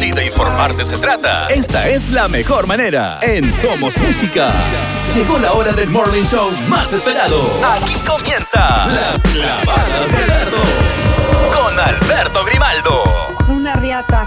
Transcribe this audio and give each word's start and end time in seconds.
Si 0.00 0.10
de 0.12 0.24
informarte 0.24 0.82
se 0.86 0.96
trata, 0.96 1.46
esta 1.48 1.86
es 1.86 2.08
la 2.08 2.26
mejor 2.26 2.66
manera. 2.66 3.18
En 3.20 3.52
Somos 3.52 3.98
Música. 3.98 4.50
Llegó 5.14 5.38
la 5.38 5.52
hora 5.52 5.72
del 5.74 5.90
morning 5.90 6.22
show 6.24 6.50
más 6.68 6.94
esperado. 6.94 7.52
Aquí 7.62 7.92
comienza 8.08 8.86
Las 8.86 9.20
Clavadas 9.20 10.10
de 10.10 10.22
Alberto. 10.22 10.56
Con 11.52 11.78
Alberto 11.78 12.44
Grimaldo. 12.46 13.02
Una 13.48 13.74
riata. 13.74 14.26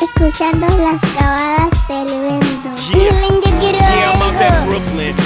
Escuchando 0.00 0.68
las 0.68 1.00
clavadas 1.16 1.88
del 1.88 2.22
vento. 2.22 2.74
Yeah. 2.92 3.28
Yo 3.28 3.58
quiero 3.58 3.78
Yeah, 3.78 4.12
algo. 4.12 5.25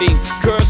me. 0.00 0.16
Girls 0.42 0.69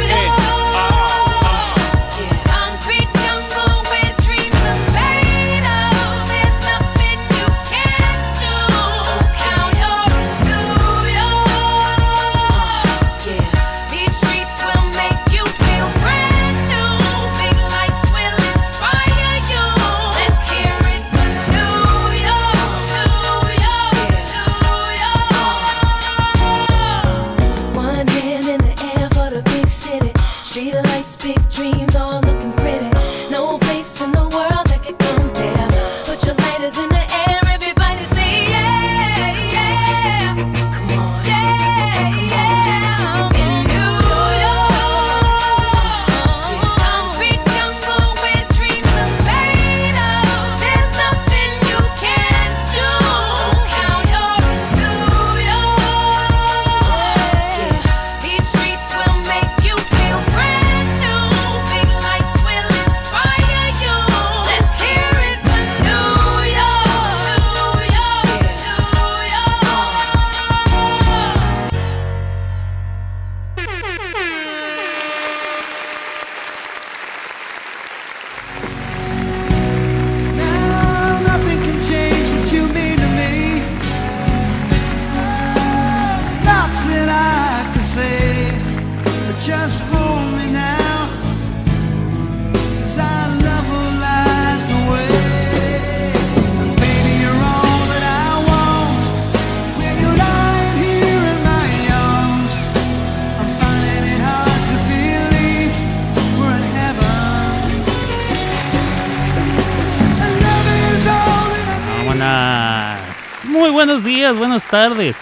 Buenas 114.37 114.65
tardes, 114.67 115.19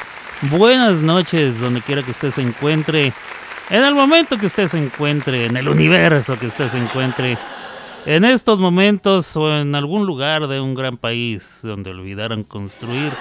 buenas 0.51 1.01
noches, 1.01 1.59
donde 1.59 1.81
quiera 1.81 2.03
que 2.03 2.11
usted 2.11 2.31
se 2.31 2.41
encuentre, 2.41 3.13
en 3.69 3.83
el 3.83 3.95
momento 3.95 4.37
que 4.37 4.45
usted 4.45 4.67
se 4.67 4.77
encuentre, 4.77 5.45
en 5.45 5.57
el 5.57 5.67
universo 5.67 6.37
que 6.37 6.47
usted 6.47 6.67
se 6.67 6.77
encuentre, 6.77 7.37
en 8.05 8.25
estos 8.25 8.59
momentos 8.59 9.35
o 9.35 9.55
en 9.55 9.73
algún 9.75 10.05
lugar 10.05 10.47
de 10.47 10.59
un 10.59 10.75
gran 10.75 10.97
país 10.97 11.61
donde 11.63 11.91
olvidaran 11.91 12.43
construir, 12.43 13.13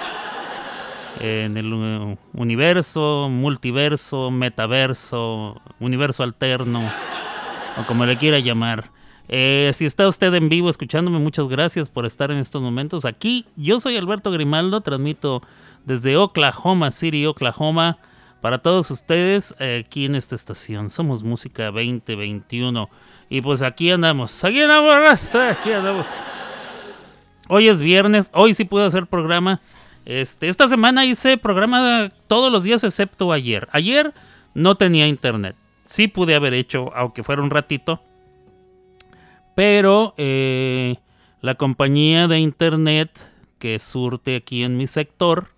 en 1.19 1.57
el 1.57 1.73
uh, 1.73 2.17
universo, 2.33 3.27
multiverso, 3.29 4.31
metaverso, 4.31 5.59
universo 5.79 6.23
alterno, 6.23 6.91
o 7.77 7.85
como 7.85 8.05
le 8.05 8.17
quiera 8.17 8.39
llamar. 8.39 8.91
Eh, 9.27 9.71
si 9.75 9.85
está 9.85 10.07
usted 10.07 10.33
en 10.33 10.49
vivo 10.49 10.69
escuchándome, 10.69 11.19
muchas 11.19 11.47
gracias 11.47 11.89
por 11.89 12.05
estar 12.05 12.31
en 12.31 12.37
estos 12.37 12.61
momentos 12.61 13.05
aquí. 13.05 13.45
Yo 13.55 13.79
soy 13.79 13.97
Alberto 13.97 14.31
Grimaldo, 14.31 14.81
transmito 14.81 15.41
desde 15.85 16.17
Oklahoma 16.17 16.91
City, 16.91 17.25
Oklahoma, 17.25 17.97
para 18.41 18.59
todos 18.59 18.89
ustedes 18.91 19.53
eh, 19.59 19.83
aquí 19.85 20.05
en 20.05 20.15
esta 20.15 20.35
estación. 20.35 20.89
Somos 20.89 21.23
Música 21.23 21.65
2021 21.71 22.89
y 23.29 23.41
pues 23.41 23.61
aquí 23.61 23.91
andamos, 23.91 24.43
aquí 24.43 24.61
andamos, 24.61 25.35
aquí 25.35 25.71
andamos. 25.71 26.05
Hoy 27.47 27.67
es 27.67 27.81
viernes, 27.81 28.31
hoy 28.33 28.53
sí 28.53 28.65
puedo 28.65 28.85
hacer 28.85 29.07
programa. 29.07 29.61
Este, 30.05 30.47
esta 30.47 30.67
semana 30.67 31.05
hice 31.05 31.37
programa 31.37 32.09
todos 32.27 32.51
los 32.51 32.63
días 32.63 32.83
excepto 32.83 33.31
ayer. 33.31 33.67
Ayer 33.71 34.13
no 34.53 34.75
tenía 34.75 35.07
internet. 35.07 35.55
Sí 35.85 36.07
pude 36.07 36.35
haber 36.35 36.53
hecho, 36.53 36.91
aunque 36.95 37.23
fuera 37.23 37.41
un 37.41 37.49
ratito 37.49 38.01
pero 39.59 40.13
eh, 40.15 40.95
la 41.41 41.55
compañía 41.55 42.29
de 42.29 42.39
internet 42.39 43.29
que 43.57 43.77
surte 43.79 44.37
aquí 44.37 44.63
en 44.63 44.77
mi 44.77 44.87
sector, 44.87 45.49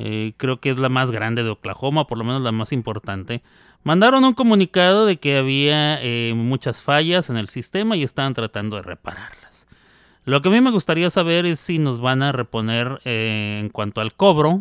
eh, 0.00 0.32
creo 0.36 0.60
que 0.60 0.70
es 0.70 0.78
la 0.78 0.88
más 0.88 1.10
grande 1.10 1.44
de 1.44 1.50
Oklahoma, 1.50 2.06
por 2.06 2.18
lo 2.18 2.24
menos 2.24 2.42
la 2.42 2.52
más 2.52 2.72
importante, 2.72 3.42
mandaron 3.84 4.24
un 4.24 4.32
comunicado 4.32 5.06
de 5.06 5.18
que 5.18 5.36
había 5.36 6.02
eh, 6.02 6.32
muchas 6.34 6.82
fallas 6.82 7.28
en 7.28 7.36
el 7.36 7.48
sistema 7.48 7.96
y 7.96 8.02
estaban 8.02 8.34
tratando 8.34 8.76
de 8.76 8.82
repararlas. 8.82 9.68
Lo 10.24 10.42
que 10.42 10.48
a 10.48 10.52
mí 10.52 10.60
me 10.60 10.70
gustaría 10.70 11.10
saber 11.10 11.44
es 11.44 11.60
si 11.60 11.78
nos 11.78 12.00
van 12.00 12.22
a 12.22 12.32
reponer 12.32 13.00
en 13.04 13.68
cuanto 13.68 14.00
al 14.00 14.14
cobro, 14.14 14.58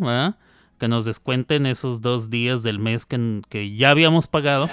que 0.78 0.88
nos 0.88 1.06
descuenten 1.06 1.66
esos 1.66 2.02
dos 2.02 2.30
días 2.30 2.64
del 2.64 2.80
mes 2.80 3.06
que, 3.06 3.42
que 3.50 3.76
ya 3.76 3.90
habíamos 3.92 4.28
pagado, 4.28 4.70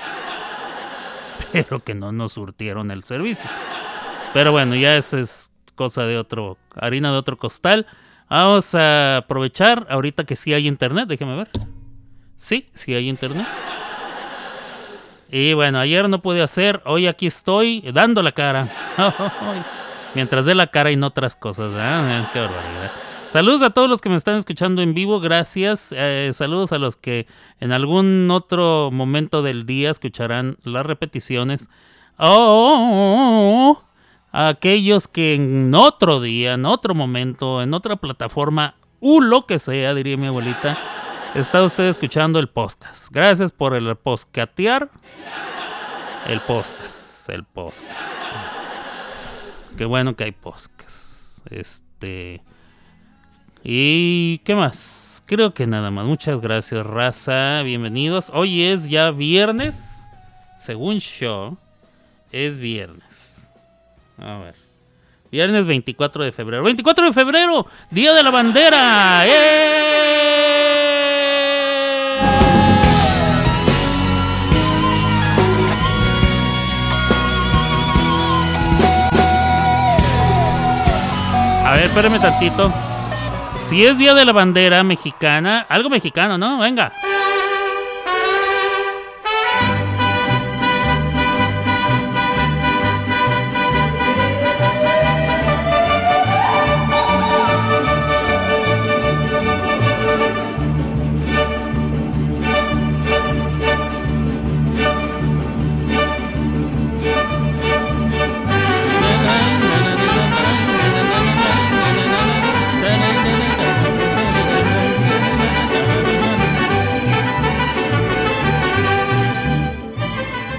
pero 1.53 1.81
que 1.81 1.95
no 1.95 2.13
nos 2.13 2.33
surtieron 2.33 2.91
el 2.91 3.03
servicio. 3.03 3.51
Pero 4.33 4.53
bueno, 4.53 4.75
ya 4.75 4.97
esa 4.97 5.19
es 5.21 5.51
cosa 5.75 6.07
de 6.07 6.19
otro, 6.19 6.57
harina 6.75 7.11
de 7.11 7.19
otro 7.19 7.37
costal. 7.37 7.87
Vamos 8.29 8.75
a 8.75 9.19
aprovechar 9.19 9.87
ahorita 9.89 10.25
que 10.25 10.35
sí 10.35 10.53
hay 10.53 10.67
internet, 10.67 11.09
déjeme 11.09 11.37
ver. 11.37 11.49
Sí, 12.37 12.69
sí 12.75 12.95
hay 12.95 13.09
internet. 13.09 13.47
Y 15.31 15.55
bueno, 15.55 15.79
ayer 15.79 16.09
no 16.09 16.23
pude 16.23 16.43
hacer, 16.43 16.83
hoy 16.85 17.07
aquí 17.07 17.27
estoy 17.27 17.83
dando 17.93 18.23
la 18.23 18.33
cara. 18.33 18.69
Mientras 20.15 20.45
dé 20.47 20.55
la 20.55 20.69
cara 20.69 20.91
y 20.91 20.97
no 20.97 21.09
otras 21.09 21.37
cosas. 21.37 21.73
¿eh? 21.77 22.27
Qué 22.33 22.41
barbaridad. 22.41 22.93
Saludos 23.29 23.63
a 23.63 23.71
todos 23.71 23.91
los 23.91 24.01
que 24.01 24.09
me 24.09 24.17
están 24.17 24.37
escuchando 24.37 24.83
en 24.83 24.95
vivo, 24.95 25.21
gracias. 25.21 25.93
Eh, 25.97 26.31
saludos 26.33 26.73
a 26.73 26.79
los 26.79 26.97
que 26.97 27.27
en 27.61 27.73
algún 27.73 28.31
otro 28.31 28.91
momento 28.93 29.43
del 29.43 29.67
día 29.67 29.91
escucharán 29.91 30.57
las 30.65 30.87
repeticiones. 30.87 31.69
oh, 32.19 32.29
oh, 32.29 33.71
oh, 33.71 33.86
oh 34.37 34.49
aquellos 34.49 35.09
que 35.09 35.35
en 35.35 35.75
otro 35.75 36.21
día, 36.21 36.55
en 36.55 36.67
otro 36.67 36.95
momento, 36.95 37.63
en 37.63 37.73
otra 37.75 37.97
plataforma, 37.97 38.75
u 39.01 39.21
lo 39.21 39.47
que 39.47 39.59
sea, 39.59 39.95
diría 39.95 40.17
mi 40.17 40.27
abuelita, 40.27 40.79
está 41.35 41.63
usted 41.63 41.85
escuchando 41.85 42.39
el 42.39 42.49
podcast. 42.49 43.11
Gracias 43.11 43.53
por 43.53 43.75
el 43.75 43.97
postcatear. 43.97 44.91
El 46.27 46.41
podcast, 46.41 47.31
el 47.31 47.45
podcast. 47.45 47.87
Qué 49.77 49.85
bueno 49.85 50.17
que 50.17 50.25
hay 50.25 50.33
podcast. 50.33 51.47
Este. 51.51 52.43
¿Y 53.63 54.39
qué 54.39 54.55
más? 54.55 55.23
Creo 55.27 55.55
que 55.55 55.67
nada 55.67 55.91
más. 55.91 56.05
Muchas 56.05 56.41
gracias, 56.41 56.87
raza. 56.87 57.63
Bienvenidos. 57.63 58.31
Hoy 58.35 58.63
es 58.63 58.89
ya 58.89 59.11
viernes. 59.13 60.09
Según 60.59 60.99
yo, 60.99 61.57
es 62.33 62.59
viernes. 62.59 63.26
A 64.19 64.39
ver. 64.39 64.55
Viernes 65.31 65.67
24 65.67 66.25
de 66.25 66.33
febrero. 66.33 66.63
24 66.63 67.07
de 67.07 67.13
febrero, 67.13 67.67
Día 67.91 68.13
de 68.13 68.23
la 68.23 68.31
Bandera. 68.31 69.27
¡Eh! 69.27 69.87
A 81.65 81.73
ver, 81.73 81.85
espérame 81.85 82.21
tantito. 82.21 82.73
Si 83.65 83.85
es 83.85 83.99
Día 83.99 84.15
de 84.15 84.25
la 84.25 84.33
Bandera 84.33 84.85
mexicana, 84.85 85.67
algo 85.69 85.91
mexicano, 85.91 86.39
¿no? 86.39 86.59
Venga. 86.59 86.93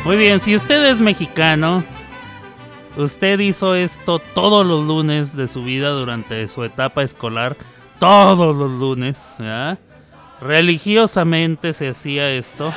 Muy 0.07 0.15
bien, 0.15 0.39
si 0.39 0.55
usted 0.55 0.85
es 0.85 1.01
mexicano, 1.01 1.83
usted 2.95 3.39
hizo 3.39 3.75
esto 3.75 4.19
todos 4.19 4.65
los 4.65 4.87
lunes 4.87 5.35
de 5.35 5.49
su 5.49 5.65
vida 5.65 5.89
durante 5.89 6.47
su 6.47 6.63
etapa 6.63 7.03
escolar, 7.03 7.57
todos 7.99 8.55
los 8.55 8.71
lunes, 8.71 9.43
religiosamente 10.39 11.73
se 11.73 11.89
hacía 11.89 12.31
esto. 12.31 12.73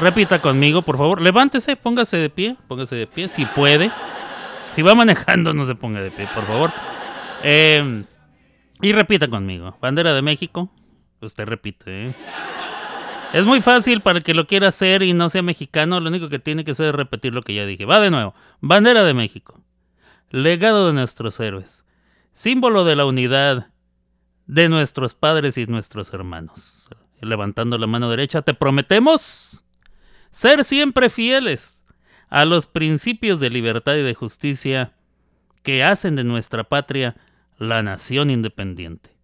Repita 0.00 0.38
conmigo, 0.38 0.80
por 0.80 0.96
favor. 0.96 1.20
Levántese, 1.20 1.76
póngase 1.76 2.16
de 2.16 2.30
pie, 2.30 2.56
póngase 2.68 2.96
de 2.96 3.06
pie, 3.06 3.28
si 3.28 3.44
puede. 3.44 3.90
Si 4.72 4.80
va 4.80 4.94
manejando, 4.94 5.52
no 5.52 5.66
se 5.66 5.74
ponga 5.74 6.00
de 6.00 6.10
pie, 6.10 6.26
por 6.34 6.46
favor. 6.46 6.72
Eh, 7.42 8.02
y 8.80 8.92
repita 8.92 9.28
conmigo. 9.28 9.76
Bandera 9.82 10.14
de 10.14 10.22
México. 10.22 10.70
Usted 11.20 11.44
repite, 11.44 12.06
¿eh? 12.06 12.14
Es 13.32 13.44
muy 13.44 13.60
fácil 13.60 14.00
para 14.00 14.18
el 14.18 14.24
que 14.24 14.34
lo 14.34 14.46
quiera 14.46 14.68
hacer 14.68 15.02
y 15.02 15.12
no 15.12 15.28
sea 15.28 15.42
mexicano, 15.42 16.00
lo 16.00 16.08
único 16.08 16.28
que 16.28 16.38
tiene 16.38 16.64
que 16.64 16.70
hacer 16.70 16.86
es 16.86 16.94
repetir 16.94 17.34
lo 17.34 17.42
que 17.42 17.54
ya 17.54 17.66
dije. 17.66 17.84
Va 17.84 18.00
de 18.00 18.10
nuevo. 18.10 18.34
Bandera 18.60 19.02
de 19.04 19.14
México. 19.14 19.60
Legado 20.30 20.86
de 20.86 20.92
nuestros 20.92 21.38
héroes. 21.40 21.84
Símbolo 22.32 22.84
de 22.84 22.96
la 22.96 23.04
unidad 23.04 23.70
de 24.46 24.68
nuestros 24.68 25.14
padres 25.14 25.58
y 25.58 25.66
nuestros 25.66 26.12
hermanos. 26.12 26.88
Levantando 27.20 27.78
la 27.78 27.86
mano 27.86 28.10
derecha, 28.10 28.42
te 28.42 28.54
prometemos 28.54 29.64
ser 30.30 30.64
siempre 30.64 31.08
fieles 31.08 31.84
a 32.28 32.44
los 32.44 32.66
principios 32.66 33.40
de 33.40 33.50
libertad 33.50 33.94
y 33.96 34.02
de 34.02 34.14
justicia 34.14 34.92
que 35.62 35.82
hacen 35.82 36.16
de 36.16 36.24
nuestra 36.24 36.64
patria 36.64 37.16
la 37.58 37.82
nación 37.82 38.30
independiente, 38.30 39.16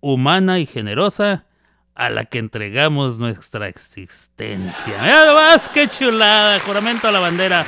humana 0.00 0.58
y 0.58 0.66
generosa, 0.66 1.46
a 1.94 2.10
la 2.10 2.24
que 2.24 2.38
entregamos 2.38 3.18
nuestra 3.18 3.68
existencia. 3.68 5.02
Mira 5.02 5.34
más, 5.34 5.68
qué 5.68 5.88
chulada, 5.88 6.58
juramento 6.60 7.08
a 7.08 7.12
la 7.12 7.20
bandera. 7.20 7.66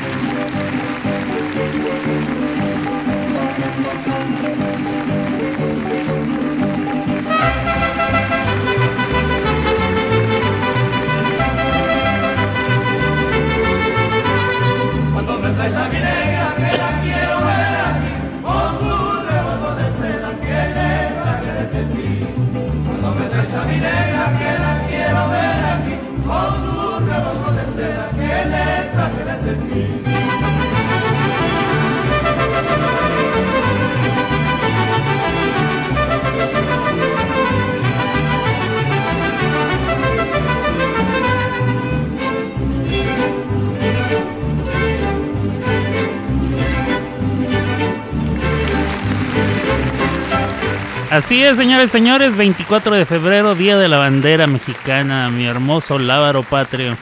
Así 51.14 51.44
es, 51.44 51.56
señores 51.56 51.92
señores, 51.92 52.36
24 52.36 52.96
de 52.96 53.06
febrero, 53.06 53.54
Día 53.54 53.78
de 53.78 53.86
la 53.86 53.98
Bandera 53.98 54.48
Mexicana, 54.48 55.30
mi 55.30 55.46
hermoso 55.46 55.96
lábaro 55.96 56.42
patrio. 56.42 56.96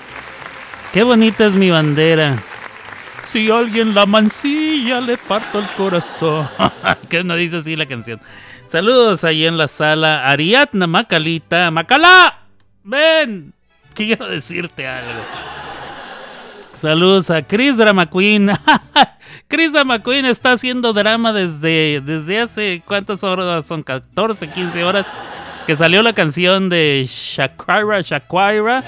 Qué 0.92 1.02
bonita 1.02 1.46
es 1.46 1.54
mi 1.54 1.70
bandera. 1.70 2.36
Si 3.26 3.50
alguien 3.50 3.94
la 3.94 4.04
mancilla, 4.04 5.00
le 5.00 5.16
parto 5.16 5.60
el 5.60 5.66
corazón. 5.68 6.46
¿Qué 7.08 7.24
no 7.24 7.36
dice 7.36 7.56
así 7.56 7.74
la 7.74 7.86
canción? 7.86 8.20
Saludos 8.68 9.24
ahí 9.24 9.46
en 9.46 9.56
la 9.56 9.66
sala. 9.66 10.28
Ariadna 10.28 10.86
Macalita. 10.86 11.70
Macala, 11.70 12.40
ven. 12.84 13.54
Quiero 13.94 14.28
decirte 14.28 14.86
algo. 14.86 15.22
Saludos 16.74 17.30
a 17.30 17.40
Chris 17.40 17.78
Drama. 17.78 18.10
Chris 19.52 19.70
Drama 19.70 20.02
Queen 20.02 20.24
está 20.24 20.52
haciendo 20.52 20.94
drama 20.94 21.30
desde, 21.30 22.00
desde 22.00 22.40
hace 22.40 22.82
cuántas 22.86 23.22
horas 23.22 23.66
son 23.66 23.82
14, 23.82 24.48
15 24.48 24.82
horas 24.82 25.06
que 25.66 25.76
salió 25.76 26.02
la 26.02 26.14
canción 26.14 26.70
de 26.70 27.04
Shakira, 27.06 28.00
Shakira 28.00 28.82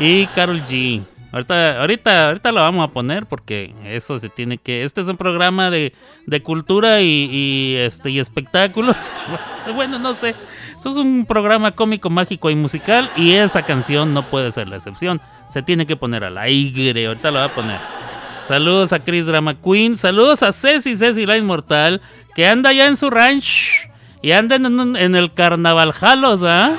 y 0.00 0.26
Carol 0.28 0.62
G. 0.62 1.02
Ahorita, 1.30 1.78
ahorita, 1.78 2.28
ahorita 2.28 2.52
la 2.52 2.62
vamos 2.62 2.88
a 2.88 2.90
poner 2.90 3.26
porque 3.26 3.74
eso 3.84 4.18
se 4.18 4.30
tiene 4.30 4.56
que. 4.56 4.82
Este 4.82 5.02
es 5.02 5.08
un 5.08 5.18
programa 5.18 5.68
de, 5.68 5.92
de 6.26 6.42
cultura 6.42 7.02
y, 7.02 7.28
y, 7.30 7.76
este 7.76 8.08
y 8.08 8.18
espectáculos. 8.18 8.96
Bueno, 9.74 9.98
no 9.98 10.14
sé. 10.14 10.34
Esto 10.74 10.90
es 10.90 10.96
un 10.96 11.26
programa 11.26 11.70
cómico, 11.70 12.08
mágico 12.10 12.50
y 12.50 12.56
musical 12.56 13.10
y 13.14 13.32
esa 13.34 13.62
canción 13.62 14.14
no 14.14 14.22
puede 14.22 14.52
ser 14.52 14.68
la 14.68 14.76
excepción. 14.76 15.20
Se 15.48 15.62
tiene 15.62 15.84
que 15.84 15.96
poner 15.96 16.24
al 16.24 16.38
aire. 16.38 17.06
Ahorita 17.06 17.30
la 17.30 17.42
voy 17.42 17.50
a 17.50 17.54
poner. 17.54 18.11
Saludos 18.46 18.92
a 18.92 19.02
Chris 19.02 19.26
Drama 19.26 19.54
Queen. 19.54 19.96
Saludos 19.96 20.42
a 20.42 20.52
Ceci, 20.52 20.96
Ceci 20.96 21.26
la 21.26 21.38
Inmortal, 21.38 22.00
que 22.34 22.46
anda 22.46 22.72
ya 22.72 22.86
en 22.86 22.96
su 22.96 23.08
ranch 23.08 23.88
y 24.20 24.32
anda 24.32 24.56
en, 24.56 25.14
el 25.14 25.32
carnaval 25.32 25.92
Jalos, 25.92 26.40
¿ah? 26.44 26.74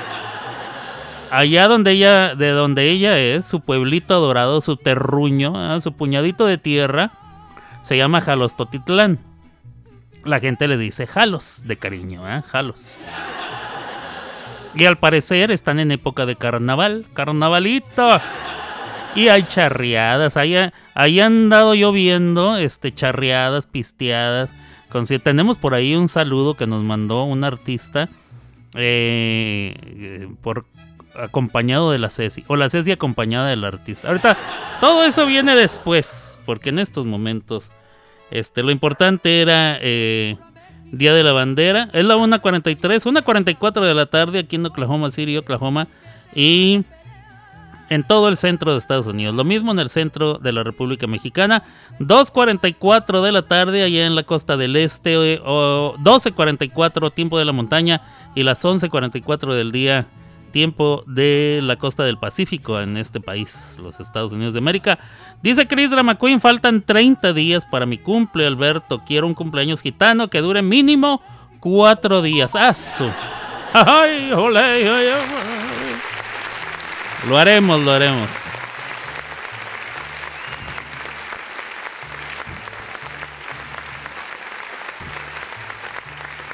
Allá 1.30 1.66
donde 1.66 1.92
ella, 1.92 2.34
de 2.34 2.50
donde 2.50 2.90
ella 2.90 3.18
es, 3.18 3.46
su 3.46 3.60
pueblito 3.60 4.14
adorado, 4.14 4.60
su 4.60 4.76
terruño, 4.76 5.54
¿ah? 5.56 5.80
su 5.80 5.92
puñadito 5.92 6.46
de 6.46 6.58
tierra, 6.58 7.10
se 7.80 7.96
llama 7.96 8.20
Jalos 8.20 8.56
Totitlán. 8.56 9.18
La 10.22 10.40
gente 10.40 10.68
le 10.68 10.76
dice 10.76 11.06
Jalos, 11.06 11.62
de 11.64 11.76
cariño, 11.76 12.24
¿ah? 12.24 12.42
Jalos. 12.42 12.96
Y 14.74 14.84
al 14.84 14.98
parecer 14.98 15.50
están 15.50 15.80
en 15.80 15.90
época 15.90 16.26
de 16.26 16.36
carnaval, 16.36 17.06
carnavalito. 17.14 18.20
Y 19.14 19.28
hay 19.28 19.44
charreadas, 19.44 20.36
ahí, 20.36 20.56
ahí 20.94 21.20
han 21.20 21.48
dado 21.48 21.74
lloviendo, 21.74 22.56
este, 22.56 22.92
charreadas, 22.92 23.66
pisteadas. 23.66 24.54
Tenemos 25.22 25.58
por 25.58 25.74
ahí 25.74 25.96
un 25.96 26.06
saludo 26.06 26.54
que 26.54 26.68
nos 26.68 26.82
mandó 26.84 27.24
un 27.24 27.42
artista 27.42 28.08
eh, 28.76 29.74
eh, 29.84 30.28
por 30.40 30.66
acompañado 31.16 31.90
de 31.90 31.98
la 31.98 32.10
Ceci, 32.10 32.44
o 32.46 32.56
la 32.56 32.70
Ceci 32.70 32.92
acompañada 32.92 33.48
del 33.48 33.64
artista. 33.64 34.08
Ahorita 34.08 34.36
todo 34.80 35.04
eso 35.04 35.26
viene 35.26 35.56
después, 35.56 36.40
porque 36.44 36.70
en 36.70 36.78
estos 36.78 37.06
momentos 37.06 37.72
este, 38.30 38.62
lo 38.62 38.70
importante 38.70 39.40
era 39.40 39.78
eh, 39.80 40.36
Día 40.92 41.12
de 41.12 41.24
la 41.24 41.32
Bandera. 41.32 41.88
Es 41.92 42.04
la 42.04 42.16
1.43, 42.16 42.78
1.44 42.78 43.80
de 43.80 43.94
la 43.94 44.06
tarde 44.06 44.40
aquí 44.40 44.56
en 44.56 44.66
Oklahoma 44.66 45.10
City, 45.10 45.36
Oklahoma. 45.36 45.88
Y 46.34 46.84
en 47.90 48.04
todo 48.04 48.28
el 48.28 48.36
centro 48.36 48.72
de 48.72 48.78
Estados 48.78 49.06
Unidos. 49.06 49.34
Lo 49.34 49.44
mismo 49.44 49.72
en 49.72 49.78
el 49.78 49.88
centro 49.88 50.38
de 50.38 50.52
la 50.52 50.62
República 50.62 51.06
Mexicana. 51.06 51.62
2.44 52.00 53.22
de 53.22 53.32
la 53.32 53.42
tarde 53.42 53.82
allá 53.82 54.06
en 54.06 54.14
la 54.14 54.22
costa 54.22 54.56
del 54.56 54.76
este. 54.76 55.34
eh, 55.34 55.40
O 55.44 55.94
12.44 55.98 57.12
tiempo 57.12 57.38
de 57.38 57.44
la 57.44 57.52
montaña. 57.52 58.02
Y 58.34 58.42
las 58.42 58.64
11.44 58.64 59.54
del 59.54 59.72
día 59.72 60.06
tiempo 60.50 61.02
de 61.08 61.58
la 61.64 61.74
costa 61.74 62.04
del 62.04 62.16
Pacífico 62.16 62.80
en 62.80 62.96
este 62.96 63.18
país, 63.18 63.76
los 63.82 63.98
Estados 63.98 64.30
Unidos 64.30 64.52
de 64.54 64.60
América. 64.60 65.00
Dice 65.42 65.66
Chris 65.66 65.90
Drama 65.90 66.14
Queen, 66.14 66.40
faltan 66.40 66.80
30 66.80 67.32
días 67.32 67.66
para 67.66 67.86
mi 67.86 67.98
cumple, 67.98 68.46
Alberto. 68.46 69.02
Quiero 69.04 69.26
un 69.26 69.34
cumpleaños 69.34 69.82
gitano 69.82 70.28
que 70.28 70.40
dure 70.40 70.62
mínimo 70.62 71.20
4 71.58 72.22
días. 72.22 72.54
¡Asu! 72.54 73.10
¡Ay, 73.72 74.30
ole, 74.30 74.60
ay, 74.60 74.82
ay, 74.84 75.06
ay! 75.08 75.63
Lo 77.28 77.38
haremos, 77.38 77.82
lo 77.82 77.92
haremos. 77.92 78.28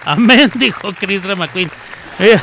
Amén, 0.04 0.50
dijo 0.56 0.92
Chris 0.98 1.22
McQueen. 1.24 1.70
Eh, 2.18 2.38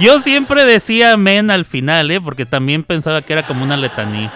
yo 0.00 0.20
siempre 0.20 0.64
decía 0.64 1.12
amén 1.12 1.50
al 1.50 1.64
final, 1.64 2.10
¿eh? 2.10 2.20
porque 2.20 2.46
también 2.46 2.84
pensaba 2.84 3.22
que 3.22 3.32
era 3.32 3.46
como 3.46 3.64
una 3.64 3.76
letanía. 3.76 4.32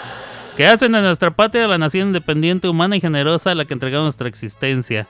Que 0.57 0.67
hacen 0.67 0.93
de 0.93 1.01
nuestra 1.01 1.31
patria 1.31 1.67
la 1.67 1.79
nación 1.79 2.09
independiente, 2.09 2.69
humana 2.69 2.97
y 2.97 3.01
generosa 3.01 3.53
a 3.53 3.55
la 3.55 3.65
que 3.65 3.75
entregamos 3.75 4.05
nuestra 4.05 4.29
existencia. 4.29 5.07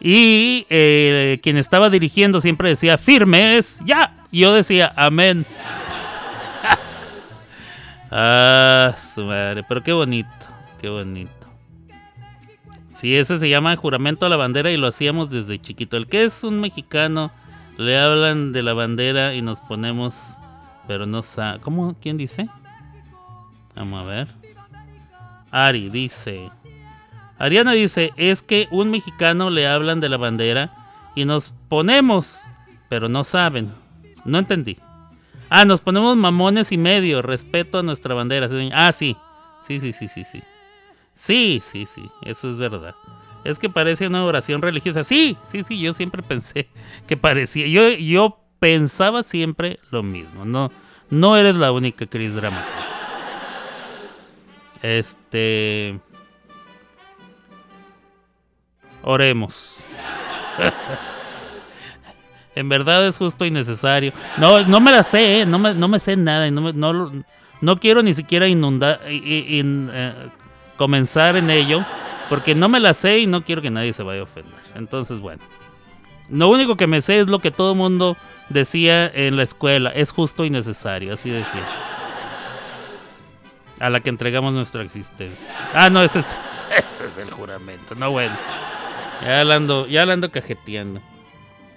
Y 0.00 0.66
eh, 0.68 1.38
quien 1.42 1.56
estaba 1.56 1.90
dirigiendo 1.90 2.40
siempre 2.40 2.68
decía 2.68 2.98
firmes, 2.98 3.82
ya. 3.84 4.14
Yo 4.32 4.52
decía 4.52 4.92
amén. 4.96 5.46
Ah, 8.10 8.94
su 8.96 9.24
madre, 9.24 9.62
pero 9.62 9.82
qué 9.82 9.92
bonito, 9.92 10.46
qué 10.80 10.88
bonito. 10.88 11.32
Sí, 12.90 13.14
ese 13.14 13.38
se 13.38 13.50
llama 13.50 13.76
juramento 13.76 14.24
a 14.24 14.28
la 14.30 14.36
bandera 14.36 14.70
y 14.70 14.78
lo 14.78 14.86
hacíamos 14.86 15.30
desde 15.30 15.60
chiquito. 15.60 15.98
El 15.98 16.06
que 16.06 16.24
es 16.24 16.42
un 16.44 16.60
mexicano, 16.60 17.30
le 17.76 17.98
hablan 17.98 18.52
de 18.52 18.62
la 18.62 18.72
bandera 18.72 19.34
y 19.34 19.42
nos 19.42 19.60
ponemos, 19.60 20.34
pero 20.88 21.04
no 21.04 21.22
sabe. 21.22 21.60
¿Cómo? 21.60 21.94
¿Quién 22.00 22.16
dice? 22.16 22.48
Vamos 23.74 24.02
a 24.02 24.04
ver. 24.04 24.28
Ari 25.50 25.90
dice. 25.90 26.50
Ariana 27.38 27.72
dice, 27.72 28.12
es 28.16 28.40
que 28.40 28.66
un 28.70 28.90
mexicano 28.90 29.50
le 29.50 29.68
hablan 29.68 30.00
de 30.00 30.08
la 30.08 30.16
bandera 30.16 30.72
y 31.14 31.26
nos 31.26 31.50
ponemos, 31.68 32.40
pero 32.88 33.10
no 33.10 33.24
saben. 33.24 33.74
No 34.24 34.38
entendí. 34.38 34.78
Ah, 35.48 35.64
nos 35.64 35.80
ponemos 35.80 36.16
mamones 36.16 36.72
y 36.72 36.78
medio, 36.78 37.22
respeto 37.22 37.78
a 37.78 37.82
nuestra 37.82 38.14
bandera. 38.14 38.48
Ah, 38.72 38.92
sí. 38.92 39.16
Sí, 39.66 39.80
sí, 39.80 39.92
sí, 39.92 40.08
sí, 40.08 40.24
sí. 40.24 40.42
Sí, 41.14 41.60
sí, 41.62 41.86
sí, 41.86 42.08
eso 42.22 42.50
es 42.50 42.58
verdad. 42.58 42.94
Es 43.42 43.58
que 43.58 43.70
parece 43.70 44.06
una 44.06 44.24
oración 44.24 44.60
religiosa. 44.60 45.02
Sí, 45.02 45.36
sí, 45.44 45.64
sí, 45.64 45.78
yo 45.80 45.92
siempre 45.92 46.22
pensé 46.22 46.68
que 47.06 47.16
parecía. 47.16 47.66
Yo, 47.66 47.88
yo 47.90 48.38
pensaba 48.58 49.22
siempre 49.22 49.78
lo 49.90 50.02
mismo. 50.02 50.44
No, 50.44 50.70
no 51.10 51.36
eres 51.36 51.54
la 51.54 51.72
única 51.72 52.06
Chris 52.06 52.34
Drama. 52.34 52.64
Este. 54.82 55.98
Oremos. 59.02 59.76
en 62.56 62.68
verdad 62.68 63.06
es 63.06 63.16
justo 63.18 63.44
y 63.44 63.50
necesario. 63.52 64.12
No, 64.38 64.62
no 64.66 64.80
me 64.80 64.90
la 64.90 65.02
sé, 65.04 65.42
¿eh? 65.42 65.46
no, 65.46 65.58
me, 65.60 65.74
no 65.74 65.86
me 65.86 65.98
sé 66.00 66.16
nada. 66.16 66.50
No, 66.50 66.60
me- 66.60 66.72
no, 66.72 67.12
no 67.60 67.76
quiero 67.78 68.02
ni 68.02 68.12
siquiera 68.14 68.48
inundar. 68.48 69.00
in- 69.08 69.90
eh, 69.92 70.12
comenzar 70.76 71.36
en 71.36 71.50
ello. 71.50 71.84
Porque 72.28 72.56
no 72.56 72.68
me 72.68 72.80
la 72.80 72.92
sé 72.92 73.20
y 73.20 73.26
no 73.28 73.44
quiero 73.44 73.62
que 73.62 73.70
nadie 73.70 73.92
se 73.92 74.02
vaya 74.02 74.20
a 74.20 74.24
ofender. 74.24 74.58
Entonces, 74.74 75.20
bueno. 75.20 75.40
Lo 76.28 76.48
único 76.48 76.76
que 76.76 76.88
me 76.88 77.00
sé 77.00 77.20
es 77.20 77.28
lo 77.28 77.38
que 77.38 77.52
todo 77.52 77.70
el 77.72 77.78
mundo 77.78 78.16
decía 78.48 79.06
en 79.06 79.36
la 79.36 79.44
escuela. 79.44 79.90
Es 79.90 80.10
justo 80.10 80.44
y 80.44 80.50
necesario. 80.50 81.14
Así 81.14 81.30
decía. 81.30 81.62
A 83.78 83.90
la 83.90 84.00
que 84.00 84.08
entregamos 84.10 84.52
nuestra 84.54 84.82
existencia. 84.82 85.48
Ah, 85.74 85.90
no, 85.90 86.02
ese 86.02 86.20
es, 86.20 86.36
ese 86.88 87.06
es 87.06 87.18
el 87.18 87.30
juramento. 87.30 87.94
No, 87.94 88.10
bueno. 88.10 88.34
Ya 89.22 89.44
la 89.44 89.86
ya 89.86 90.04
la 90.06 90.12
ando 90.14 90.30
cajeteando. 90.32 91.00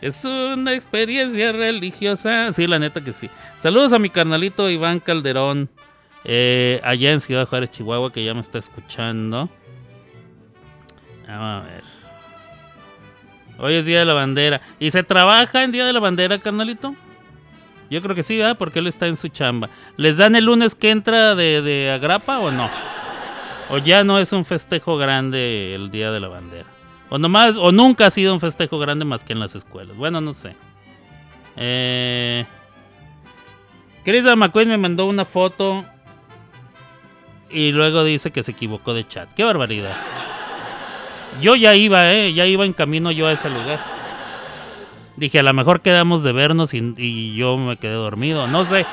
Es 0.01 0.23
una 0.23 0.73
experiencia 0.73 1.51
religiosa. 1.51 2.53
Sí, 2.53 2.67
la 2.67 2.79
neta 2.79 3.03
que 3.03 3.13
sí. 3.13 3.29
Saludos 3.57 3.91
a 3.93 3.99
mi 3.99 4.09
carnalito 4.09 4.69
Iván 4.69 4.99
Calderón. 4.99 5.69
eh, 6.25 6.79
allá 6.83 7.11
en 7.11 7.21
Ciudad 7.21 7.47
Juárez, 7.47 7.71
Chihuahua, 7.71 8.11
que 8.11 8.23
ya 8.23 8.33
me 8.33 8.41
está 8.41 8.59
escuchando. 8.59 9.49
Vamos 11.27 11.63
a 11.63 11.65
ver. 11.65 11.83
Hoy 13.59 13.75
es 13.75 13.85
Día 13.85 13.99
de 13.99 14.05
la 14.05 14.13
Bandera. 14.13 14.61
¿Y 14.79 14.91
se 14.91 15.03
trabaja 15.03 15.63
en 15.63 15.71
Día 15.71 15.85
de 15.85 15.93
la 15.93 15.99
Bandera, 15.99 16.39
carnalito? 16.39 16.95
Yo 17.89 18.01
creo 18.01 18.15
que 18.15 18.23
sí, 18.23 18.37
¿verdad? 18.37 18.57
Porque 18.57 18.79
él 18.79 18.87
está 18.87 19.07
en 19.07 19.17
su 19.17 19.27
chamba. 19.29 19.69
¿Les 19.97 20.17
dan 20.17 20.35
el 20.35 20.45
lunes 20.45 20.75
que 20.75 20.91
entra 20.91 21.35
de, 21.35 21.61
de 21.61 21.91
agrapa 21.91 22.39
o 22.39 22.51
no? 22.51 22.69
¿O 23.69 23.77
ya 23.79 24.03
no 24.03 24.17
es 24.19 24.31
un 24.31 24.45
festejo 24.45 24.97
grande 24.97 25.75
el 25.75 25.91
Día 25.91 26.11
de 26.11 26.19
la 26.19 26.27
Bandera? 26.29 26.67
O 27.09 27.17
nomás, 27.17 27.57
o 27.57 27.71
nunca 27.71 28.07
ha 28.07 28.11
sido 28.11 28.33
un 28.33 28.39
festejo 28.39 28.77
grande 28.77 29.03
más 29.05 29.23
que 29.23 29.33
en 29.33 29.39
las 29.39 29.55
escuelas. 29.55 29.97
Bueno, 29.97 30.21
no 30.21 30.33
sé. 30.33 30.55
Eh, 31.55 32.45
Chris 34.03 34.23
McQueen 34.23 34.69
me 34.69 34.77
mandó 34.77 35.05
una 35.07 35.25
foto 35.25 35.83
y 37.49 37.71
luego 37.71 38.03
dice 38.03 38.31
que 38.31 38.43
se 38.43 38.51
equivocó 38.51 38.93
de 38.93 39.07
chat. 39.07 39.33
¡Qué 39.33 39.43
barbaridad! 39.43 39.95
Yo 41.41 41.55
ya 41.55 41.75
iba, 41.75 42.13
¿eh? 42.13 42.33
Ya 42.33 42.45
iba 42.45 42.65
en 42.65 42.73
camino 42.73 43.11
yo 43.11 43.27
a 43.27 43.31
ese 43.31 43.49
lugar. 43.49 43.79
Dije, 45.15 45.39
a 45.39 45.43
lo 45.43 45.53
mejor 45.53 45.81
quedamos 45.81 46.23
de 46.23 46.31
vernos 46.31 46.73
y, 46.73 46.93
y 46.97 47.35
yo 47.35 47.57
me 47.57 47.77
quedé 47.77 47.93
dormido. 47.93 48.47
No 48.47 48.65
sé. 48.65 48.85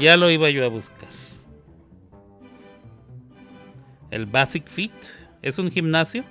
Ya 0.00 0.16
lo 0.16 0.30
iba 0.30 0.50
yo 0.50 0.64
a 0.64 0.68
buscar. 0.68 1.08
El 4.10 4.26
Basic 4.26 4.66
Fit. 4.68 4.92
¿Es 5.42 5.58
un 5.58 5.70
gimnasio? 5.70 6.24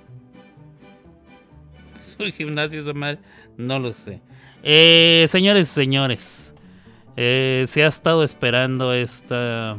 es 2.18 2.34
gimnasio 2.34 2.80
esa 2.80 2.92
madre, 2.92 3.18
no 3.56 3.78
lo 3.78 3.92
sé. 3.92 4.20
Eh, 4.62 5.26
señores, 5.28 5.68
señores, 5.68 6.52
eh, 7.16 7.64
se 7.68 7.84
ha 7.84 7.88
estado 7.88 8.24
esperando 8.24 8.92
esta... 8.92 9.76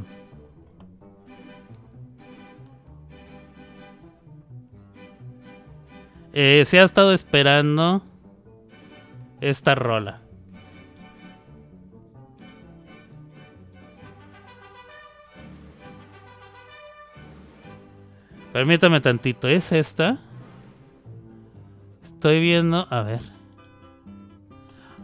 Eh, 6.37 6.63
se 6.65 6.79
ha 6.79 6.83
estado 6.83 7.13
esperando 7.13 8.03
esta 9.39 9.73
rola. 9.73 10.21
Permítame 18.51 18.99
tantito, 19.01 19.47
¿es 19.47 19.71
esta? 19.71 20.19
estoy 22.25 22.39
viendo. 22.39 22.87
A 22.89 23.03
ver. 23.03 23.19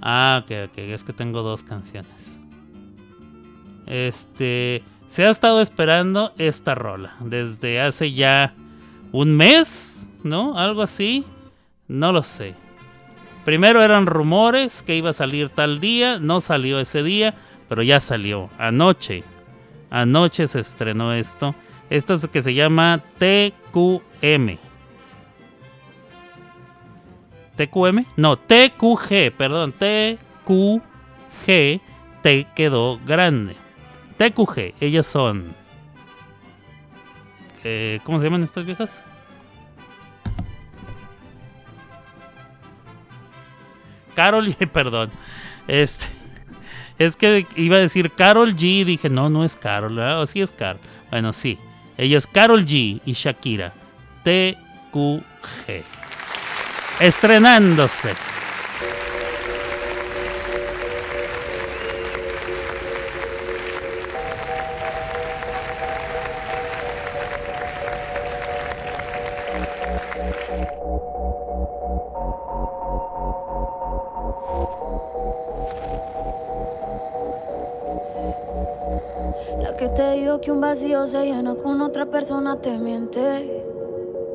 Ah, 0.02 0.42
ok, 0.44 0.70
ok. 0.70 0.78
Es 0.80 1.04
que 1.04 1.14
tengo 1.14 1.44
dos 1.44 1.64
canciones. 1.64 2.40
Este. 3.86 4.82
Se 5.08 5.26
ha 5.26 5.30
estado 5.30 5.62
esperando 5.62 6.34
esta 6.40 6.74
rola. 6.74 7.16
Desde 7.20 7.80
hace 7.80 8.14
ya 8.14 8.56
un 9.12 9.38
mes, 9.38 10.10
¿no? 10.24 10.58
Algo 10.58 10.82
así. 10.82 11.24
No 11.88 12.12
lo 12.12 12.24
sé. 12.24 12.56
Primero 13.46 13.84
eran 13.84 14.08
rumores 14.08 14.82
que 14.82 14.96
iba 14.96 15.12
a 15.12 15.14
salir 15.14 15.50
tal 15.50 15.80
día. 15.80 16.18
No 16.18 16.42
salió 16.42 16.80
ese 16.80 17.04
día. 17.04 17.36
Pero 17.70 17.84
ya 17.84 18.00
salió. 18.00 18.50
Anoche. 18.58 19.24
Anoche 19.92 20.48
se 20.48 20.60
estrenó 20.60 21.14
esto. 21.14 21.54
Esto 21.92 22.16
es 22.16 22.28
que 22.30 22.42
se 22.42 22.56
llama 22.56 23.04
TQM. 23.20 24.71
TQM, 27.56 28.06
no, 28.18 28.38
TQG, 28.38 29.32
perdón, 29.38 29.74
TQG, 29.74 30.52
T 32.22 32.48
quedó 32.56 33.00
grande. 33.06 33.56
TQG, 34.18 34.76
ellas 34.80 35.08
son... 35.08 35.56
Eh, 37.64 38.00
¿Cómo 38.04 38.20
se 38.20 38.26
llaman 38.26 38.44
estas 38.44 38.66
viejas? 38.66 39.04
Carol, 44.16 44.54
perdón. 44.74 45.12
Este, 45.68 46.08
es 46.98 47.16
que 47.16 47.46
iba 47.56 47.78
a 47.78 47.80
decir 47.80 48.12
Carol 48.12 48.56
G. 48.56 48.64
y 48.64 48.84
Dije, 48.84 49.10
no, 49.10 49.30
no 49.30 49.44
es 49.44 49.56
Carol, 49.56 49.96
¿verdad? 49.96 50.22
o 50.22 50.26
sí 50.26 50.42
es 50.42 50.52
Carol. 50.52 50.82
Bueno, 51.10 51.34
sí. 51.34 51.58
Ella 51.98 52.18
es 52.18 52.28
Carol 52.28 52.66
G 52.66 53.02
y 53.06 53.14
Shakira. 53.14 53.74
TQG 54.24 56.01
estrenándose. 57.00 58.14
La 79.60 79.76
que 79.76 79.90
te 79.90 80.12
digo 80.14 80.42
que 80.42 80.52
un 80.52 80.62
vacío 80.62 81.08
se 81.08 81.26
llena 81.26 81.56
con 81.56 81.82
otra 81.82 82.06
persona 82.06 82.60
te 82.62 82.78
miente. 82.78 83.81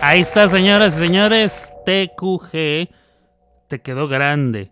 Ahí 0.00 0.20
está, 0.20 0.48
señoras 0.48 0.96
y 0.96 0.98
señores. 1.00 1.72
TQG 1.84 2.88
te 3.66 3.80
quedó 3.82 4.06
grande. 4.06 4.70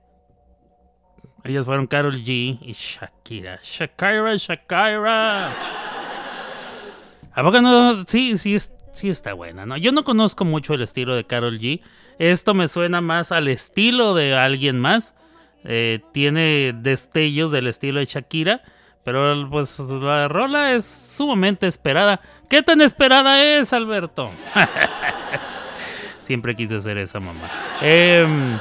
Ellas 1.42 1.66
fueron 1.66 1.88
Carol 1.88 2.16
G 2.22 2.58
y 2.60 2.72
Shakira. 2.72 3.58
Shakira, 3.62 4.36
Shakira. 4.36 5.52
¿A 7.32 7.42
poco 7.42 7.60
no? 7.60 8.04
Sí, 8.06 8.38
sí, 8.38 8.56
sí 8.92 9.10
está 9.10 9.34
buena, 9.34 9.66
¿no? 9.66 9.76
Yo 9.76 9.90
no 9.90 10.04
conozco 10.04 10.44
mucho 10.44 10.74
el 10.74 10.82
estilo 10.82 11.16
de 11.16 11.24
Carol 11.24 11.58
G. 11.58 11.80
Esto 12.18 12.54
me 12.54 12.68
suena 12.68 13.00
más 13.00 13.32
al 13.32 13.48
estilo 13.48 14.14
de 14.14 14.36
alguien 14.36 14.78
más. 14.78 15.16
Eh, 15.64 16.00
tiene 16.12 16.72
destellos 16.72 17.50
del 17.50 17.66
estilo 17.66 17.98
de 17.98 18.06
Shakira. 18.06 18.62
Pero 19.06 19.48
pues 19.48 19.78
la 19.78 20.26
rola 20.26 20.72
es 20.72 20.84
sumamente 20.84 21.68
esperada. 21.68 22.20
¿Qué 22.50 22.64
tan 22.64 22.80
esperada 22.80 23.40
es, 23.40 23.72
Alberto? 23.72 24.32
Siempre 26.22 26.56
quise 26.56 26.80
ser 26.80 26.98
esa 26.98 27.20
mamá. 27.20 27.48
Em, 27.80 28.58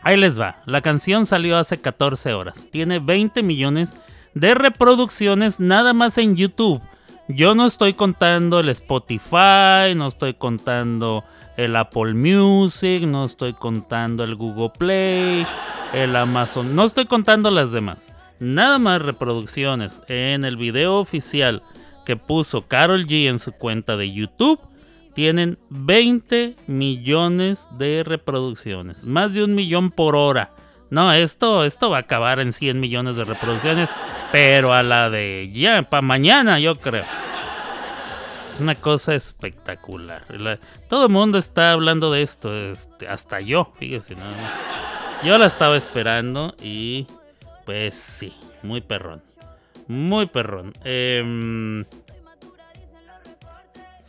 ahí 0.00 0.16
les 0.16 0.40
va. 0.40 0.62
La 0.64 0.80
canción 0.80 1.26
salió 1.26 1.58
hace 1.58 1.78
14 1.78 2.32
horas. 2.32 2.68
Tiene 2.70 3.00
20 3.00 3.42
millones 3.42 3.96
de 4.32 4.54
reproducciones 4.54 5.60
nada 5.60 5.92
más 5.92 6.16
en 6.16 6.36
YouTube. 6.36 6.80
Yo 7.28 7.54
no 7.54 7.66
estoy 7.66 7.92
contando 7.92 8.60
el 8.60 8.70
Spotify, 8.70 9.94
no 9.94 10.06
estoy 10.06 10.32
contando 10.32 11.22
el 11.58 11.76
Apple 11.76 12.14
Music, 12.14 13.02
no 13.02 13.26
estoy 13.26 13.52
contando 13.52 14.24
el 14.24 14.36
Google 14.36 14.70
Play, 14.70 15.46
el 15.92 16.16
Amazon, 16.16 16.74
no 16.74 16.84
estoy 16.84 17.04
contando 17.04 17.50
las 17.50 17.72
demás. 17.72 18.13
Nada 18.44 18.78
más 18.78 19.00
reproducciones 19.00 20.02
en 20.08 20.44
el 20.44 20.58
video 20.58 20.96
oficial 20.98 21.62
que 22.04 22.16
puso 22.16 22.66
Carol 22.68 23.06
G 23.06 23.28
en 23.28 23.38
su 23.38 23.52
cuenta 23.52 23.96
de 23.96 24.12
YouTube 24.12 24.60
tienen 25.14 25.58
20 25.70 26.54
millones 26.66 27.66
de 27.78 28.02
reproducciones. 28.04 29.04
Más 29.04 29.32
de 29.32 29.44
un 29.44 29.54
millón 29.54 29.90
por 29.90 30.14
hora. 30.14 30.50
No, 30.90 31.10
esto, 31.12 31.64
esto 31.64 31.88
va 31.88 31.96
a 31.96 32.00
acabar 32.00 32.38
en 32.38 32.52
100 32.52 32.78
millones 32.80 33.16
de 33.16 33.24
reproducciones. 33.24 33.88
Pero 34.30 34.74
a 34.74 34.82
la 34.82 35.08
de 35.08 35.50
ya, 35.54 35.88
para 35.88 36.02
mañana, 36.02 36.58
yo 36.60 36.76
creo. 36.76 37.04
Es 38.52 38.60
una 38.60 38.74
cosa 38.74 39.14
espectacular. 39.14 40.22
La- 40.28 40.58
todo 40.88 41.06
el 41.06 41.12
mundo 41.12 41.38
está 41.38 41.72
hablando 41.72 42.12
de 42.12 42.20
esto. 42.22 42.54
este, 42.54 43.08
hasta 43.08 43.40
yo, 43.40 43.72
fíjese 43.78 44.16
nada 44.16 44.32
más. 44.32 45.24
Yo 45.24 45.38
la 45.38 45.46
estaba 45.46 45.76
esperando 45.78 46.54
y 46.62 47.06
pues 47.64 47.94
sí, 47.94 48.34
muy 48.62 48.80
perrón. 48.80 49.22
Muy 49.88 50.26
perrón. 50.26 50.72
Em, 50.84 51.84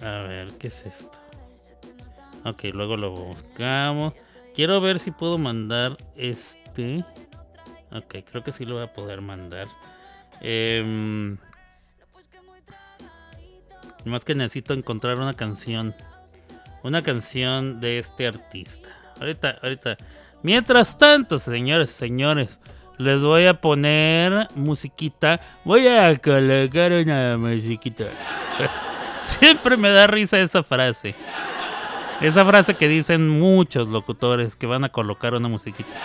a 0.02 0.20
ver, 0.28 0.50
¿qué 0.60 0.68
es 0.68 0.86
esto? 0.86 1.20
Ok, 2.44 2.65
luego 2.74 2.96
lo 2.96 3.12
buscamos. 3.12 4.13
Quiero 4.54 4.80
ver 4.80 5.00
si 5.00 5.12
puedo 5.12 5.38
mandar 5.38 5.98
este. 6.15 7.04
Ok, 7.91 8.18
creo 8.30 8.44
que 8.44 8.52
sí 8.52 8.65
lo 8.65 8.76
voy 8.76 8.84
a 8.84 8.94
poder 8.94 9.22
mandar. 9.22 9.68
Em, 10.41 11.38
más 14.06 14.24
que 14.24 14.36
necesito 14.36 14.74
encontrar 14.74 15.20
una 15.20 15.34
canción. 15.34 15.96
Una 16.84 17.02
canción 17.02 17.80
de 17.80 17.98
este 17.98 18.28
artista. 18.28 18.89
Ahorita, 19.20 19.58
ahorita. 19.62 19.98
Mientras 20.44 20.98
tanto, 20.98 21.39
señores, 21.39 21.89
señores, 21.89 22.60
les 22.97 23.21
voy 23.21 23.45
a 23.45 23.60
poner 23.60 24.47
musiquita. 24.55 25.39
Voy 25.63 25.88
a 25.88 26.15
colocar 26.17 26.91
una 26.91 27.38
musiquita. 27.38 28.05
Siempre 29.23 29.77
me 29.77 29.89
da 29.89 30.08
risa 30.08 30.39
esa 30.39 30.63
frase. 30.63 31.15
Esa 32.21 32.45
frase 32.45 32.75
que 32.75 32.88
dicen 32.88 33.27
muchos 33.29 33.89
locutores 33.89 34.55
que 34.55 34.67
van 34.67 34.84
a 34.84 34.89
colocar 34.89 35.34
una 35.34 35.47
musiquita. 35.47 35.97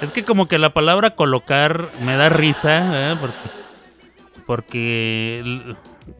Es 0.00 0.12
que 0.12 0.24
como 0.24 0.48
que 0.48 0.58
la 0.58 0.74
palabra 0.74 1.10
colocar 1.10 1.90
me 2.00 2.16
da 2.16 2.28
risa, 2.28 3.12
¿eh? 3.12 3.16
porque 3.18 3.64
porque 4.46 5.74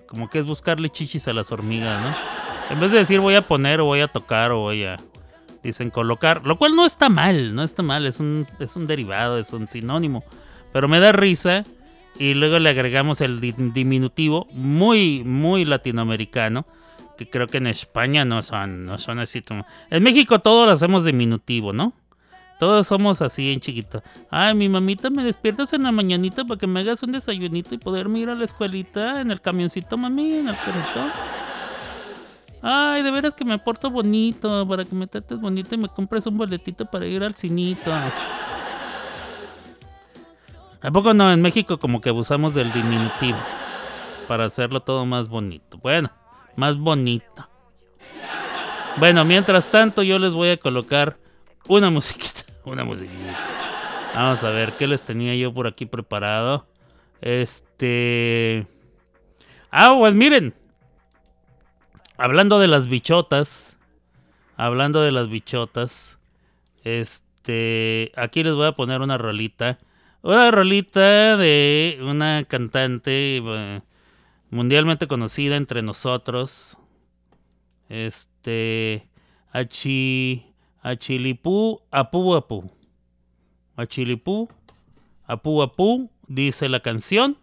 como 0.06 0.30
que 0.30 0.38
es 0.38 0.46
buscarle 0.46 0.88
chichis 0.88 1.28
a 1.28 1.34
las 1.34 1.52
hormigas, 1.52 2.00
¿no? 2.00 2.14
En 2.70 2.80
vez 2.80 2.92
de 2.92 2.98
decir 2.98 3.20
voy 3.20 3.34
a 3.34 3.42
poner 3.42 3.80
o 3.80 3.84
voy 3.84 4.00
a 4.00 4.08
tocar 4.08 4.52
o 4.52 4.60
voy 4.60 4.84
a 4.84 4.96
dicen 5.64 5.90
colocar, 5.90 6.46
lo 6.46 6.56
cual 6.58 6.76
no 6.76 6.86
está 6.86 7.08
mal, 7.08 7.54
no 7.54 7.62
está 7.62 7.82
mal, 7.82 8.06
es 8.06 8.20
un 8.20 8.46
es 8.58 8.76
un 8.76 8.86
derivado, 8.86 9.38
es 9.38 9.52
un 9.52 9.68
sinónimo, 9.68 10.22
pero 10.72 10.86
me 10.88 11.00
da 11.00 11.12
risa 11.12 11.64
y 12.18 12.34
luego 12.34 12.58
le 12.60 12.70
agregamos 12.70 13.20
el 13.20 13.40
di- 13.40 13.54
diminutivo 13.56 14.46
muy 14.52 15.24
muy 15.24 15.64
latinoamericano 15.64 16.64
que 17.18 17.28
creo 17.28 17.46
que 17.48 17.58
en 17.58 17.66
España 17.66 18.24
no 18.24 18.42
son 18.42 18.86
no 18.86 18.98
son 18.98 19.18
así 19.18 19.42
en 19.90 20.02
México 20.02 20.38
todos 20.38 20.66
lo 20.66 20.72
hacemos 20.72 21.04
diminutivo, 21.04 21.72
¿no? 21.72 21.92
Todos 22.60 22.86
somos 22.86 23.20
así 23.20 23.52
en 23.52 23.58
chiquito. 23.58 24.00
Ay, 24.30 24.54
mi 24.54 24.68
mamita, 24.68 25.10
me 25.10 25.24
despiertas 25.24 25.72
en 25.72 25.82
la 25.82 25.90
mañanita 25.90 26.44
para 26.44 26.56
que 26.58 26.68
me 26.68 26.80
hagas 26.80 27.02
un 27.02 27.10
desayunito 27.10 27.74
y 27.74 27.78
poderme 27.78 28.20
ir 28.20 28.30
a 28.30 28.36
la 28.36 28.44
escuelita 28.44 29.20
en 29.20 29.32
el 29.32 29.40
camioncito, 29.40 29.96
mami, 29.96 30.34
en 30.34 30.48
el 30.48 30.56
carrito. 30.56 31.43
Ay, 32.66 33.02
de 33.02 33.10
veras 33.10 33.34
que 33.34 33.44
me 33.44 33.58
porto 33.58 33.90
bonito, 33.90 34.66
para 34.66 34.86
que 34.86 34.94
me 34.94 35.06
trates 35.06 35.38
bonito 35.38 35.74
y 35.74 35.78
me 35.78 35.88
compres 35.88 36.24
un 36.24 36.38
boletito 36.38 36.86
para 36.86 37.04
ir 37.04 37.22
al 37.22 37.34
cinito. 37.34 37.92
¿A 40.80 40.90
poco 40.90 41.12
no? 41.12 41.30
En 41.30 41.42
México 41.42 41.78
como 41.78 42.00
que 42.00 42.08
abusamos 42.08 42.54
del 42.54 42.72
diminutivo 42.72 43.36
para 44.26 44.46
hacerlo 44.46 44.80
todo 44.80 45.04
más 45.04 45.28
bonito. 45.28 45.76
Bueno, 45.76 46.10
más 46.56 46.78
bonito. 46.78 47.46
Bueno, 48.96 49.26
mientras 49.26 49.70
tanto 49.70 50.02
yo 50.02 50.18
les 50.18 50.32
voy 50.32 50.48
a 50.48 50.56
colocar 50.56 51.18
una 51.68 51.90
musiquita, 51.90 52.50
una 52.64 52.82
musiquita. 52.84 53.38
Vamos 54.14 54.42
a 54.42 54.48
ver 54.48 54.72
qué 54.78 54.86
les 54.86 55.02
tenía 55.02 55.34
yo 55.34 55.52
por 55.52 55.66
aquí 55.66 55.84
preparado. 55.84 56.66
Este... 57.20 58.66
Ah, 59.70 59.94
pues 59.98 60.14
miren. 60.14 60.54
Hablando 62.16 62.60
de 62.60 62.68
las 62.68 62.88
bichotas. 62.88 63.76
Hablando 64.56 65.02
de 65.02 65.12
las 65.12 65.28
bichotas. 65.28 66.18
Este... 66.84 68.12
Aquí 68.16 68.42
les 68.42 68.54
voy 68.54 68.66
a 68.66 68.72
poner 68.72 69.00
una 69.00 69.18
rolita. 69.18 69.78
Una 70.22 70.50
rolita 70.50 71.36
de 71.36 71.98
una 72.02 72.44
cantante 72.48 73.42
eh, 73.44 73.80
mundialmente 74.50 75.08
conocida 75.08 75.56
entre 75.56 75.82
nosotros. 75.82 76.78
Este... 77.88 79.08
Achi... 79.50 80.54
Achilipú, 80.84 81.80
Apu 81.90 82.34
Apu. 82.34 82.70
Achilipú, 83.74 84.50
Apu 85.26 85.62
Apu, 85.62 86.10
dice 86.28 86.68
la 86.68 86.80
canción. 86.80 87.38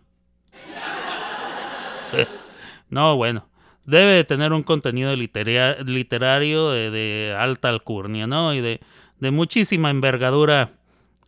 no, 2.92 3.18
bueno. 3.18 3.51
Debe 3.92 4.14
de 4.14 4.24
tener 4.24 4.54
un 4.54 4.64
contenido 4.64 5.14
litera- 5.18 5.76
literario 5.84 6.70
de, 6.70 7.36
alta 7.38 7.68
alcurnia, 7.68 8.26
¿no? 8.26 8.54
Y 8.54 8.62
de, 8.62 8.80
muchísima 9.32 9.90
envergadura. 9.90 10.70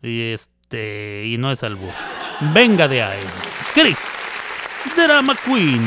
Y 0.02 0.32
este. 0.32 1.26
Y 1.26 1.36
no 1.36 1.52
es 1.52 1.62
albur. 1.62 1.92
Venga 2.54 2.88
de 2.88 3.02
ahí. 3.02 3.20
Chris. 3.74 4.32
Drama 4.96 5.36
Queen. 5.44 5.82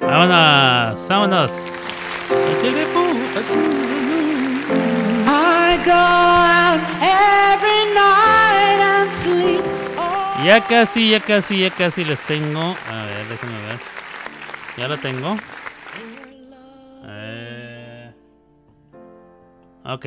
Vámonos, 0.00 1.08
vámonos. 1.08 1.52
I 5.28 5.78
go 5.84 5.92
out 5.92 6.80
every 7.00 7.94
night 7.94 8.80
and 8.80 9.10
sleep. 9.10 9.64
Ya 10.44 10.60
casi, 10.60 11.10
ya 11.10 11.20
casi, 11.20 11.60
ya 11.62 11.70
casi 11.70 12.04
les 12.04 12.20
tengo. 12.22 12.76
A 12.90 13.04
ver, 13.06 13.26
déjenme 13.28 13.58
ver. 13.66 13.78
Ya 14.76 14.88
lo 14.88 14.96
tengo. 14.98 15.36
Eh, 17.08 18.12
ok. 19.84 20.06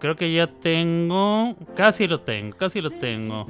Creo 0.00 0.16
que 0.16 0.32
ya 0.32 0.46
tengo. 0.46 1.56
Casi 1.76 2.06
lo 2.06 2.20
tengo, 2.20 2.56
casi 2.56 2.80
lo 2.80 2.90
tengo. 2.90 3.46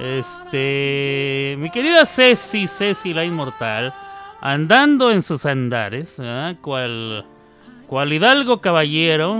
Este. 0.00 1.56
Mi 1.58 1.70
querida 1.70 2.06
Ceci, 2.06 2.66
Ceci 2.66 3.12
la 3.12 3.24
inmortal. 3.24 3.92
Andando 4.40 5.10
en 5.10 5.22
sus 5.22 5.44
andares. 5.44 6.18
¿verdad? 6.18 6.56
Cual. 6.60 7.26
Cual 7.86 8.12
Hidalgo 8.12 8.60
caballero. 8.60 9.36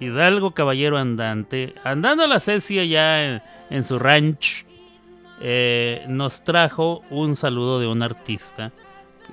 Hidalgo 0.00 0.50
caballero 0.50 0.98
andante. 0.98 1.74
Andando 1.84 2.26
la 2.26 2.40
Ceci 2.40 2.78
allá 2.78 3.24
en, 3.24 3.42
en 3.70 3.84
su 3.84 3.98
ranch. 3.98 4.66
eh, 5.40 6.04
nos 6.08 6.42
trajo 6.42 7.02
un 7.10 7.36
saludo 7.36 7.78
de 7.78 7.86
un 7.86 8.02
artista. 8.02 8.72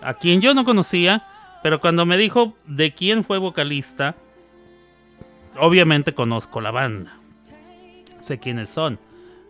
A 0.02 0.14
quien 0.14 0.42
yo 0.42 0.54
no 0.54 0.64
conocía. 0.64 1.28
Pero 1.64 1.80
cuando 1.80 2.06
me 2.06 2.18
dijo 2.18 2.54
de 2.68 2.94
quién 2.94 3.24
fue 3.24 3.40
vocalista. 3.40 4.16
Obviamente 5.58 6.14
conozco 6.14 6.62
la 6.62 6.72
banda. 6.72 7.18
Sé 8.24 8.40
quiénes 8.40 8.70
son. 8.70 8.98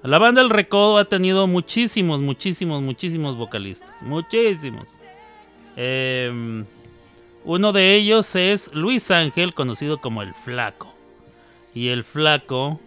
La 0.02 0.18
banda 0.18 0.42
El 0.42 0.50
Recodo 0.50 0.98
ha 0.98 1.06
tenido 1.06 1.46
muchísimos, 1.46 2.20
muchísimos, 2.20 2.82
muchísimos 2.82 3.38
vocalistas. 3.38 4.02
Muchísimos. 4.02 4.88
Em, 5.76 6.66
uno 7.46 7.72
de 7.72 7.94
ellos 7.94 8.36
es 8.36 8.74
Luis 8.74 9.12
Ángel, 9.12 9.54
conocido 9.54 10.02
como 10.02 10.24
El 10.24 10.34
Flaco. 10.34 10.92
Y 11.76 11.90
el 11.90 12.04
Flaco... 12.04 12.80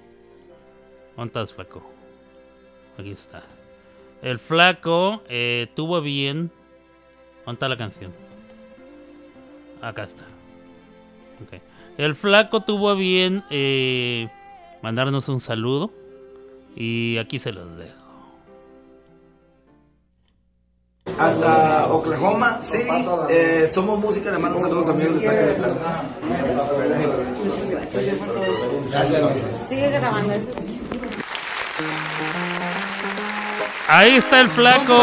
¿Dónde 1.17 1.29
estás, 1.29 1.55
Flaco? 1.55 1.89
Aquí 2.99 3.13
está. 3.13 3.45
El 4.23 4.41
Flaco 4.41 5.23
eh, 5.29 5.69
tuvo 5.77 6.01
bien... 6.01 6.51
¿Dónde 7.45 7.53
está 7.53 7.69
la 7.69 7.77
canción? 7.77 8.13
Acá 9.81 10.03
está. 10.03 10.25
Ok. 11.45 11.63
El 11.97 12.17
Flaco 12.17 12.63
tuvo 12.63 12.97
bien 12.97 13.45
eh, 13.51 14.29
mandarnos 14.83 15.29
un 15.29 15.41
saludo. 15.41 15.91
Y 16.75 17.17
aquí 17.19 17.39
se 17.39 17.53
los 17.53 17.77
dejo. 17.77 18.07
hasta 21.19 21.87
Oklahoma 21.93 22.61
City. 22.61 23.07
Eh, 23.31 23.67
somos 23.73 23.99
música, 23.99 24.31
le 24.31 24.39
mando 24.39 24.61
saludos 24.61 24.89
amigos 24.89 25.21
de 25.21 25.27
Saca 25.27 25.43
de 25.43 25.53
Plata. 25.55 26.03
Gracias. 28.91 29.23
Sigue 29.69 29.91
grabando 29.91 30.33
eso. 30.33 30.51
sí. 30.53 30.81
Ahí 33.89 34.17
está 34.17 34.41
el 34.41 34.49
flaco. 34.49 34.95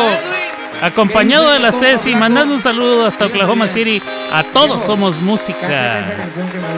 Acompañado 0.84 1.50
de 1.52 1.60
la 1.60 1.72
Ceci, 1.72 2.14
mandando 2.14 2.54
un 2.54 2.60
saludo 2.60 3.06
hasta 3.06 3.28
Oklahoma 3.28 3.70
City. 3.70 4.02
A 4.34 4.44
todos 4.44 4.84
somos 4.84 5.22
música. 5.22 6.02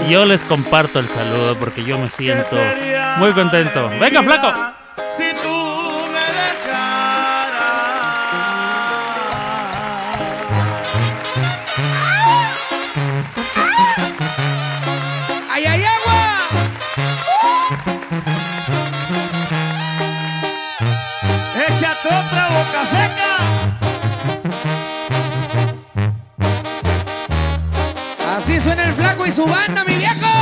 Yo 0.07 0.25
les 0.25 0.43
comparto 0.43 0.99
el 0.99 1.09
saludo 1.09 1.55
porque 1.57 1.83
yo 1.83 1.97
me 1.97 2.07
siento 2.11 2.55
muy 3.17 3.31
contento. 3.31 3.89
Venga, 3.99 4.21
flaco. 4.21 4.53
Si 5.17 5.23
tú 5.41 5.49
me 6.13 6.19
dejaras. 6.19 6.85
¡Ay, 15.51 15.65
ay, 15.65 15.83
agua! 15.83 16.21
Échate 21.67 22.07
otra 22.07 22.49
boca 22.49 22.85
suena 28.65 28.85
el 28.85 28.93
flaco 28.93 29.27
y 29.27 29.31
su 29.31 29.45
banda, 29.45 29.83
mi 29.83 29.93
viejo. 29.93 30.34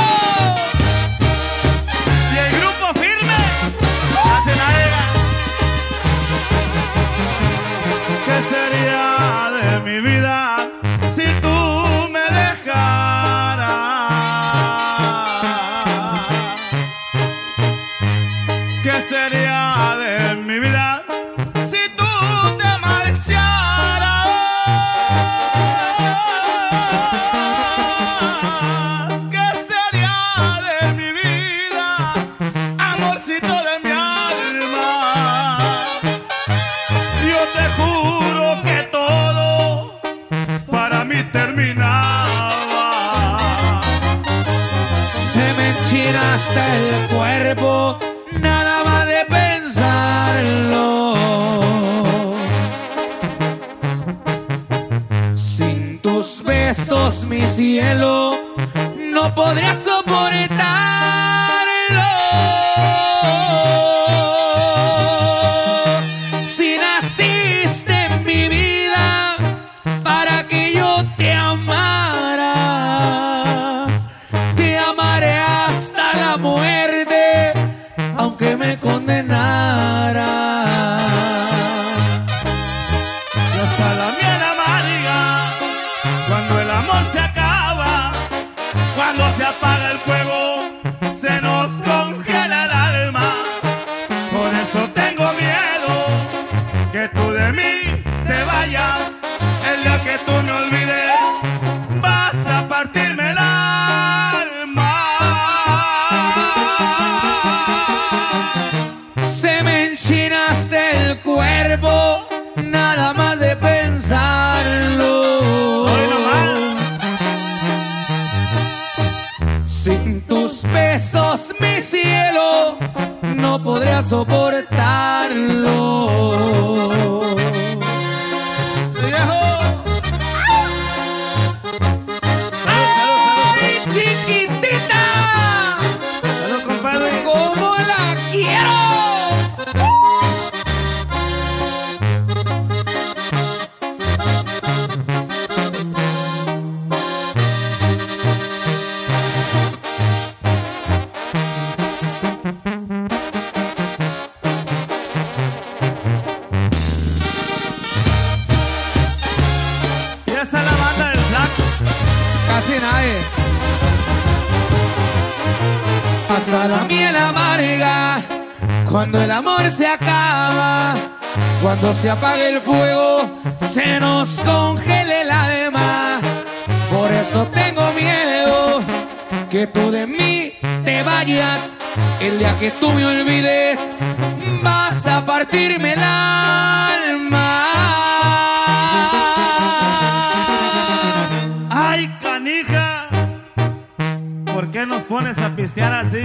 Pistear 195.64 195.94
así? 195.94 196.22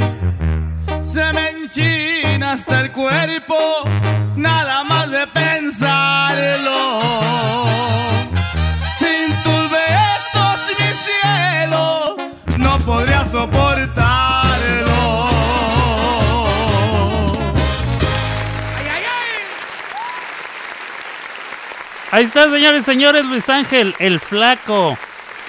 Se 1.01 1.31
me 1.31 1.49
enchina 1.51 2.51
hasta 2.51 2.81
el 2.81 2.91
cuerpo, 2.91 3.55
nada 4.35 4.83
más 4.83 5.09
de 5.09 5.25
pensarlo. 5.27 6.99
Sin 8.99 9.27
tus 9.43 9.63
besos, 9.71 10.59
mi 10.77 10.91
cielo, 11.05 12.17
no 12.57 12.79
podría 12.79 13.23
soportarlo. 13.31 14.99
Ahí 22.11 22.25
está, 22.25 22.49
señores 22.49 22.81
y 22.81 22.83
señores, 22.83 23.23
Luis 23.23 23.47
Ángel, 23.49 23.95
el 23.99 24.19
flaco, 24.19 24.97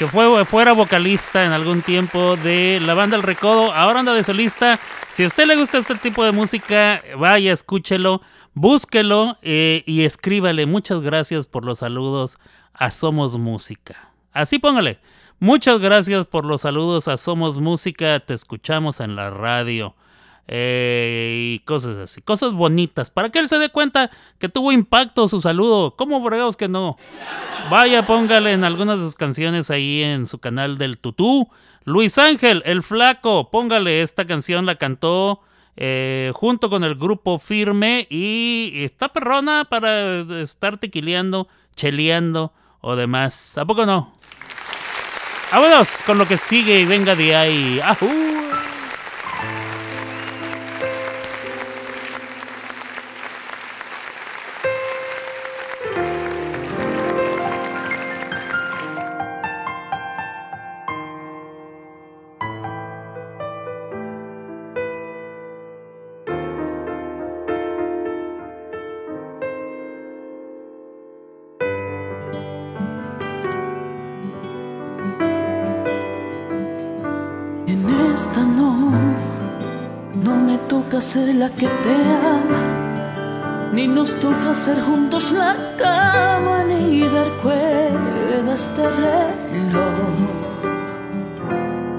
que 0.00 0.06
fue 0.06 0.46
fuera 0.46 0.72
vocalista 0.72 1.44
en 1.44 1.52
algún 1.52 1.82
tiempo 1.82 2.34
de 2.36 2.80
la 2.80 2.94
banda 2.94 3.18
El 3.18 3.22
Recodo, 3.22 3.70
ahora 3.74 4.00
anda 4.00 4.14
de 4.14 4.24
solista. 4.24 4.80
Si 5.12 5.24
a 5.24 5.26
usted 5.26 5.46
le 5.46 5.56
gusta 5.56 5.76
este 5.76 5.94
tipo 5.94 6.24
de 6.24 6.32
música, 6.32 7.02
vaya, 7.18 7.52
escúchelo, 7.52 8.22
búsquelo 8.54 9.36
eh, 9.42 9.82
y 9.84 10.04
escríbale. 10.04 10.64
Muchas 10.64 11.02
gracias 11.02 11.46
por 11.46 11.66
los 11.66 11.80
saludos 11.80 12.38
a 12.72 12.90
Somos 12.90 13.36
Música. 13.36 14.10
Así 14.32 14.58
póngale. 14.58 15.00
Muchas 15.38 15.78
gracias 15.80 16.24
por 16.24 16.46
los 16.46 16.62
saludos 16.62 17.06
a 17.06 17.18
Somos 17.18 17.58
Música, 17.58 18.20
te 18.20 18.32
escuchamos 18.32 19.00
en 19.00 19.16
la 19.16 19.28
radio. 19.28 19.94
Eh, 20.52 21.54
y 21.54 21.58
cosas 21.60 21.96
así, 21.96 22.20
cosas 22.22 22.52
bonitas, 22.54 23.12
para 23.12 23.28
que 23.28 23.38
él 23.38 23.46
se 23.46 23.56
dé 23.56 23.68
cuenta 23.68 24.10
que 24.40 24.48
tuvo 24.48 24.72
impacto 24.72 25.28
su 25.28 25.40
saludo. 25.40 25.94
¿Cómo 25.94 26.20
fregados 26.26 26.56
que 26.56 26.66
no? 26.66 26.96
Vaya, 27.70 28.04
póngale 28.04 28.52
en 28.52 28.64
algunas 28.64 28.98
de 28.98 29.04
sus 29.04 29.14
canciones 29.14 29.70
ahí 29.70 30.02
en 30.02 30.26
su 30.26 30.40
canal 30.40 30.76
del 30.76 30.98
Tutú. 30.98 31.48
Luis 31.84 32.18
Ángel, 32.18 32.64
el 32.66 32.82
flaco, 32.82 33.48
póngale 33.52 34.02
esta 34.02 34.24
canción, 34.24 34.66
la 34.66 34.74
cantó 34.74 35.40
eh, 35.76 36.32
junto 36.34 36.68
con 36.68 36.82
el 36.82 36.96
grupo 36.96 37.38
Firme 37.38 38.08
y 38.10 38.72
está 38.74 39.08
perrona 39.10 39.66
para 39.70 40.22
estar 40.42 40.78
tequileando, 40.78 41.46
cheleando 41.76 42.52
o 42.80 42.96
demás. 42.96 43.56
¿A 43.56 43.64
poco 43.64 43.86
no? 43.86 44.12
Vámonos 45.52 46.02
con 46.04 46.18
lo 46.18 46.26
que 46.26 46.36
sigue 46.36 46.80
y 46.80 46.86
venga 46.86 47.14
de 47.14 47.36
ahí. 47.36 47.80
¡Ajú! 47.84 48.39
Toca 81.58 81.64
ser 81.64 81.66
la 81.66 81.68
que 81.68 81.68
te 81.82 81.94
ama, 81.94 83.70
ni 83.72 83.88
nos 83.88 84.12
toca 84.20 84.50
hacer 84.50 84.80
juntos 84.82 85.32
la 85.32 85.56
cama, 85.78 86.64
ni 86.64 87.00
dar 87.00 87.30
cuerda 87.42 88.52
a 88.52 88.54
este 88.54 88.82
reloj. 88.82 90.18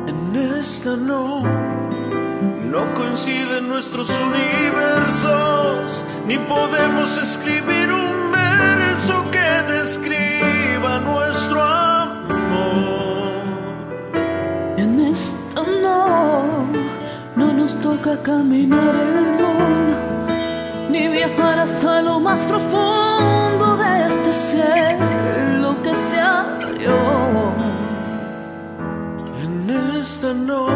En 0.07 0.35
esta 0.59 0.95
no, 0.95 1.43
no 2.71 2.85
coinciden 2.93 3.67
nuestros 3.67 4.09
universos, 4.09 6.03
ni 6.27 6.37
podemos 6.37 7.17
escribir 7.17 7.91
un 7.91 8.31
verso 8.31 9.25
que 9.31 9.73
describa 9.73 10.30
toca 18.11 18.23
caminar 18.23 18.95
el 18.95 19.13
mundo, 19.13 19.47
ni 20.89 21.07
viajar 21.07 21.59
hasta 21.59 22.01
lo 22.01 22.19
más 22.19 22.45
profundo 22.45 23.77
de 23.77 24.07
este 24.09 24.33
cielo 24.33 25.75
que 25.83 25.95
se 25.95 26.19
abrió. 26.19 26.95
En 29.43 29.69
esta 30.01 30.33
no, 30.33 30.67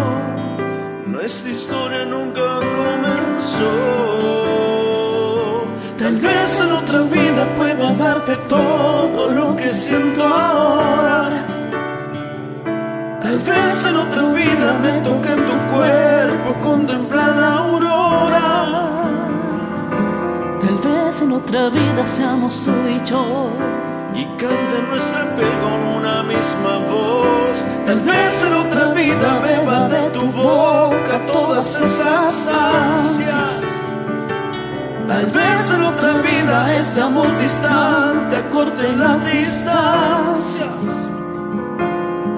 nuestra 1.06 1.52
historia 1.52 2.06
nunca 2.06 2.60
comenzó. 2.80 3.74
Tal 5.98 6.18
vez 6.18 6.60
en 6.60 6.72
otra 6.72 7.02
vida 7.02 7.48
pueda 7.58 7.94
darte 7.94 8.36
todo 8.48 9.32
lo 9.32 9.56
que 9.58 9.70
siento 9.70 10.24
ahora. 10.24 11.46
Tal 13.22 13.40
vez 13.40 13.86
en 13.86 13.96
otra 13.96 14.24
vida 14.40 14.68
me 14.84 15.02
toque 15.02 15.30
en 15.30 15.46
tu 15.50 15.58
cuerpo 15.74 16.16
contemplar 16.62 17.25
vez 21.16 21.22
en 21.22 21.32
otra 21.32 21.70
vida 21.70 22.06
seamos 22.08 22.64
tú 22.64 22.72
y 22.90 23.02
yo. 23.10 23.50
Y 24.14 24.26
cante 24.38 24.78
nuestra 24.90 25.24
piel 25.36 25.52
con 25.62 25.82
una 25.98 26.24
misma 26.24 26.78
voz. 26.90 27.64
Tal 27.86 28.00
vez 28.02 28.44
en 28.44 28.54
otra 28.54 28.86
vida 28.94 29.40
beba 29.40 29.88
de 29.88 30.10
tu 30.10 30.26
boca 30.32 31.26
todas 31.32 31.82
esas 31.82 32.48
ansias. 32.48 33.66
Tal 35.08 35.26
vez 35.28 35.72
en 35.72 35.84
otra 35.84 36.18
vida 36.18 36.76
este 36.76 37.02
amor 37.02 37.38
distante 37.38 38.36
acorte 38.36 38.96
las 38.98 39.32
distancias. 39.32 40.76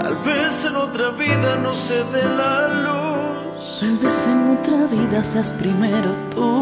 Tal 0.04 0.16
vez 0.26 0.66
en 0.66 0.76
otra 0.76 1.10
vida 1.12 1.56
no 1.64 1.74
se 1.74 2.04
dé 2.14 2.24
la 2.24 2.68
luz. 2.68 3.80
Tal 3.80 3.98
vez 3.98 4.28
en 4.28 4.58
otra 4.60 4.86
vida 4.86 5.24
seas 5.24 5.52
primero 5.54 6.12
tú. 6.30 6.58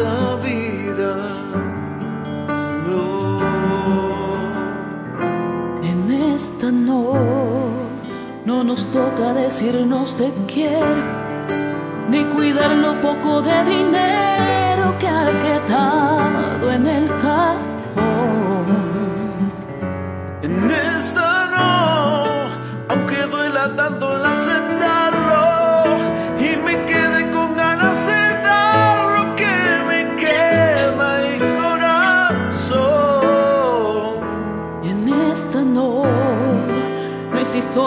En 0.00 0.06
esta 0.06 0.36
vida 0.36 1.14
no. 2.86 3.40
En 5.82 6.10
esta 6.10 6.70
no, 6.70 7.12
no 8.46 8.64
nos 8.64 8.86
toca 8.86 9.34
decirnos 9.34 10.16
te 10.16 10.32
quiero, 10.46 11.02
ni 12.08 12.24
cuidar 12.24 12.70
lo 12.76 12.98
poco 13.02 13.42
de 13.42 13.64
dinero 13.64 14.96
que 14.98 15.06
ha 15.06 15.28
quedado 15.44 16.72
en 16.72 16.86
el 16.86 17.08
cajón. 17.08 18.66
En 20.42 20.70
esta 20.70 21.46
no, 21.54 22.94
aunque 22.94 23.16
duela 23.30 23.76
tanto 23.76 23.99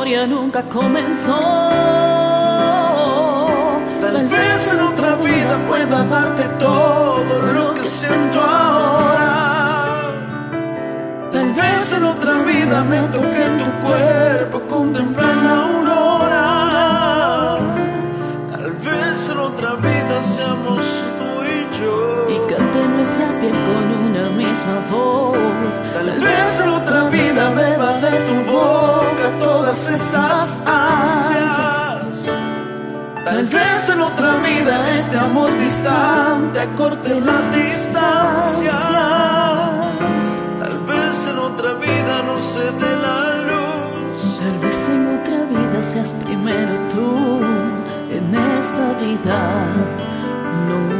historia 0.04 0.28
nunca 0.28 0.62
comenzó. 0.64 1.40
Tal 4.02 4.28
vez 4.28 4.72
en 4.74 4.80
otra 4.82 5.16
vida 5.16 5.58
pueda 5.66 6.04
darte 6.04 6.44
todo 6.60 7.42
lo 7.54 7.74
que 7.74 7.86
siento 7.86 8.42
ahora. 8.42 10.12
Tal 11.32 11.54
vez 11.54 11.94
en 11.94 12.04
otra 12.04 12.34
vida 12.40 12.84
me 12.84 13.00
toque 13.16 13.46
tu 13.60 13.88
cuerpo 13.88 14.62
contemplar 14.68 15.36
la 15.38 15.56
aurora. 15.68 17.58
Tal 18.52 18.72
vez 18.72 19.30
en 19.30 19.38
otra 19.38 19.76
vida 19.76 20.22
seamos 20.22 20.84
tú 21.18 21.44
y 21.46 21.80
yo. 21.80 22.23
Misma 24.54 24.80
voz. 24.92 25.74
Tal 25.96 26.10
vez 26.20 26.60
en 26.60 26.70
otra 26.70 27.10
vida 27.10 27.50
beba 27.50 27.94
de 28.06 28.12
tu 28.28 28.36
boca 28.52 29.26
todas 29.40 29.90
esas 29.90 30.60
ansias. 30.68 32.30
Tal 33.26 33.48
vez 33.48 33.90
en 33.90 34.00
otra 34.02 34.32
vida 34.48 34.74
este 34.94 35.18
amor 35.18 35.52
distante 35.58 36.60
acorte 36.60 37.20
las 37.20 37.46
distancias. 37.56 38.90
Tal 40.62 40.78
vez 40.92 41.28
en 41.32 41.38
otra 41.50 41.74
vida 41.74 42.14
no 42.28 42.38
se 42.38 42.66
dé 42.82 42.92
la 43.08 43.20
luz. 43.50 44.20
Tal 44.44 44.58
vez 44.60 44.90
en 44.96 45.02
otra 45.18 45.40
vida 45.54 45.84
seas 45.84 46.14
primero 46.26 46.74
tú, 46.94 47.08
en 48.18 48.26
esta 48.60 48.86
vida 49.04 49.40
no. 50.68 50.94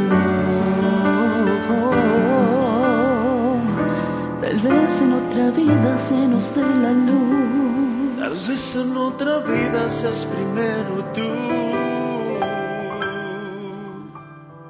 Tal 4.54 4.62
vez 4.62 5.02
en 5.02 5.14
otra 5.14 5.50
vida 5.50 5.98
se 5.98 6.28
nos 6.28 6.54
dé 6.54 6.62
la 6.62 6.92
luz. 6.92 8.20
Tal 8.20 8.36
vez 8.48 8.76
en 8.76 8.96
otra 8.96 9.40
vida 9.40 9.90
seas 9.90 10.28
primero 10.28 11.04
tú. 11.16 11.22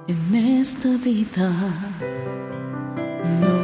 En 0.07 0.36
esta 0.36 0.88
vida 1.03 1.51
Time 2.95 3.62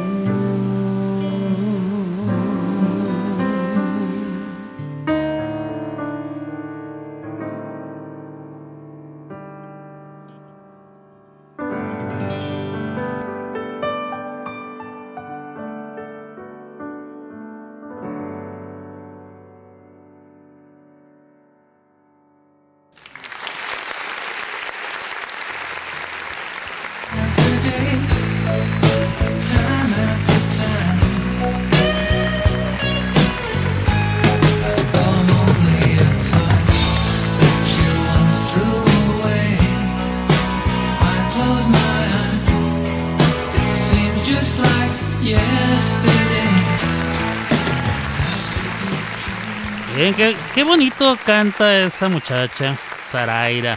Bien, 49.96 50.14
qué, 50.54 50.64
bonito 50.64 51.18
canta 51.26 51.78
esa 51.78 52.08
muchacha, 52.08 52.74
Saraira. 52.98 53.76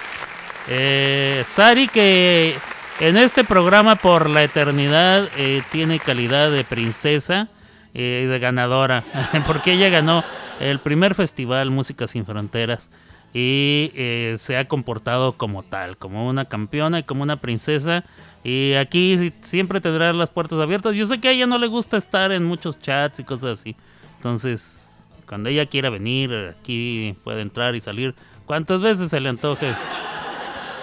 Eh, 0.70 1.44
Sari 1.46 1.90
que 1.90 2.56
en 3.02 3.18
este 3.18 3.44
programa 3.44 3.96
por 3.96 4.30
la 4.30 4.44
eternidad 4.44 5.28
eh, 5.36 5.62
tiene 5.70 6.00
calidad 6.00 6.50
de 6.50 6.64
princesa 6.64 7.50
eh, 7.94 8.22
y 8.24 8.28
de 8.28 8.40
ganadora, 8.40 9.04
porque 9.46 9.74
ella 9.74 9.90
ganó 9.90 10.24
el 10.62 10.80
primer 10.80 11.14
festival 11.14 11.72
Música 11.72 12.08
Sin 12.08 12.26
Fronteras 12.26 12.90
y 13.34 13.92
eh, 13.96 14.36
se 14.38 14.58
ha 14.58 14.68
comportado 14.68 15.32
como 15.34 15.64
tal, 15.64 15.98
como 15.98 16.28
una 16.28 16.46
campeona 16.46 17.00
y 17.00 17.04
como 17.04 17.24
una 17.24 17.38
princesa. 17.38 18.04
Y 18.44 18.74
aquí 18.74 19.18
sí- 19.18 19.34
siempre 19.42 19.82
tendrá 19.82 20.12
las 20.14 20.30
puertas 20.30 20.60
abiertas. 20.60 20.94
Yo 20.96 21.08
sé 21.08 21.20
que 21.20 21.30
a 21.30 21.32
ella 21.32 21.48
no 21.48 21.58
le 21.58 21.68
gusta 21.68 21.98
estar 21.98 22.32
en 22.32 22.44
muchos 22.44 22.80
chats 22.80 23.20
y 23.20 23.24
cosas 23.24 23.60
así. 23.60 23.76
Entonces, 24.18 25.02
cuando 25.28 25.50
ella 25.50 25.66
quiera 25.66 25.90
venir, 25.90 26.54
aquí 26.60 27.16
puede 27.24 27.42
entrar 27.42 27.76
y 27.76 27.82
salir 27.82 28.14
cuantas 28.46 28.82
veces 28.82 29.10
se 29.10 29.20
le 29.20 29.30
antoje. 29.30 29.74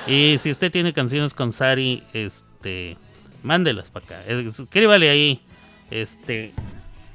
Y 0.07 0.37
si 0.39 0.51
usted 0.51 0.73
tiene 0.73 0.93
canciones 0.93 1.35
con 1.35 1.53
Sari, 1.53 2.03
este, 2.15 2.97
mándelas 3.43 3.91
para 3.91 4.07
acá. 4.07 4.25
Escríbale 4.27 5.11
ahí. 5.11 5.41
Este, 5.91 6.53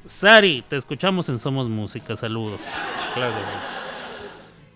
Sari, 0.06 0.64
te 0.68 0.78
escuchamos 0.78 1.28
en 1.30 1.40
Somos 1.40 1.68
Música. 1.68 2.16
Saludos. 2.16 2.60
Claro. 3.16 3.34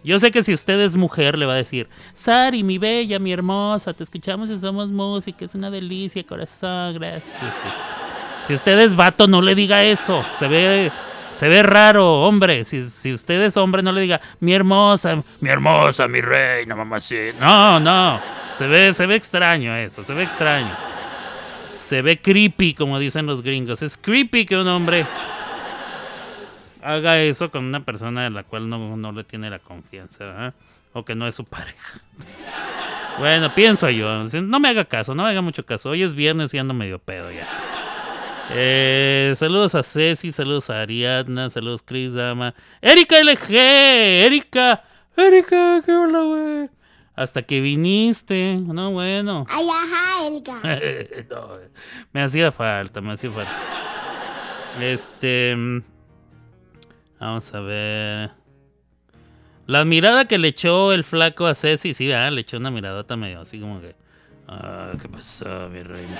Yo 0.03 0.17
sé 0.19 0.31
que 0.31 0.43
si 0.43 0.53
usted 0.53 0.79
es 0.79 0.95
mujer, 0.95 1.37
le 1.37 1.45
va 1.45 1.53
a 1.53 1.57
decir: 1.57 1.87
Sari, 2.13 2.63
mi 2.63 2.77
bella, 2.77 3.19
mi 3.19 3.33
hermosa, 3.33 3.93
te 3.93 4.03
escuchamos 4.03 4.49
en 4.49 4.61
Somos 4.61 4.89
Música. 4.89 5.45
Es 5.45 5.55
una 5.55 5.69
delicia, 5.69 6.23
corazón. 6.23 6.93
Gracias. 6.93 7.35
Si 8.47 8.53
usted 8.53 8.79
es 8.79 8.95
vato, 8.95 9.27
no 9.27 9.41
le 9.41 9.55
diga 9.55 9.83
eso. 9.83 10.25
Se 10.33 10.47
ve, 10.47 10.91
se 11.33 11.49
ve 11.49 11.63
raro, 11.63 12.23
hombre. 12.23 12.63
Si, 12.65 12.89
si 12.89 13.13
usted 13.13 13.41
es 13.41 13.57
hombre, 13.57 13.83
no 13.83 13.91
le 13.91 14.01
diga, 14.01 14.21
mi 14.39 14.53
hermosa, 14.53 15.21
mi 15.41 15.49
hermosa, 15.49 16.07
mi 16.07 16.21
reina, 16.21 16.75
mamacita. 16.75 17.39
No, 17.39 17.79
no. 17.79 18.19
Se 18.57 18.67
ve, 18.67 18.93
se 18.93 19.05
ve 19.05 19.15
extraño 19.15 19.75
eso, 19.75 20.03
se 20.03 20.13
ve 20.13 20.23
extraño. 20.23 20.75
Se 21.65 22.01
ve 22.01 22.19
creepy, 22.19 22.73
como 22.73 22.99
dicen 22.99 23.25
los 23.25 23.41
gringos. 23.41 23.81
Es 23.81 23.97
creepy 23.97 24.45
que 24.45 24.57
un 24.57 24.67
hombre 24.67 25.05
haga 26.89 27.19
eso 27.21 27.51
con 27.51 27.65
una 27.65 27.83
persona 27.85 28.23
de 28.23 28.29
la 28.29 28.43
cual 28.43 28.69
no, 28.69 28.97
no 28.97 29.11
le 29.11 29.23
tiene 29.23 29.49
la 29.49 29.59
confianza, 29.59 30.25
¿verdad? 30.25 30.53
O 30.93 31.05
que 31.05 31.15
no 31.15 31.27
es 31.27 31.35
su 31.35 31.45
pareja. 31.45 31.99
Bueno, 33.17 33.53
pienso 33.53 33.89
yo. 33.89 34.23
No 34.41 34.61
me 34.61 34.69
haga 34.69 34.85
caso, 34.85 35.13
no 35.13 35.23
me 35.23 35.29
haga 35.29 35.41
mucho 35.41 35.65
caso. 35.65 35.89
Hoy 35.89 36.03
es 36.03 36.15
viernes 36.15 36.53
y 36.53 36.57
ando 36.57 36.73
medio 36.73 36.99
pedo 36.99 37.29
ya. 37.29 37.45
Eh, 38.51 39.33
saludos 39.35 39.75
a 39.75 39.83
Ceci, 39.83 40.31
saludos 40.31 40.69
a 40.69 40.81
Ariadna, 40.81 41.49
saludos 41.49 41.83
Chris 41.83 42.13
Dama. 42.13 42.55
Erika 42.81 43.17
LG, 43.21 43.53
Erika, 43.53 44.85
Erika, 45.17 45.81
qué 45.85 45.91
hola, 45.91 46.21
güey. 46.21 46.69
Hasta 47.13 47.41
que 47.41 47.59
viniste, 47.59 48.57
no, 48.63 48.91
bueno. 48.91 49.45
Ay, 49.49 49.67
ajá. 49.69 49.99
No, 51.29 51.49
me 52.13 52.21
hacía 52.21 52.53
falta, 52.53 53.01
me 53.01 53.11
hacía 53.11 53.31
falta. 53.31 53.57
Este. 54.79 55.81
Vamos 57.19 57.53
a 57.53 57.59
ver. 57.61 58.31
La 59.67 59.85
mirada 59.85 60.25
que 60.25 60.37
le 60.37 60.47
echó 60.47 60.93
el 60.93 61.03
flaco 61.03 61.45
a 61.45 61.53
Ceci, 61.53 61.93
sí, 61.93 62.07
¿verdad? 62.07 62.31
le 62.31 62.41
echó 62.41 62.57
una 62.57 62.71
miradota 62.71 63.15
medio 63.17 63.41
así 63.41 63.59
como 63.59 63.81
que. 63.81 63.95
Ah, 64.47 64.93
¿qué 64.99 65.07
pasó, 65.07 65.69
mi 65.69 65.83
reina? 65.83 66.19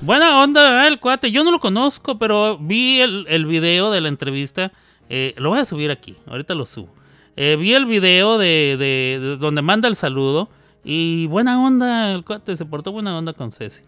Buena 0.00 0.42
onda, 0.42 0.62
¿verdad? 0.62 0.86
el 0.88 1.00
cuate. 1.00 1.30
Yo 1.30 1.44
no 1.44 1.50
lo 1.50 1.58
conozco, 1.58 2.18
pero 2.18 2.58
vi 2.58 3.00
el, 3.00 3.46
video 3.46 3.90
de 3.90 4.00
la 4.00 4.08
entrevista. 4.08 4.72
Eh, 5.08 5.34
lo 5.36 5.50
voy 5.50 5.58
a 5.60 5.64
subir 5.64 5.90
aquí, 5.90 6.16
ahorita 6.26 6.54
lo 6.54 6.64
subo. 6.66 6.94
Eh, 7.36 7.56
vi 7.58 7.74
el 7.74 7.84
video 7.86 8.38
de, 8.38 8.76
de- 8.78 9.18
de 9.20 9.36
donde 9.36 9.60
manda 9.62 9.88
el 9.88 9.96
saludo. 9.96 10.48
Y 10.84 11.26
buena 11.26 11.60
onda, 11.60 12.12
el 12.12 12.24
cuate 12.24 12.56
se 12.56 12.64
portó 12.64 12.92
buena 12.92 13.18
onda 13.18 13.32
con 13.32 13.50
Ceci. 13.52 13.82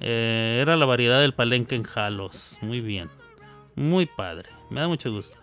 Eh, 0.00 0.58
era 0.60 0.76
la 0.76 0.84
variedad 0.84 1.20
del 1.20 1.32
palenque 1.34 1.74
en 1.74 1.82
Jalos. 1.82 2.58
Muy 2.60 2.80
bien. 2.80 3.08
Muy 3.74 4.06
padre. 4.06 4.50
Me 4.72 4.80
da 4.80 4.88
mucho 4.88 5.12
gusto. 5.12 5.36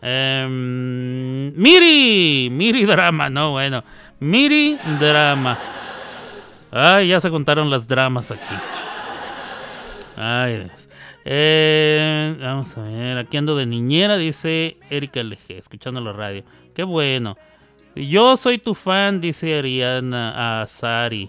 Em, 0.00 1.52
Miri. 1.56 2.48
Miri 2.50 2.84
Drama. 2.84 3.28
No, 3.28 3.52
bueno. 3.52 3.82
Miri 4.20 4.78
Drama. 5.00 5.58
Ay, 6.70 7.08
ya 7.08 7.20
se 7.20 7.30
contaron 7.30 7.70
las 7.70 7.88
dramas 7.88 8.30
aquí. 8.30 8.54
Ay, 10.16 10.58
Dios. 10.58 10.88
Eh, 11.24 12.36
vamos 12.40 12.76
a 12.78 12.82
ver. 12.82 13.18
Aquí 13.18 13.36
ando 13.36 13.56
de 13.56 13.66
niñera, 13.66 14.16
dice 14.16 14.76
Erika 14.90 15.20
LG, 15.20 15.52
escuchando 15.56 16.00
la 16.00 16.12
radio. 16.12 16.44
Qué 16.74 16.84
bueno. 16.84 17.36
Yo 17.96 18.36
soy 18.36 18.58
tu 18.58 18.74
fan, 18.74 19.20
dice 19.20 19.58
Ariana 19.58 20.60
a 20.62 20.66
Sari. 20.66 21.28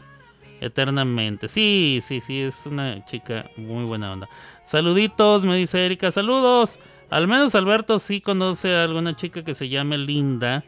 Eternamente. 0.60 1.48
Sí, 1.48 2.00
sí, 2.02 2.20
sí, 2.22 2.42
es 2.42 2.66
una 2.66 3.06
chica 3.06 3.50
muy 3.58 3.86
buena 3.86 4.12
onda. 4.12 4.28
Saluditos, 4.64 5.46
me 5.46 5.56
dice 5.56 5.86
Erika. 5.86 6.12
Saludos. 6.12 6.78
Al 7.10 7.28
menos 7.28 7.56
Alberto 7.56 8.00
sí 8.00 8.22
conoce 8.22 8.76
a 8.76 8.84
alguna 8.84 9.16
chica 9.16 9.44
que 9.44 9.56
se 9.56 9.70
llame 9.70 9.98
Linda. 9.98 10.64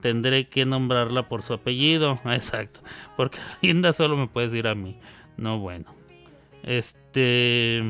Tendré 0.00 0.48
que 0.48 0.64
nombrarla 0.64 1.26
por 1.26 1.42
su 1.42 1.52
apellido. 1.52 2.20
Exacto. 2.26 2.80
Porque 3.16 3.38
Linda 3.62 3.92
solo 3.92 4.16
me 4.16 4.28
puedes 4.28 4.52
decir 4.52 4.68
a 4.68 4.74
mí. 4.74 4.98
No, 5.36 5.58
bueno. 5.58 5.86
Este. 6.62 7.82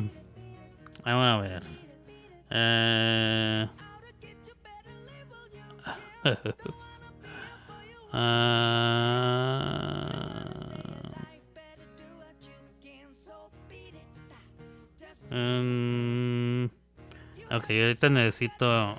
Vamos 1.05 1.25
a 1.25 1.41
ver. 1.41 1.63
Eh... 2.51 3.67
Mm, 15.33 16.69
ok, 17.51 17.71
ahorita 17.71 18.09
necesito. 18.11 18.93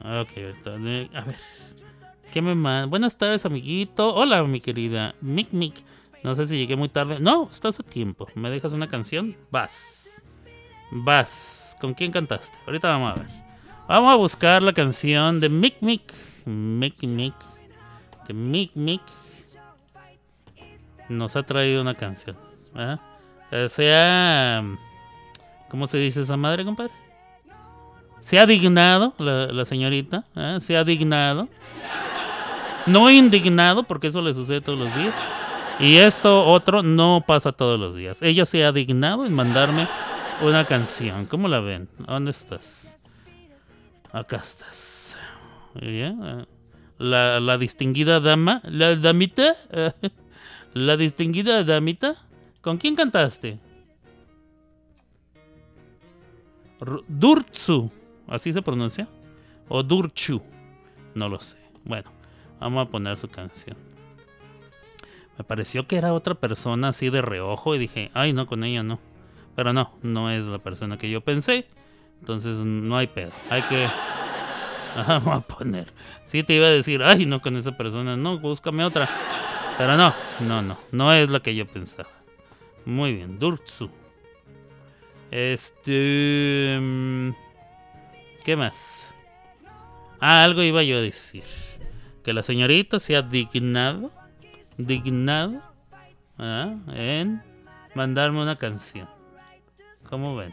Ok, 0.00 0.30
ahorita. 0.36 0.70
A 0.70 1.24
ver. 1.24 1.36
¿Qué 2.32 2.42
me 2.42 2.54
manda? 2.54 2.86
Buenas 2.86 3.16
tardes, 3.16 3.46
amiguito. 3.46 4.14
Hola, 4.14 4.42
mi 4.44 4.60
querida 4.60 5.14
Mic 5.20 5.52
Mic. 5.52 5.82
No 6.22 6.34
sé 6.34 6.46
si 6.46 6.58
llegué 6.58 6.76
muy 6.76 6.88
tarde. 6.88 7.18
No, 7.20 7.48
estás 7.50 7.78
a 7.80 7.82
tiempo. 7.82 8.26
¿Me 8.34 8.50
dejas 8.50 8.72
una 8.72 8.88
canción? 8.88 9.36
Vas. 9.50 10.36
Vas. 10.90 11.76
¿Con 11.80 11.94
quién 11.94 12.10
cantaste? 12.12 12.58
Ahorita 12.66 12.88
vamos 12.88 13.12
a 13.12 13.20
ver. 13.20 13.26
Vamos 13.88 14.12
a 14.12 14.16
buscar 14.16 14.62
la 14.62 14.72
canción 14.72 15.40
de 15.40 15.48
Mic 15.48 15.76
Mic. 15.80 16.12
Mic 16.44 17.02
Mic. 17.02 17.34
que 18.26 18.34
Mick 18.34 18.74
Mick 18.74 19.02
nos 21.08 21.36
ha 21.36 21.42
traído 21.44 21.82
una 21.82 21.94
canción. 21.94 22.36
¿verdad? 22.74 23.00
Eh, 23.52 23.68
Se 23.68 23.94
ha. 23.94 24.62
¿Cómo 25.76 25.86
se 25.86 25.98
dice 25.98 26.22
esa 26.22 26.38
madre, 26.38 26.64
compadre? 26.64 26.90
Se 28.22 28.38
ha 28.38 28.46
dignado 28.46 29.12
la, 29.18 29.62
señorita. 29.66 30.24
¿eh? 30.34 30.56
Se 30.62 30.74
ha 30.74 30.84
dignado. 30.84 31.50
No 32.86 33.10
indignado, 33.10 33.82
porque 33.82 34.06
eso 34.06 34.22
le 34.22 34.32
sucede 34.32 34.62
todos 34.62 34.78
los 34.78 34.96
días. 34.96 35.14
Y 35.78 35.98
esto 35.98 36.46
otro 36.46 36.82
no 36.82 37.22
pasa 37.26 37.52
todos 37.52 37.78
los 37.78 37.94
días. 37.94 38.22
Ella 38.22 38.46
se 38.46 38.64
ha 38.64 38.72
dignado 38.72 39.26
en 39.26 39.34
mandarme 39.34 39.86
una 40.40 40.64
canción. 40.64 41.26
¿Cómo 41.26 41.46
la 41.46 41.60
ven? 41.60 41.90
¿Dónde 41.98 42.30
estás? 42.30 43.10
Acá 44.12 44.36
estás. 44.36 45.18
Bien. 45.74 46.18
eh. 46.24 46.44
La, 46.96 47.38
la 47.38 47.58
distinguida 47.58 48.18
dama, 48.20 48.62
la 48.64 48.96
damita, 48.96 49.54
eh, 49.70 49.92
la 50.72 50.96
distinguida 50.96 51.62
damita. 51.64 52.16
¿Con 52.62 52.78
quién 52.78 52.96
cantaste? 52.96 53.58
Durtsu, 57.08 57.90
¿así 58.28 58.52
se 58.52 58.62
pronuncia? 58.62 59.08
¿O 59.68 59.82
Durchu? 59.82 60.42
No 61.14 61.28
lo 61.28 61.40
sé. 61.40 61.56
Bueno, 61.84 62.10
vamos 62.60 62.86
a 62.86 62.90
poner 62.90 63.16
su 63.18 63.28
canción. 63.28 63.76
Me 65.38 65.44
pareció 65.44 65.86
que 65.86 65.96
era 65.96 66.14
otra 66.14 66.34
persona 66.34 66.88
así 66.88 67.10
de 67.10 67.22
reojo 67.22 67.74
y 67.74 67.78
dije, 67.78 68.10
ay 68.14 68.32
no, 68.32 68.46
con 68.46 68.64
ella 68.64 68.82
no. 68.82 69.00
Pero 69.54 69.72
no, 69.72 69.92
no 70.02 70.30
es 70.30 70.46
la 70.46 70.58
persona 70.58 70.98
que 70.98 71.10
yo 71.10 71.20
pensé. 71.20 71.66
Entonces 72.20 72.56
no 72.56 72.96
hay 72.96 73.06
pedo. 73.06 73.32
Hay 73.50 73.62
que... 73.62 73.88
Vamos 75.08 75.36
a 75.36 75.40
poner. 75.40 75.92
Sí 76.24 76.42
te 76.42 76.54
iba 76.54 76.66
a 76.66 76.70
decir, 76.70 77.02
ay 77.02 77.26
no, 77.26 77.40
con 77.40 77.56
esa 77.56 77.76
persona, 77.76 78.16
no, 78.16 78.38
búscame 78.38 78.84
otra. 78.84 79.08
Pero 79.76 79.96
no, 79.96 80.14
no, 80.40 80.62
no, 80.62 80.78
no 80.92 81.12
es 81.12 81.28
la 81.28 81.40
que 81.40 81.54
yo 81.54 81.66
pensaba. 81.66 82.08
Muy 82.86 83.14
bien, 83.14 83.38
Durtsu. 83.38 83.90
Este... 85.30 86.78
mm, 86.80 87.30
¿Qué 88.44 88.56
más? 88.56 89.14
Ah, 90.20 90.44
algo 90.44 90.62
iba 90.62 90.82
yo 90.82 90.98
a 90.98 91.00
decir. 91.00 91.44
Que 92.22 92.32
la 92.32 92.42
señorita 92.42 92.98
se 92.98 93.16
ha 93.16 93.22
dignado, 93.22 94.10
dignado, 94.78 95.62
ah, 96.38 96.76
en 96.94 97.42
mandarme 97.94 98.42
una 98.42 98.56
canción. 98.56 99.08
¿Cómo 100.08 100.36
ven? 100.36 100.52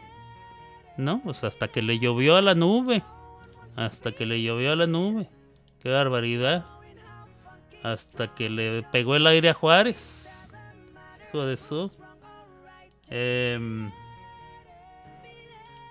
No, 0.96 1.20
pues 1.22 1.44
hasta 1.44 1.68
que 1.68 1.82
le 1.82 1.98
llovió 1.98 2.36
a 2.36 2.42
la 2.42 2.54
nube. 2.54 3.02
Hasta 3.76 4.12
que 4.12 4.26
le 4.26 4.42
llovió 4.42 4.72
a 4.72 4.76
la 4.76 4.86
nube. 4.86 5.28
Qué 5.82 5.90
barbaridad. 5.90 6.64
Hasta 7.82 8.34
que 8.34 8.48
le 8.48 8.82
pegó 8.84 9.16
el 9.16 9.26
aire 9.26 9.50
a 9.50 9.54
Juárez. 9.54 10.54
Hijo 11.28 11.44
de 11.44 11.56
su. 11.56 11.90
Em, 13.08 13.90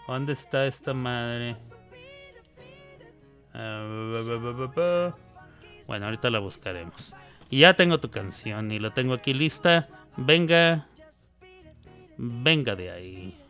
¿Dónde 0.07 0.33
está 0.33 0.65
esta 0.65 0.93
madre? 0.93 1.55
Ah. 3.53 5.13
Bueno, 5.87 6.05
ahorita 6.05 6.29
la 6.29 6.39
buscaremos. 6.39 7.13
Y 7.49 7.59
ya 7.59 7.73
tengo 7.73 7.99
tu 7.99 8.09
canción 8.09 8.71
y 8.71 8.79
la 8.79 8.93
tengo 8.93 9.13
aquí 9.13 9.33
lista. 9.33 9.87
Venga. 10.17 10.87
Venga 12.17 12.75
de 12.75 12.91
ahí. 12.91 13.42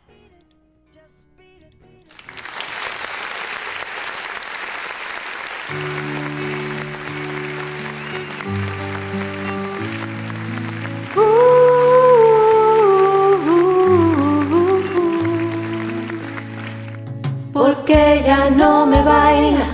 Porque 17.94 18.24
ya 18.26 18.50
no 18.50 18.88
me 18.88 19.04
baila 19.04 19.68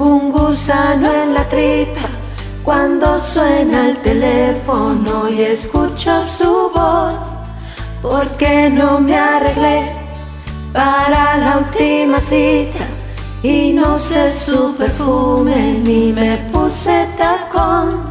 un 0.00 0.32
gusano 0.32 1.08
en 1.22 1.34
la 1.34 1.48
tripa 1.48 2.08
cuando 2.64 3.20
suena 3.20 3.90
el 3.90 3.96
teléfono 3.98 5.28
y 5.28 5.42
escucho 5.42 6.24
su 6.24 6.72
voz. 6.74 7.14
Porque 8.02 8.68
no 8.70 8.98
me 8.98 9.16
arreglé 9.16 9.92
para 10.72 11.36
la 11.36 11.58
última 11.58 12.18
cita 12.20 12.86
y 13.40 13.72
no 13.72 13.96
sé 13.96 14.34
su 14.34 14.74
perfume 14.74 15.80
ni 15.84 16.12
me 16.12 16.38
puse 16.52 17.06
tacón. 17.16 18.02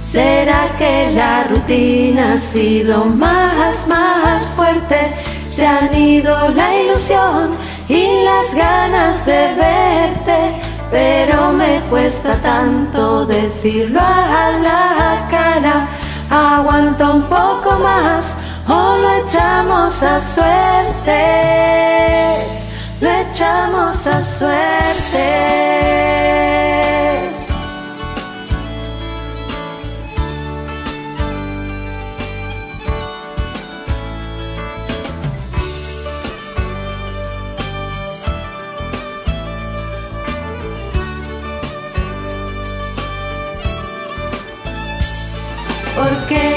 ¿Será 0.00 0.74
que 0.78 1.10
la 1.12 1.44
rutina 1.44 2.32
ha 2.32 2.40
sido 2.40 3.04
más, 3.04 3.86
más 3.88 4.42
fuerte? 4.56 5.12
Se 5.50 5.66
han 5.66 5.94
ido 5.94 6.48
la 6.48 6.80
ilusión 6.80 7.65
y 7.88 8.24
las 8.24 8.54
ganas 8.54 9.24
de 9.24 9.54
verte, 9.54 10.60
pero 10.90 11.52
me 11.52 11.80
cuesta 11.88 12.34
tanto 12.42 13.24
decirlo 13.26 14.00
a 14.00 14.50
la 14.62 15.28
cara. 15.30 15.86
Aguanta 16.28 17.10
un 17.10 17.22
poco 17.22 17.78
más 17.82 18.36
o 18.68 18.96
lo 18.98 19.14
echamos 19.24 20.02
a 20.02 20.20
suerte, 20.20 21.22
lo 23.00 23.08
echamos 23.08 24.06
a 24.06 24.24
suerte. 24.24 25.66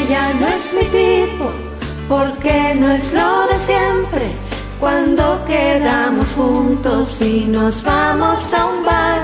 Ya 0.10 0.34
no 0.34 0.47
es 0.47 0.74
mi 0.74 0.86
tipo, 0.86 1.51
porque 2.07 2.74
no 2.76 2.91
es 2.91 3.14
lo 3.14 3.47
de 3.47 3.60
siempre. 3.60 4.32
Cuando 4.80 5.45
quedamos 5.45 6.34
juntos 6.34 7.22
y 7.22 7.45
nos 7.45 7.84
vamos 7.84 8.53
a 8.53 8.66
un 8.66 8.86
bar, 8.86 9.24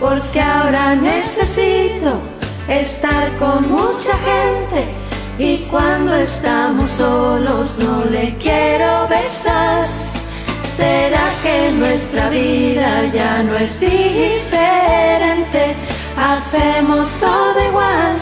porque 0.00 0.40
ahora 0.40 0.94
necesito 0.94 2.12
estar 2.68 3.36
con 3.38 3.70
mucha 3.70 4.14
gente 4.30 4.86
y 5.38 5.58
cuando 5.70 6.14
estamos 6.14 6.90
solos 6.90 7.78
no 7.78 8.04
le 8.06 8.34
quiero 8.36 9.08
besar. 9.08 9.84
¿Será 10.76 11.26
que 11.42 11.70
nuestra 11.72 12.30
vida 12.30 13.04
ya 13.12 13.42
no 13.42 13.54
es 13.56 13.78
diferente? 13.78 15.76
Hacemos 16.16 17.10
todo 17.20 17.64
igual 17.68 18.16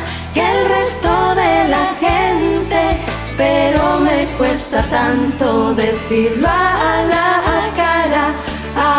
el 0.49 0.59
resto 0.77 1.35
de 1.35 1.69
la 1.69 1.87
gente, 2.07 2.81
pero 3.37 3.83
me 4.01 4.27
cuesta 4.39 4.83
tanto 4.91 5.75
decirlo 5.75 6.49
a 6.49 7.03
la 7.15 7.31
cara. 7.77 8.25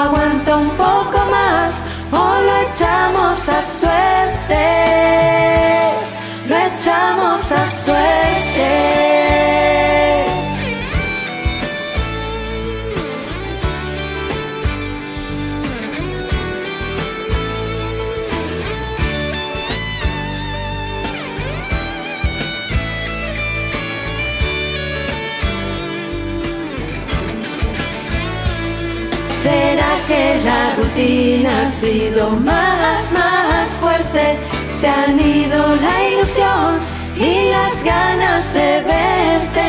Aguanta 0.03 0.57
un 0.57 0.69
poco 0.71 1.17
más 1.37 1.73
o 2.11 2.41
lo 2.47 2.53
echamos 2.67 3.49
a 3.49 3.59
suerte, 3.79 4.65
lo 6.49 6.55
echamos 6.57 7.51
a 7.51 7.71
suerte. 7.71 9.20
¿Será 29.43 29.89
que 30.07 30.39
la 30.45 30.75
rutina 30.75 31.63
ha 31.63 31.67
sido 31.67 32.29
más, 32.29 33.11
más 33.11 33.71
fuerte? 33.71 34.37
Se 34.79 34.87
han 34.87 35.19
ido 35.19 35.75
la 35.77 36.09
ilusión 36.09 36.77
y 37.15 37.49
las 37.49 37.83
ganas 37.83 38.53
de 38.53 38.83
verte, 38.83 39.65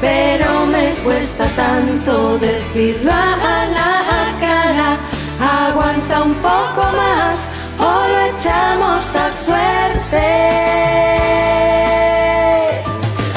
pero 0.00 0.66
me 0.66 0.90
cuesta 1.04 1.46
tanto 1.54 2.36
decirlo 2.38 3.12
a 3.12 3.64
la 3.78 4.34
cara. 4.40 4.96
Aguanta 5.68 6.22
un 6.22 6.34
poco 6.34 6.82
más 7.02 7.38
o 7.78 7.92
lo 8.12 8.18
echamos 8.36 9.04
a 9.14 9.32
suerte. 9.32 10.28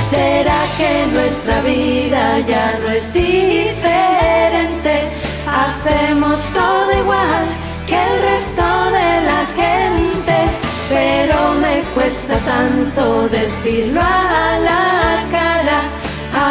¿Será 0.09 0.59
que 0.79 0.91
nuestra 1.13 1.61
vida 1.61 2.39
ya 2.39 2.79
no 2.81 2.89
es 2.89 3.13
diferente? 3.13 3.54
Hacemos 6.45 6.53
todo 6.53 6.91
igual 6.99 7.45
que 7.87 7.95
el 7.95 8.21
resto 8.21 8.63
de 8.91 9.21
la 9.29 9.45
gente, 9.55 10.35
pero 10.89 11.53
me 11.61 11.81
tanto 12.41 13.27
decirlo 13.29 14.01
a 14.01 14.57
la 14.59 15.23
cara. 15.31 15.81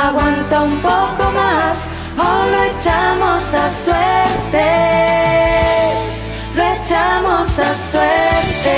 Aguanta 0.06 0.62
un 0.62 0.80
poco 0.80 1.30
más 1.32 1.86
o 2.16 2.46
lo 2.50 2.62
echamos 2.64 3.54
a 3.54 3.70
suerte. 3.70 4.68
Lo 6.56 6.62
echamos 6.62 7.58
a 7.58 7.76
suerte. 7.76 8.74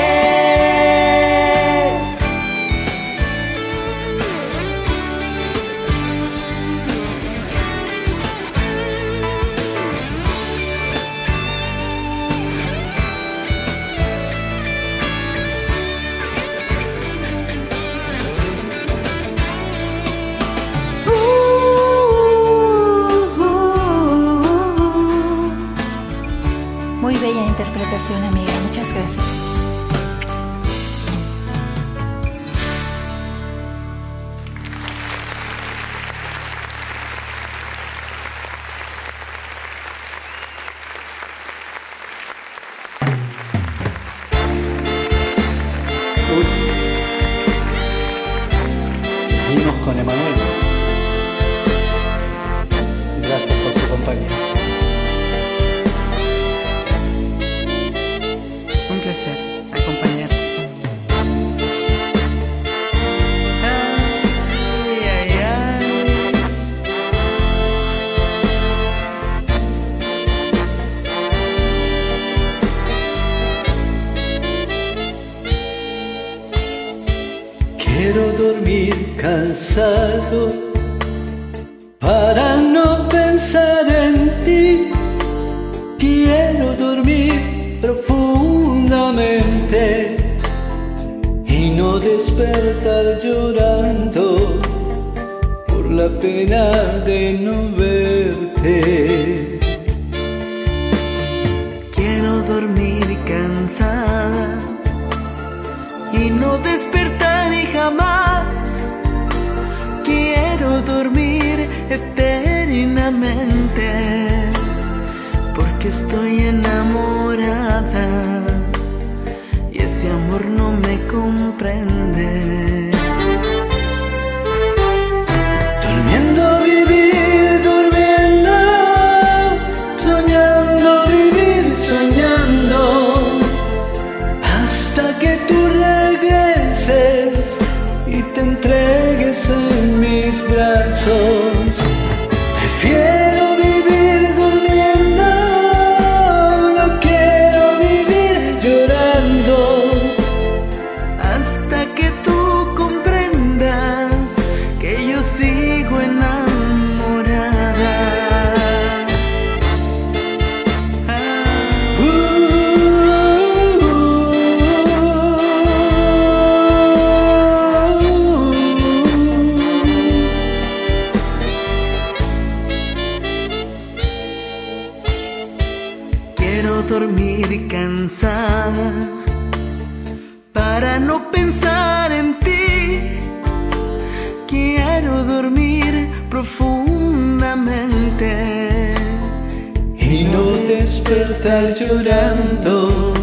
Despertar 191.09 191.75
llorando 191.75 193.15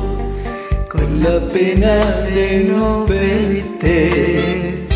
con 0.89 1.21
la 1.21 1.39
pena 1.49 1.99
de 2.34 2.63
no 2.63 3.05
verte. 3.05 4.88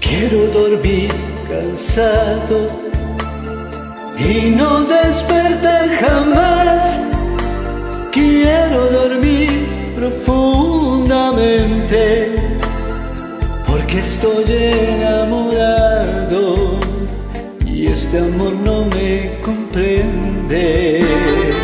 Quiero 0.00 0.46
dormir 0.52 1.10
cansado 1.48 2.70
y 4.16 4.50
no 4.50 4.84
despertar 4.84 5.88
jamás. 6.00 6.96
Quiero 8.12 8.86
dormir 9.00 9.66
profundamente 9.96 12.36
porque 13.66 13.98
estoy 13.98 14.44
enamorado 14.98 16.78
y 17.66 17.88
este 17.88 18.18
amor 18.18 18.52
no 18.64 18.84
me 18.84 19.32
comprende. 19.40 19.61
comprender 19.72 21.61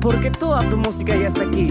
Porque 0.00 0.30
toda 0.30 0.68
tu 0.68 0.76
música 0.76 1.14
ya 1.16 1.28
está 1.28 1.42
aquí. 1.42 1.70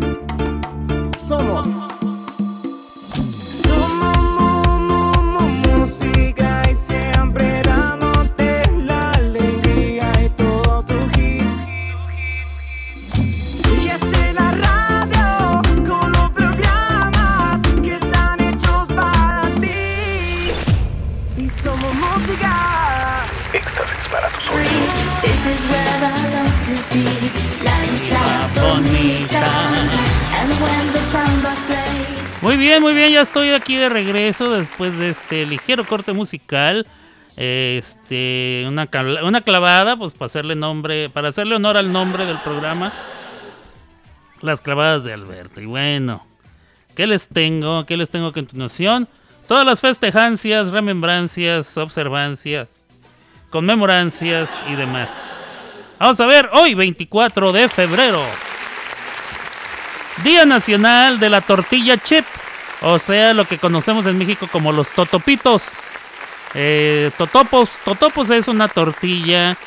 De 33.83 33.89
regreso 33.89 34.51
después 34.51 34.97
de 34.97 35.09
este 35.09 35.45
ligero 35.45 35.85
corte 35.85 36.13
musical. 36.13 36.87
Este, 37.35 38.65
una, 38.67 38.89
una 39.23 39.41
clavada, 39.41 39.97
pues 39.97 40.13
para 40.13 40.27
hacerle 40.27 40.55
nombre, 40.55 41.09
para 41.09 41.29
hacerle 41.29 41.55
honor 41.55 41.77
al 41.77 41.91
nombre 41.91 42.25
del 42.25 42.39
programa. 42.41 42.93
Las 44.41 44.61
clavadas 44.61 45.03
de 45.03 45.13
Alberto. 45.13 45.61
Y 45.61 45.65
bueno, 45.65 46.25
¿qué 46.95 47.07
les 47.07 47.27
tengo? 47.27 47.85
¿Qué 47.85 47.97
les 47.97 48.09
tengo 48.09 48.27
a 48.27 48.33
continuación? 48.33 49.07
Todas 49.47 49.65
las 49.65 49.81
festejancias, 49.81 50.71
remembrancias, 50.71 51.77
observancias, 51.77 52.85
conmemorancias 53.49 54.63
y 54.69 54.75
demás. 54.75 55.47
Vamos 55.99 56.19
a 56.19 56.25
ver, 56.25 56.49
hoy 56.53 56.73
24 56.73 57.51
de 57.51 57.69
febrero. 57.69 58.23
Día 60.23 60.45
Nacional 60.45 61.19
de 61.19 61.29
la 61.29 61.41
Tortilla 61.41 61.97
Chip, 61.97 62.25
o 62.83 62.99
sea, 62.99 63.33
lo 63.33 63.45
que 63.45 63.57
conocemos 63.57 64.05
en 64.05 64.17
México 64.17 64.47
como 64.51 64.71
los 64.71 64.91
totopitos. 64.91 65.69
Eh, 66.53 67.11
totopos, 67.17 67.79
totopos 67.83 68.29
es 68.29 68.47
una 68.47 68.67
tortilla 68.67 69.57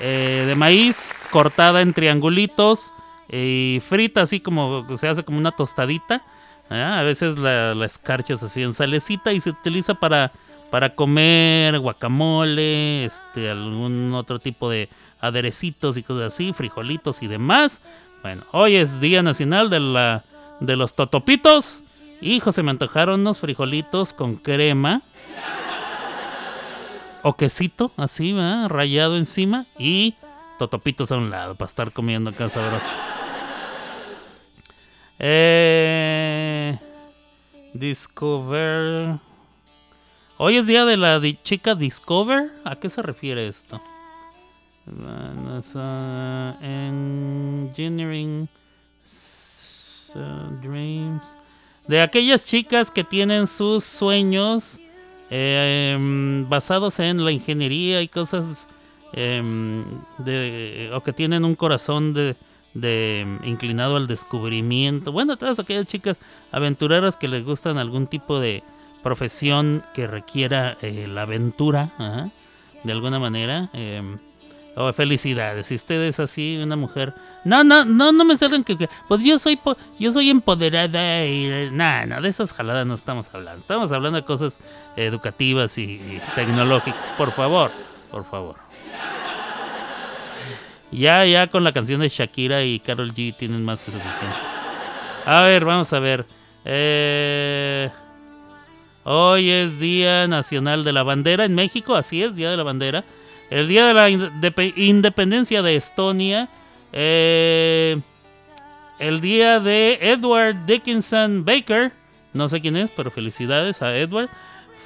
eh, 0.00 0.44
de 0.46 0.54
maíz 0.56 1.26
cortada 1.30 1.80
en 1.80 1.94
triangulitos 1.94 2.92
y 3.30 3.80
frita 3.88 4.22
así 4.22 4.40
como 4.40 4.86
se 4.96 5.08
hace 5.08 5.24
como 5.24 5.38
una 5.38 5.52
tostadita. 5.52 6.22
¿ah? 6.68 6.98
A 6.98 7.02
veces 7.04 7.38
la, 7.38 7.74
la 7.74 7.86
escarchas 7.86 8.42
así 8.42 8.62
en 8.62 8.74
salecita 8.74 9.32
y 9.32 9.40
se 9.40 9.50
utiliza 9.50 9.94
para, 9.94 10.32
para 10.70 10.96
comer 10.96 11.78
guacamole, 11.78 13.04
este, 13.04 13.50
algún 13.50 14.12
otro 14.14 14.40
tipo 14.40 14.68
de 14.68 14.88
aderecitos 15.20 15.96
y 15.96 16.02
cosas 16.02 16.34
así, 16.34 16.52
frijolitos 16.52 17.22
y 17.22 17.28
demás. 17.28 17.80
Bueno, 18.22 18.44
hoy 18.50 18.74
es 18.74 19.00
Día 19.00 19.22
Nacional 19.22 19.70
de, 19.70 19.78
la, 19.78 20.24
de 20.58 20.74
los 20.74 20.94
Totopitos. 20.94 21.83
Hijo, 22.24 22.52
se 22.52 22.62
me 22.62 22.70
antojaron 22.70 23.20
unos 23.20 23.38
frijolitos 23.38 24.14
con 24.14 24.36
crema. 24.36 25.02
O 27.22 27.36
quesito, 27.36 27.92
así, 27.98 28.32
¿verdad? 28.32 28.70
Rayado 28.70 29.18
encima. 29.18 29.66
Y 29.78 30.14
totopitos 30.58 31.12
a 31.12 31.18
un 31.18 31.28
lado 31.28 31.54
para 31.54 31.68
estar 31.68 31.92
comiendo 31.92 32.30
acá 32.30 32.48
sabroso. 32.48 32.88
Eh, 35.18 36.78
Discover. 37.74 39.18
Hoy 40.38 40.56
es 40.56 40.66
día 40.66 40.86
de 40.86 40.96
la 40.96 41.20
chica 41.42 41.74
Discover. 41.74 42.50
¿A 42.64 42.76
qué 42.76 42.88
se 42.88 43.02
refiere 43.02 43.48
esto? 43.48 43.82
Engineering 46.62 48.48
ah, 50.16 50.50
Dreams. 50.62 51.43
De 51.86 52.00
aquellas 52.00 52.46
chicas 52.46 52.90
que 52.90 53.04
tienen 53.04 53.46
sus 53.46 53.84
sueños 53.84 54.80
eh, 55.30 55.92
em, 55.94 56.48
basados 56.48 56.98
en 56.98 57.24
la 57.24 57.30
ingeniería 57.30 58.00
y 58.00 58.08
cosas 58.08 58.66
em, 59.12 59.84
de, 60.18 60.90
o 60.94 61.02
que 61.02 61.12
tienen 61.12 61.44
un 61.44 61.54
corazón 61.54 62.14
de, 62.14 62.36
de, 62.72 63.20
em, 63.20 63.38
inclinado 63.44 63.96
al 63.96 64.06
descubrimiento. 64.06 65.12
Bueno, 65.12 65.36
todas 65.36 65.58
aquellas 65.58 65.86
chicas 65.86 66.20
aventureras 66.52 67.18
que 67.18 67.28
les 67.28 67.44
gustan 67.44 67.76
algún 67.76 68.06
tipo 68.06 68.40
de 68.40 68.62
profesión 69.02 69.82
que 69.92 70.06
requiera 70.06 70.78
eh, 70.80 71.06
la 71.06 71.22
aventura, 71.22 71.92
de 72.82 72.92
alguna 72.92 73.18
manera. 73.18 73.70
Oh, 74.76 74.92
felicidades. 74.92 75.68
Si 75.68 75.76
usted 75.76 76.02
es 76.02 76.18
así, 76.18 76.58
una 76.60 76.74
mujer. 76.74 77.14
No, 77.44 77.62
no, 77.62 77.84
no, 77.84 78.10
no 78.10 78.24
me 78.24 78.36
salgan 78.36 78.64
que- 78.64 78.88
Pues 79.08 79.22
yo 79.22 79.38
soy 79.38 79.54
po- 79.56 79.76
yo 80.00 80.10
soy 80.10 80.30
empoderada 80.30 81.24
y. 81.26 81.70
Nada, 81.70 82.06
no, 82.06 82.20
de 82.20 82.28
esas 82.28 82.52
jaladas 82.52 82.84
no 82.84 82.94
estamos 82.94 83.32
hablando. 83.32 83.60
Estamos 83.60 83.92
hablando 83.92 84.16
de 84.20 84.24
cosas 84.24 84.60
educativas 84.96 85.78
y, 85.78 85.82
y 85.82 86.20
tecnológicas. 86.34 87.12
Por 87.16 87.30
favor, 87.32 87.70
por 88.10 88.24
favor. 88.24 88.56
Ya, 90.90 91.24
ya 91.24 91.46
con 91.48 91.64
la 91.64 91.72
canción 91.72 92.00
de 92.00 92.08
Shakira 92.08 92.62
y 92.62 92.78
Carol 92.78 93.12
G 93.12 93.34
tienen 93.36 93.64
más 93.64 93.80
que 93.80 93.90
suficiente. 93.90 94.36
A 95.26 95.40
ver, 95.42 95.64
vamos 95.64 95.92
a 95.92 95.98
ver. 95.98 96.26
Eh, 96.64 97.90
Hoy 99.06 99.50
es 99.50 99.78
Día 99.78 100.26
Nacional 100.28 100.82
de 100.82 100.92
la 100.92 101.02
Bandera 101.02 101.44
en 101.44 101.54
México, 101.54 101.94
así 101.94 102.22
es, 102.22 102.36
Día 102.36 102.50
de 102.50 102.56
la 102.56 102.62
Bandera. 102.62 103.04
El 103.50 103.68
Día 103.68 103.86
de 103.86 103.94
la 103.94 104.10
Indepe- 104.10 104.72
Independencia 104.76 105.62
de 105.62 105.76
Estonia. 105.76 106.48
eh, 106.92 108.00
el 109.00 109.20
día 109.20 109.58
de 109.58 109.98
Edward 110.00 110.64
Dickinson 110.66 111.44
Baker. 111.44 111.92
No 112.32 112.48
sé 112.48 112.60
quién 112.60 112.76
es, 112.76 112.90
pero 112.92 113.10
felicidades 113.10 113.82
a 113.82 113.96
Edward. 113.96 114.28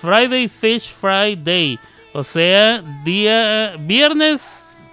Friday 0.01 0.49
Fish 0.49 0.93
Fry 0.93 1.37
Day. 1.37 1.79
O 2.15 2.23
sea, 2.23 2.83
día 3.05 3.77
viernes 3.79 4.91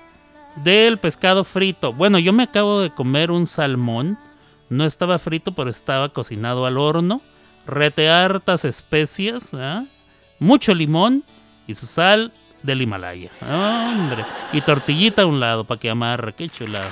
del 0.58 0.98
pescado 0.98 1.44
frito. 1.46 1.94
Bueno, 1.94 2.20
yo 2.20 2.34
me 2.34 2.44
acabo 2.44 2.82
de 2.82 2.90
comer 2.90 3.32
un 3.32 3.48
salmón. 3.48 4.18
No 4.70 4.86
estaba 4.86 5.18
frito, 5.18 5.54
pero 5.54 5.70
estaba 5.70 6.10
cocinado 6.10 6.66
al 6.66 6.78
horno. 6.78 7.22
Rete 7.66 8.10
hartas 8.10 8.66
especias. 8.66 9.54
¿ah? 9.54 9.86
Mucho 10.40 10.74
limón 10.76 11.24
y 11.68 11.74
su 11.74 11.86
sal 11.88 12.34
del 12.66 12.82
Himalaya. 12.82 13.30
Hombre. 13.42 14.26
Y 14.54 14.62
tortillita 14.62 15.22
a 15.22 15.26
un 15.26 15.40
lado 15.40 15.64
para 15.64 15.80
que 15.80 15.90
amarre. 15.90 16.34
Qué 16.34 16.50
chulada. 16.50 16.90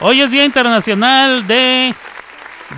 Hoy 0.00 0.20
es 0.20 0.30
Día 0.30 0.44
Internacional 0.44 1.46
de 1.46 1.94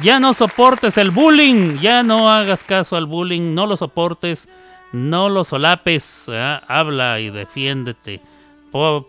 ya 0.02 0.20
no 0.20 0.34
soportes 0.34 0.98
el 0.98 1.10
bullying, 1.10 1.78
ya 1.80 2.04
no 2.04 2.30
hagas 2.30 2.62
caso 2.62 2.94
al 2.96 3.06
bullying, 3.06 3.54
no 3.54 3.66
lo 3.66 3.76
soportes, 3.76 4.48
no 4.92 5.28
lo 5.28 5.42
solapes, 5.42 6.28
¿ah? 6.28 6.62
habla 6.68 7.18
y 7.18 7.30
defiéndete. 7.30 8.20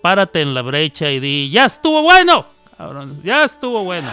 Párate 0.01 0.41
en 0.41 0.55
la 0.55 0.63
brecha 0.63 1.11
y 1.11 1.19
di, 1.19 1.51
ya 1.51 1.65
estuvo 1.65 2.01
bueno, 2.01 2.45
ya 3.23 3.43
estuvo 3.43 3.83
bueno. 3.83 4.09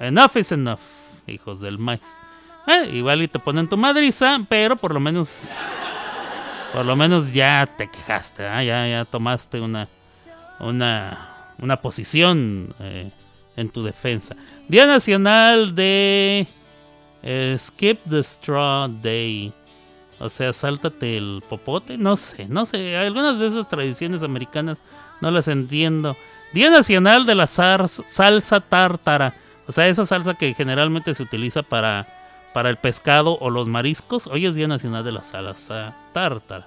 Enough 0.00 0.36
is 0.36 0.52
enough, 0.52 0.80
hijos 1.26 1.60
del 1.60 1.78
maíz. 1.78 2.18
Eh, 2.66 2.90
igual 2.94 3.22
y 3.22 3.28
te 3.28 3.38
ponen 3.38 3.68
tu 3.68 3.76
madriza, 3.76 4.38
pero 4.48 4.76
por 4.76 4.92
lo 4.92 5.00
menos, 5.00 5.42
por 6.72 6.84
lo 6.84 6.96
menos 6.96 7.32
ya 7.32 7.66
te 7.66 7.90
quejaste, 7.90 8.46
¿ah? 8.46 8.62
ya, 8.62 8.88
ya 8.88 9.04
tomaste 9.04 9.60
una, 9.60 9.88
una, 10.60 11.28
una 11.58 11.80
posición 11.80 12.74
eh, 12.80 13.10
en 13.56 13.68
tu 13.68 13.84
defensa. 13.84 14.34
Día 14.68 14.86
Nacional 14.86 15.74
de 15.74 16.46
eh, 17.22 17.56
Skip 17.58 18.00
the 18.08 18.22
Straw 18.22 18.88
Day. 19.02 19.52
O 20.20 20.28
sea, 20.28 20.52
sáltate 20.52 21.16
el 21.16 21.42
popote. 21.48 21.98
No 21.98 22.16
sé, 22.16 22.46
no 22.48 22.64
sé. 22.64 22.96
Algunas 22.96 23.38
de 23.38 23.48
esas 23.48 23.68
tradiciones 23.68 24.22
americanas 24.22 24.78
no 25.20 25.30
las 25.30 25.48
entiendo. 25.48 26.16
Día 26.52 26.70
Nacional 26.70 27.26
de 27.26 27.34
la 27.34 27.46
salsa 27.46 28.60
tártara. 28.60 29.34
O 29.66 29.72
sea, 29.72 29.88
esa 29.88 30.04
salsa 30.04 30.34
que 30.34 30.54
generalmente 30.54 31.14
se 31.14 31.22
utiliza 31.22 31.62
para, 31.62 32.06
para 32.52 32.70
el 32.70 32.76
pescado 32.76 33.38
o 33.40 33.50
los 33.50 33.68
mariscos. 33.68 34.26
Hoy 34.26 34.46
es 34.46 34.54
Día 34.54 34.68
Nacional 34.68 35.04
de 35.04 35.12
la 35.12 35.22
salsa 35.22 35.96
tártara. 36.12 36.66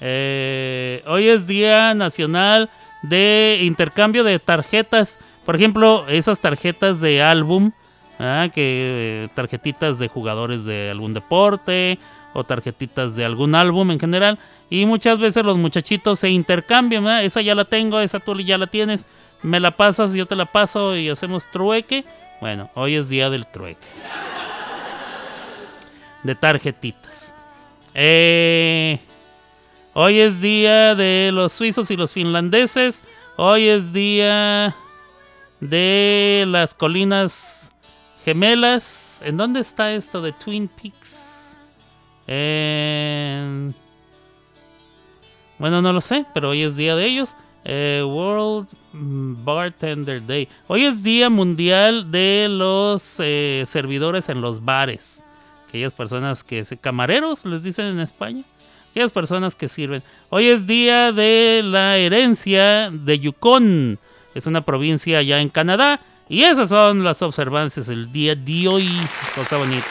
Eh, 0.00 1.02
hoy 1.06 1.28
es 1.28 1.46
Día 1.46 1.94
Nacional 1.94 2.70
de 3.02 3.60
intercambio 3.62 4.24
de 4.24 4.38
tarjetas. 4.38 5.18
Por 5.44 5.56
ejemplo, 5.56 6.06
esas 6.08 6.40
tarjetas 6.40 7.00
de 7.00 7.22
álbum, 7.22 7.72
¿ah? 8.18 8.48
que 8.54 9.24
eh, 9.24 9.28
tarjetitas 9.34 9.98
de 9.98 10.08
jugadores 10.08 10.64
de 10.64 10.90
algún 10.90 11.14
deporte 11.14 11.98
o 12.34 12.44
tarjetitas 12.44 13.16
de 13.16 13.24
algún 13.24 13.54
álbum 13.54 13.90
en 13.90 14.00
general. 14.00 14.38
Y 14.70 14.86
muchas 14.86 15.18
veces 15.18 15.44
los 15.44 15.56
muchachitos 15.56 16.18
se 16.18 16.30
intercambian. 16.30 17.06
Esa 17.22 17.40
ya 17.40 17.54
la 17.54 17.64
tengo, 17.64 18.00
esa 18.00 18.20
tú 18.20 18.38
ya 18.40 18.58
la 18.58 18.66
tienes. 18.66 19.06
Me 19.42 19.60
la 19.60 19.70
pasas, 19.76 20.14
yo 20.14 20.26
te 20.26 20.36
la 20.36 20.46
paso 20.46 20.96
y 20.96 21.08
hacemos 21.08 21.46
trueque. 21.50 22.04
Bueno, 22.40 22.70
hoy 22.74 22.96
es 22.96 23.08
día 23.08 23.30
del 23.30 23.46
trueque. 23.46 23.86
De 26.22 26.34
tarjetitas. 26.34 27.32
Eh, 27.94 28.98
hoy 29.94 30.18
es 30.20 30.40
día 30.40 30.94
de 30.94 31.30
los 31.32 31.52
suizos 31.52 31.90
y 31.90 31.96
los 31.96 32.12
finlandeses. 32.12 33.06
Hoy 33.36 33.68
es 33.68 33.92
día 33.92 34.74
de 35.60 36.44
las 36.48 36.74
colinas 36.74 37.70
gemelas. 38.24 39.20
¿En 39.24 39.36
dónde 39.36 39.60
está 39.60 39.92
esto 39.92 40.20
de 40.20 40.32
Twin 40.32 40.68
Peaks? 40.68 41.56
En- 42.26 43.74
Bueno, 45.58 45.80
no 45.82 45.92
lo 45.92 46.00
sé, 46.00 46.24
pero 46.34 46.50
hoy 46.50 46.62
es 46.62 46.76
día 46.76 46.94
de 46.96 47.06
ellos. 47.06 47.34
Eh, 47.70 48.02
World 48.02 48.66
Bartender 48.94 50.24
Day. 50.26 50.48
Hoy 50.68 50.86
es 50.86 51.02
Día 51.02 51.28
Mundial 51.28 52.10
de 52.10 52.46
los 52.48 53.16
eh, 53.18 53.62
servidores 53.66 54.30
en 54.30 54.40
los 54.40 54.64
bares. 54.64 55.22
Aquellas 55.68 55.92
personas 55.92 56.42
que 56.42 56.64
camareros 56.80 57.44
les 57.44 57.62
dicen 57.62 57.84
en 57.84 58.00
España. 58.00 58.42
Aquellas 58.90 59.12
personas 59.12 59.54
que 59.54 59.68
sirven. 59.68 60.02
Hoy 60.30 60.46
es 60.46 60.66
Día 60.66 61.12
de 61.12 61.60
la 61.62 61.98
Herencia 61.98 62.90
de 62.90 63.18
Yukon. 63.18 63.98
Es 64.34 64.46
una 64.46 64.62
provincia 64.62 65.18
allá 65.18 65.38
en 65.42 65.50
Canadá. 65.50 66.00
Y 66.26 66.44
esas 66.44 66.70
son 66.70 67.04
las 67.04 67.20
observancias 67.20 67.88
del 67.88 68.10
día 68.10 68.34
de 68.34 68.66
hoy. 68.66 68.88
Cosa 69.34 69.58
bonita. 69.58 69.84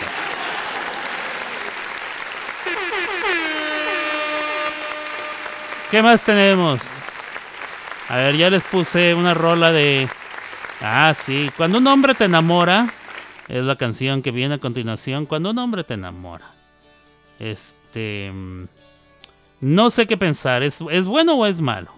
¿Qué 5.91 6.01
más 6.01 6.23
tenemos? 6.23 6.81
A 8.09 8.17
ver, 8.17 8.37
ya 8.37 8.49
les 8.49 8.63
puse 8.63 9.13
una 9.13 9.33
rola 9.33 9.71
de... 9.71 10.07
Ah, 10.81 11.13
sí. 11.17 11.49
Cuando 11.57 11.77
un 11.79 11.87
hombre 11.87 12.15
te 12.15 12.25
enamora, 12.25 12.87
es 13.47 13.63
la 13.63 13.75
canción 13.75 14.21
que 14.21 14.31
viene 14.31 14.55
a 14.55 14.59
continuación. 14.59 15.25
Cuando 15.25 15.49
un 15.51 15.57
hombre 15.57 15.83
te 15.83 15.95
enamora. 15.95 16.51
Este... 17.39 18.31
mm, 18.33 18.63
No 19.61 19.89
sé 19.89 20.05
qué 20.05 20.17
pensar. 20.17 20.63
¿Es, 20.63 20.81
¿Es 20.89 21.05
bueno 21.05 21.35
o 21.35 21.45
es 21.45 21.59
malo? 21.59 21.91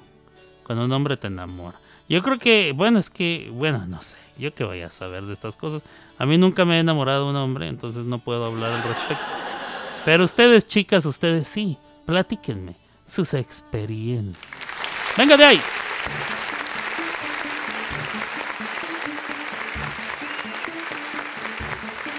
Cuando 0.65 0.85
un 0.85 0.91
hombre 0.91 1.17
te 1.17 1.27
enamora. 1.27 1.79
Yo 2.07 2.23
creo 2.23 2.39
que, 2.39 2.73
bueno, 2.75 2.97
es 2.97 3.11
que, 3.11 3.51
bueno, 3.53 3.85
no 3.87 4.01
sé. 4.01 4.17
Yo 4.37 4.53
qué 4.55 4.63
voy 4.63 4.81
a 4.81 4.89
saber 4.89 5.25
de 5.25 5.33
estas 5.33 5.55
cosas. 5.55 5.83
A 6.17 6.25
mí 6.25 6.37
nunca 6.39 6.65
me 6.65 6.77
he 6.77 6.79
enamorado 6.79 7.29
un 7.29 7.35
hombre, 7.35 7.67
entonces 7.67 8.05
no 8.05 8.17
puedo 8.17 8.45
hablar 8.45 8.71
al 8.71 8.83
respecto. 8.83 9.23
Pero 10.05 10.23
ustedes, 10.23 10.67
chicas, 10.67 11.05
ustedes 11.05 11.47
sí. 11.47 11.77
Platíquenme 12.07 12.75
sus 13.05 13.35
experiencias. 13.35 14.59
Venga 15.17 15.37
de 15.37 15.43
ahí. 15.45 15.61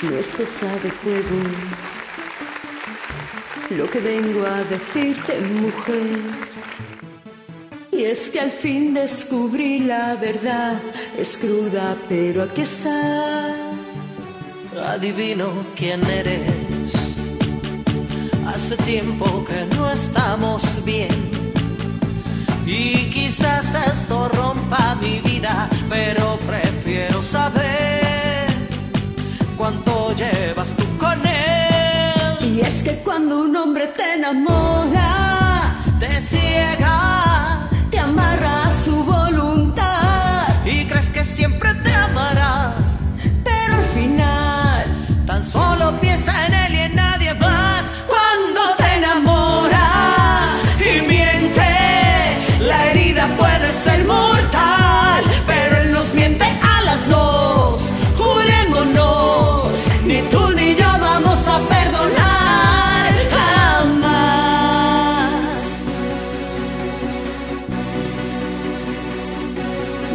No 0.02 0.16
es 0.16 0.34
cosa 0.34 0.66
de 0.82 0.90
juego 0.90 1.80
lo 3.70 3.88
que 3.88 4.00
vengo 4.00 4.44
a 4.46 4.64
decirte, 4.64 5.40
mujer. 5.40 6.18
Y 7.92 8.04
es 8.04 8.30
que 8.30 8.40
al 8.40 8.50
fin 8.50 8.94
descubrí 8.94 9.80
la 9.80 10.14
verdad, 10.14 10.80
es 11.16 11.36
cruda, 11.36 11.96
pero 12.08 12.42
aquí 12.42 12.62
está. 12.62 13.54
Adivino 14.92 15.52
quién 15.76 16.02
eres. 16.04 17.16
Hace 18.46 18.76
tiempo 18.78 19.44
que 19.44 19.66
no 19.76 19.90
estamos 19.90 20.84
bien. 20.84 21.39
Y 22.66 23.10
quizás 23.10 23.74
esto 23.74 24.28
rompa 24.28 24.96
mi 25.00 25.20
vida, 25.20 25.68
pero 25.88 26.38
prefiero 26.46 27.22
saber 27.22 28.46
cuánto 29.56 30.14
llevas 30.14 30.74
tú 30.76 30.84
con 30.98 31.18
él. 31.26 32.38
Y 32.42 32.60
es 32.60 32.82
que 32.82 32.96
cuando 33.04 33.42
un 33.42 33.56
hombre 33.56 33.88
te 33.88 34.14
enamora, 34.14 35.76
Te 35.98 36.20
ciega 36.20 37.68
te 37.90 37.98
amarra 37.98 38.68
a 38.68 38.72
su 38.72 39.04
voluntad, 39.04 40.64
y 40.64 40.84
crees 40.86 41.10
que 41.10 41.24
siempre 41.24 41.74
te 41.84 41.92
amará. 41.92 42.72
pero 43.44 43.74
al 43.76 43.84
final 43.84 45.06
Tan 45.26 45.44
solo 45.44 45.92
piensa 46.00 46.32
en 46.46 46.54
él 46.54 46.74
y 46.74 46.78
en 46.78 46.94
nadie 46.96 47.34
ni 60.10 60.20
tú 60.22 60.42
ni 60.58 60.74
yo 60.74 60.90
vamos 61.08 61.40
a 61.54 61.56
perdonar 61.74 63.12
jamás. 63.34 64.00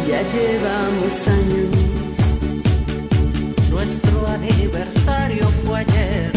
ya 0.08 0.20
llevamos 0.34 1.14
años. 1.38 2.18
Nuestro 3.70 4.16
aniversario 4.38 5.46
fue 5.64 5.80
ayer. 5.80 6.32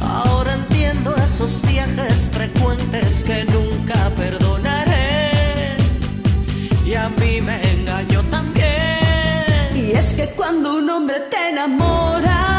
Ahora 0.00 0.54
entiendo 0.54 1.14
esos 1.28 1.62
viajes 1.62 2.18
frecuentes 2.36 3.22
que 3.22 3.44
nunca 3.44 4.10
perdonaré. 4.16 5.76
Y 6.84 6.94
a 6.94 7.08
mí 7.20 7.40
me 7.40 7.56
engañó 7.74 8.20
también. 8.24 8.62
Y 9.74 9.92
es 9.92 10.14
que 10.14 10.26
cuando 10.36 10.76
un 10.78 10.90
hombre 10.90 11.31
enamora, 11.52 12.51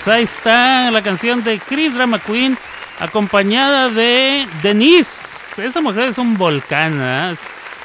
Vámonos, 0.00 0.08
ahí 0.08 0.22
está 0.24 0.90
la 0.90 1.02
canción 1.02 1.44
de 1.44 1.58
Chris 1.58 1.94
Drama 1.94 2.18
Queen, 2.18 2.56
acompañada 3.00 3.90
de 3.90 4.46
Denise. 4.62 5.64
Esa 5.66 5.80
mujer 5.82 6.08
es 6.08 6.18
un 6.18 6.36
volcán. 6.38 7.00
Es 7.32 7.40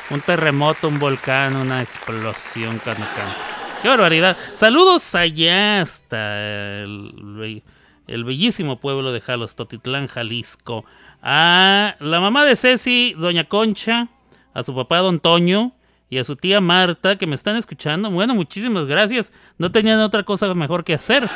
un 0.09 0.22
terremoto, 0.22 0.88
un 0.88 0.97
volcán, 0.99 1.55
una 1.55 1.82
explosión 1.82 2.80
canta. 2.80 3.36
¡Qué 3.82 3.89
barbaridad! 3.89 4.38
Saludos 4.53 5.13
allá 5.16 5.82
hasta 5.82 6.39
el- 6.84 7.63
el 8.07 8.24
bellísimo 8.24 8.80
pueblo 8.80 9.11
de 9.11 9.20
Jalos, 9.20 9.55
Totitlán, 9.55 10.07
Jalisco. 10.07 10.86
A 11.22 11.95
la 11.99 12.20
mamá 12.22 12.45
de 12.45 12.55
Ceci, 12.55 13.13
doña 13.18 13.43
Concha, 13.43 14.07
a 14.53 14.63
su 14.63 14.74
papá 14.74 14.99
don 14.99 15.20
Toño 15.20 15.74
y 16.10 16.18
a 16.20 16.24
su 16.24 16.36
tía 16.36 16.62
Marta 16.62 17.18
que 17.18 17.28
me 17.28 17.36
están 17.36 17.56
escuchando. 17.56 18.10
Bueno, 18.12 18.36
muchísimas 18.36 18.86
gracias. 18.86 19.34
No 19.58 19.72
tenían 19.72 19.99
otra 19.99 20.24
cosa 20.24 20.53
mejor 20.53 20.84
que 20.84 20.93
hacer. 20.93 21.30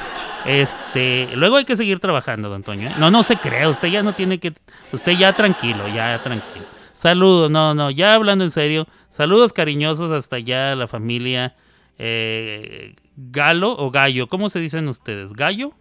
Este, 0.46 1.30
luego 1.36 1.58
hay 1.58 1.66
que 1.66 1.76
seguir 1.76 2.00
trabajando, 2.00 2.50
don 2.50 2.64
Toño. 2.64 2.90
¿eh? 2.90 2.96
No, 2.98 3.12
no 3.12 3.24
se 3.24 3.38
crea, 3.38 3.68
usted 3.68 3.90
ya 3.90 4.04
no 4.04 4.14
tiene 4.14 4.40
que 4.40 4.54
usted 4.92 5.14
ya 5.14 5.34
tranquilo, 5.34 5.88
ya 5.88 6.22
tranquilo. 6.22 6.66
Saludos, 6.94 7.50
no, 7.50 7.74
no, 7.74 7.92
ya 7.92 8.14
hablando 8.14 8.44
en 8.44 8.52
serio. 8.52 8.88
Saludos 9.10 9.54
cariñosos 9.54 10.12
hasta 10.12 10.36
allá 10.36 10.74
a 10.74 10.76
la 10.76 10.88
familia 10.88 11.56
eh, 11.98 12.96
Galo 13.16 13.72
o 13.78 13.92
Gallo. 13.92 14.28
¿Cómo 14.28 14.50
se 14.50 14.60
dicen 14.60 14.88
ustedes? 14.88 15.34
¿Gallo 15.34 15.74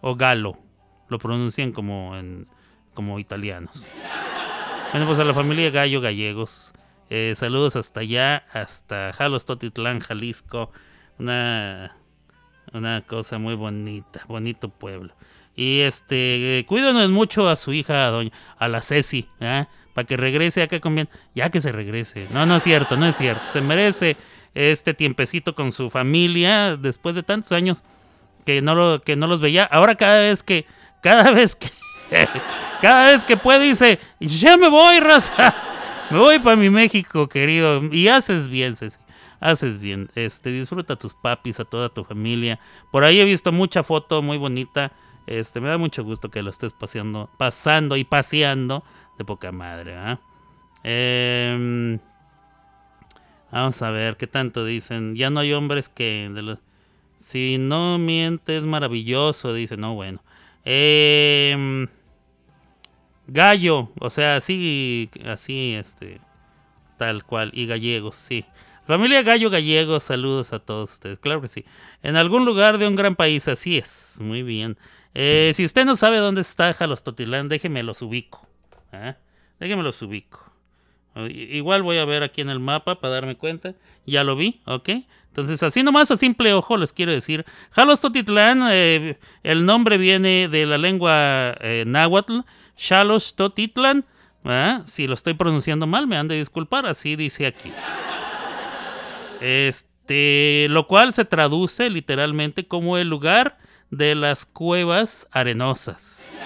o 0.00 0.14
Galo? 0.14 0.58
Lo 1.08 1.18
pronuncian 1.18 1.72
como, 1.72 2.16
en, 2.16 2.46
como 2.94 3.18
italianos. 3.18 3.86
Bueno, 4.92 5.06
pues 5.06 5.18
a 5.18 5.24
la 5.24 5.34
familia 5.34 5.70
Gallo 5.70 6.00
Gallegos. 6.00 6.72
Eh, 7.14 7.34
saludos 7.36 7.76
hasta 7.76 8.00
allá, 8.00 8.46
hasta 8.54 9.12
Jalos 9.12 9.44
Totitlán, 9.44 10.00
Jalisco. 10.00 10.70
Una, 11.18 11.94
una 12.72 13.02
cosa 13.02 13.36
muy 13.36 13.54
bonita, 13.54 14.24
bonito 14.28 14.70
pueblo. 14.70 15.12
Y 15.54 15.80
este, 15.80 16.60
eh, 16.60 17.08
mucho 17.10 17.50
a 17.50 17.56
su 17.56 17.74
hija, 17.74 18.06
a, 18.06 18.10
doña, 18.10 18.30
a 18.56 18.66
la 18.68 18.80
Ceci, 18.80 19.28
para 19.38 20.06
que 20.06 20.16
regrese 20.16 20.62
acá 20.62 20.80
con 20.80 20.94
bien. 20.94 21.10
Ya 21.34 21.50
que 21.50 21.60
se 21.60 21.70
regrese. 21.70 22.28
No, 22.30 22.46
no 22.46 22.56
es 22.56 22.62
cierto, 22.62 22.96
no 22.96 23.06
es 23.06 23.18
cierto. 23.18 23.44
Se 23.52 23.60
merece 23.60 24.16
este 24.54 24.94
tiempecito 24.94 25.54
con 25.54 25.70
su 25.70 25.90
familia 25.90 26.78
después 26.78 27.14
de 27.14 27.22
tantos 27.22 27.52
años 27.52 27.84
que 28.46 28.62
no, 28.62 28.74
lo, 28.74 29.02
que 29.02 29.16
no 29.16 29.26
los 29.26 29.42
veía. 29.42 29.64
Ahora 29.64 29.96
cada 29.96 30.16
vez 30.16 30.42
que, 30.42 30.64
cada 31.02 31.30
vez 31.30 31.56
que, 31.56 31.68
cada 32.80 33.12
vez 33.12 33.22
que 33.22 33.36
puede 33.36 33.64
dice, 33.64 34.00
ya 34.18 34.56
me 34.56 34.70
voy, 34.70 34.98
raza. 35.00 35.81
Me 36.12 36.18
voy 36.18 36.38
para 36.40 36.56
mi 36.56 36.68
México, 36.68 37.26
querido. 37.26 37.82
Y 37.90 38.08
haces 38.08 38.50
bien, 38.50 38.76
Ceci. 38.76 38.98
Haces 39.40 39.80
bien. 39.80 40.10
Este, 40.14 40.50
disfruta 40.50 40.92
a 40.92 40.96
tus 40.96 41.14
papis, 41.14 41.58
a 41.58 41.64
toda 41.64 41.88
tu 41.88 42.04
familia. 42.04 42.60
Por 42.90 43.02
ahí 43.02 43.18
he 43.18 43.24
visto 43.24 43.50
mucha 43.50 43.82
foto 43.82 44.20
muy 44.20 44.36
bonita. 44.36 44.92
Este, 45.26 45.58
me 45.58 45.70
da 45.70 45.78
mucho 45.78 46.04
gusto 46.04 46.30
que 46.30 46.42
lo 46.42 46.50
estés 46.50 46.74
paseando, 46.74 47.30
pasando 47.38 47.96
y 47.96 48.04
paseando 48.04 48.84
de 49.16 49.24
poca 49.24 49.52
madre. 49.52 49.94
Em, 50.84 51.98
vamos 53.50 53.80
a 53.80 53.90
ver 53.90 54.18
qué 54.18 54.26
tanto 54.26 54.66
dicen. 54.66 55.16
Ya 55.16 55.30
no 55.30 55.40
hay 55.40 55.54
hombres 55.54 55.88
que 55.88 56.30
si 57.16 57.56
no 57.56 57.98
mientes 57.98 58.66
maravilloso, 58.66 59.54
dice, 59.54 59.78
no, 59.78 59.94
bueno. 59.94 60.22
Em, 60.66 61.88
gallo, 63.26 63.90
o 64.00 64.10
sea, 64.10 64.36
así, 64.36 65.10
así, 65.24 65.74
este, 65.74 66.20
tal 66.96 67.24
cual, 67.24 67.50
y 67.54 67.66
gallegos, 67.66 68.16
sí. 68.16 68.44
Familia 68.86 69.22
Gallo 69.22 69.48
Gallegos, 69.48 70.02
saludos 70.02 70.52
a 70.52 70.58
todos 70.58 70.94
ustedes, 70.94 71.20
claro 71.20 71.40
que 71.40 71.48
sí. 71.48 71.64
En 72.02 72.16
algún 72.16 72.44
lugar 72.44 72.78
de 72.78 72.88
un 72.88 72.96
gran 72.96 73.14
país, 73.14 73.46
así 73.46 73.78
es, 73.78 74.18
muy 74.20 74.42
bien. 74.42 74.76
Eh, 75.14 75.52
si 75.54 75.64
usted 75.64 75.84
no 75.84 75.94
sabe 75.94 76.18
dónde 76.18 76.40
está 76.40 76.72
Jalostotilán, 76.72 77.48
déjeme 77.48 77.82
los 77.84 78.02
ubico. 78.02 78.46
¿eh? 78.92 79.14
Déjeme 79.60 79.82
los 79.82 80.02
ubico. 80.02 80.52
Igual 81.14 81.82
voy 81.82 81.98
a 81.98 82.04
ver 82.06 82.22
aquí 82.22 82.40
en 82.40 82.48
el 82.48 82.58
mapa 82.58 82.98
para 82.98 83.14
darme 83.14 83.36
cuenta. 83.36 83.74
Ya 84.06 84.24
lo 84.24 84.34
vi, 84.34 84.60
¿ok? 84.64 84.88
Entonces, 85.28 85.62
así 85.62 85.82
nomás 85.82 86.10
a 86.10 86.16
simple 86.16 86.52
ojo 86.54 86.76
les 86.76 86.92
quiero 86.92 87.12
decir. 87.12 87.44
Jalostotitlán, 87.70 88.64
eh, 88.70 89.18
el 89.42 89.64
nombre 89.64 89.98
viene 89.98 90.48
de 90.48 90.66
la 90.66 90.78
lengua 90.78 91.54
eh, 91.60 91.84
náhuatl. 92.76 92.76
Xalostotitlán. 92.76 94.04
¿verdad? 94.44 94.82
Si 94.86 95.06
lo 95.06 95.14
estoy 95.14 95.34
pronunciando 95.34 95.86
mal, 95.86 96.06
me 96.06 96.16
han 96.16 96.28
de 96.28 96.38
disculpar. 96.38 96.86
Así 96.86 97.16
dice 97.16 97.46
aquí. 97.46 97.72
Este, 99.40 100.66
lo 100.68 100.86
cual 100.86 101.12
se 101.12 101.24
traduce 101.24 101.90
literalmente 101.90 102.66
como 102.66 102.96
el 102.98 103.08
lugar 103.08 103.58
de 103.90 104.14
las 104.14 104.46
cuevas 104.46 105.28
arenosas. 105.32 106.38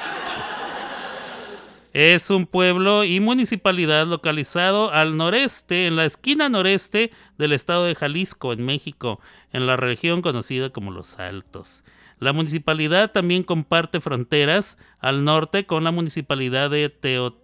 Es 1.92 2.28
un 2.28 2.44
pueblo 2.44 3.04
y 3.04 3.20
municipalidad 3.20 4.06
localizado 4.06 4.92
al 4.92 5.16
noreste, 5.16 5.86
en 5.86 5.96
la 5.96 6.04
esquina 6.04 6.50
noreste 6.50 7.10
del 7.38 7.54
estado 7.54 7.86
de 7.86 7.94
Jalisco, 7.94 8.52
en 8.52 8.66
México, 8.66 9.18
en 9.50 9.66
la 9.66 9.78
región 9.78 10.20
conocida 10.20 10.68
como 10.68 10.90
Los 10.90 11.18
Altos. 11.18 11.84
La 12.18 12.32
municipalidad 12.32 13.12
también 13.12 13.42
comparte 13.42 14.00
fronteras 14.00 14.78
al 15.00 15.24
norte 15.24 15.66
con 15.66 15.84
la 15.84 15.90
municipalidad 15.90 16.70
de 16.70 16.88
Teo- 16.90 17.36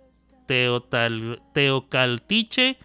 Teocaltiche, 1.53 2.79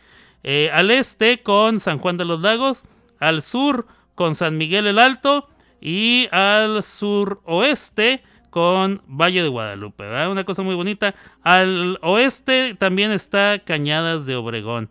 eh, 0.43 0.69
al 0.73 0.91
este 0.91 1.41
con 1.41 1.79
San 1.79 1.97
Juan 1.97 2.17
de 2.17 2.25
los 2.25 2.41
Lagos, 2.41 2.83
al 3.19 3.41
sur 3.41 3.87
con 4.15 4.35
San 4.35 4.57
Miguel 4.57 4.87
el 4.87 4.99
Alto 4.99 5.49
y 5.81 6.27
al 6.31 6.83
suroeste 6.83 8.21
con 8.49 9.01
Valle 9.07 9.43
de 9.43 9.49
Guadalupe. 9.49 10.03
¿verdad? 10.05 10.31
Una 10.31 10.43
cosa 10.43 10.63
muy 10.63 10.75
bonita. 10.75 11.13
Al 11.41 11.99
oeste 12.01 12.75
también 12.77 13.11
está 13.11 13.59
Cañadas 13.63 14.25
de 14.25 14.35
Obregón. 14.35 14.89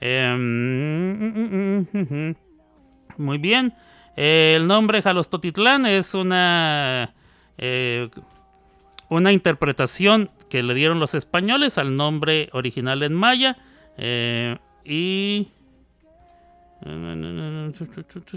Em, 0.00 1.86
muy 3.16 3.38
bien. 3.38 3.74
El 4.16 4.66
nombre 4.66 5.02
Jalostotitlán 5.02 5.86
es 5.86 6.14
una, 6.14 7.14
eh, 7.58 8.10
una 9.08 9.32
interpretación 9.32 10.30
que 10.50 10.62
le 10.62 10.74
dieron 10.74 11.00
los 11.00 11.14
españoles 11.14 11.78
al 11.78 11.96
nombre 11.96 12.50
original 12.52 13.02
en 13.02 13.14
maya. 13.14 13.56
eh, 13.96 14.58
y, 14.84 15.48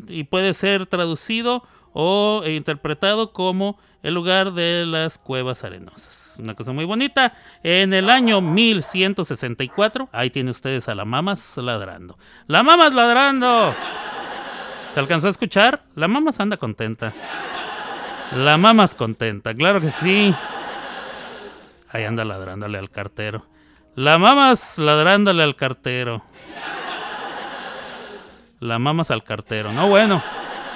y 0.08 0.24
puede 0.26 0.54
ser 0.54 0.86
traducido 0.86 1.64
o 1.94 2.44
interpretado 2.46 3.34
como 3.34 3.80
el 4.04 4.14
lugar 4.14 4.54
de 4.54 4.86
las 4.86 5.18
cuevas 5.18 5.64
arenosas. 5.64 6.38
Una 6.40 6.54
cosa 6.54 6.72
muy 6.72 6.86
bonita. 6.86 7.34
En 7.64 7.94
el 7.94 8.10
año 8.10 8.42
1164, 8.42 10.10
ahí 10.12 10.30
tiene 10.30 10.52
ustedes 10.52 10.88
a 10.88 10.94
la 10.94 11.06
Mamas 11.06 11.58
ladrando. 11.58 12.20
¡La 12.48 12.62
Mamas 12.62 12.94
ladrando! 12.94 13.74
¿Se 14.96 15.00
alcanzó 15.02 15.28
a 15.28 15.32
escuchar? 15.32 15.84
La 15.96 16.08
Mamas 16.08 16.40
anda 16.40 16.56
contenta. 16.56 17.12
La 18.34 18.56
Mamas 18.58 18.96
contenta, 18.96 19.54
claro 19.54 19.82
que 19.82 19.92
sí. 19.92 20.34
Ahí 21.90 22.06
anda 22.06 22.24
ladrándole 22.24 22.78
al 22.78 22.90
cartero. 22.90 23.46
La 23.96 24.18
Mamas 24.18 24.78
ladrándole 24.78 25.44
al 25.44 25.58
cartero. 25.58 26.22
La 28.62 28.80
Mamas 28.80 29.12
al 29.12 29.26
cartero. 29.26 29.74
No, 29.74 29.90
bueno. 29.90 30.24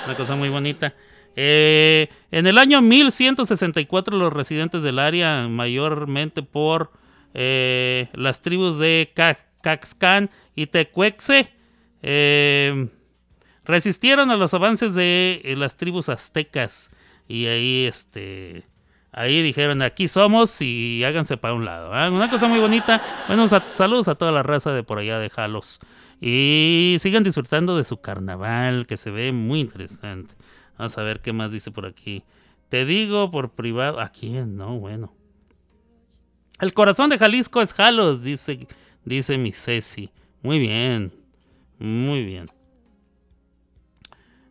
Una 0.05 0.15
cosa 0.17 0.35
muy 0.35 0.49
bonita. 0.49 0.93
Eh, 1.37 2.09
en 2.31 2.45
el 2.45 2.57
año 2.57 2.81
1164 2.81 4.17
los 4.17 4.33
residentes 4.33 4.83
del 4.83 4.99
área, 4.99 5.47
mayormente 5.47 6.43
por 6.43 6.91
eh, 7.33 8.09
las 8.11 8.41
tribus 8.41 8.79
de 8.79 9.13
Ca- 9.15 9.37
Caxcán 9.61 10.29
y 10.55 10.67
Tecuexe, 10.67 11.53
eh, 12.01 12.89
resistieron 13.69 14.31
a 14.31 14.35
los 14.35 14.53
avances 14.53 14.95
de 14.95 15.39
eh, 15.45 15.55
las 15.55 15.77
tribus 15.77 16.09
aztecas. 16.09 16.89
Y 17.27 17.45
ahí 17.45 17.85
este 17.85 18.63
ahí 19.11 19.41
dijeron 19.41 19.81
aquí 19.81 20.07
somos 20.07 20.61
y 20.61 21.03
háganse 21.03 21.37
para 21.37 21.53
un 21.53 21.63
lado 21.65 21.91
una 22.13 22.29
cosa 22.29 22.47
muy 22.47 22.59
bonita. 22.59 23.01
Bueno 23.27 23.47
sa- 23.47 23.71
saludos 23.71 24.07
a 24.07 24.15
toda 24.15 24.31
la 24.31 24.43
raza 24.43 24.73
de 24.73 24.83
por 24.83 24.97
allá 24.99 25.19
de 25.19 25.29
Jalos. 25.29 25.79
Y 26.19 26.97
sigan 26.99 27.23
disfrutando 27.23 27.77
de 27.77 27.83
su 27.85 28.01
carnaval 28.01 28.85
que 28.87 28.97
se 28.97 29.09
ve 29.11 29.31
muy 29.31 29.59
interesante. 29.61 30.35
Vamos 30.77 30.97
a 30.97 31.03
ver 31.03 31.21
qué 31.21 31.31
más 31.31 31.51
dice 31.51 31.71
por 31.71 31.85
aquí. 31.85 32.23
Te 32.67 32.85
digo 32.85 33.31
por 33.31 33.51
privado 33.51 33.99
a 33.99 34.09
quién 34.09 34.57
no 34.57 34.77
bueno. 34.79 35.13
El 36.59 36.73
corazón 36.73 37.09
de 37.09 37.17
Jalisco 37.17 37.61
es 37.61 37.73
Jalos 37.73 38.23
dice 38.23 38.67
dice 39.05 39.37
mi 39.37 39.51
Ceci. 39.51 40.09
Muy 40.41 40.57
bien 40.59 41.13
muy 41.77 42.23
bien 42.25 42.49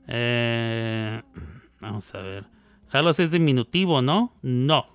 eh, 0.09 1.22
vamos 1.80 2.14
a 2.14 2.22
ver. 2.22 2.44
Jalos 2.88 3.20
es 3.20 3.30
diminutivo, 3.30 4.02
¿no? 4.02 4.32
No. 4.42 4.86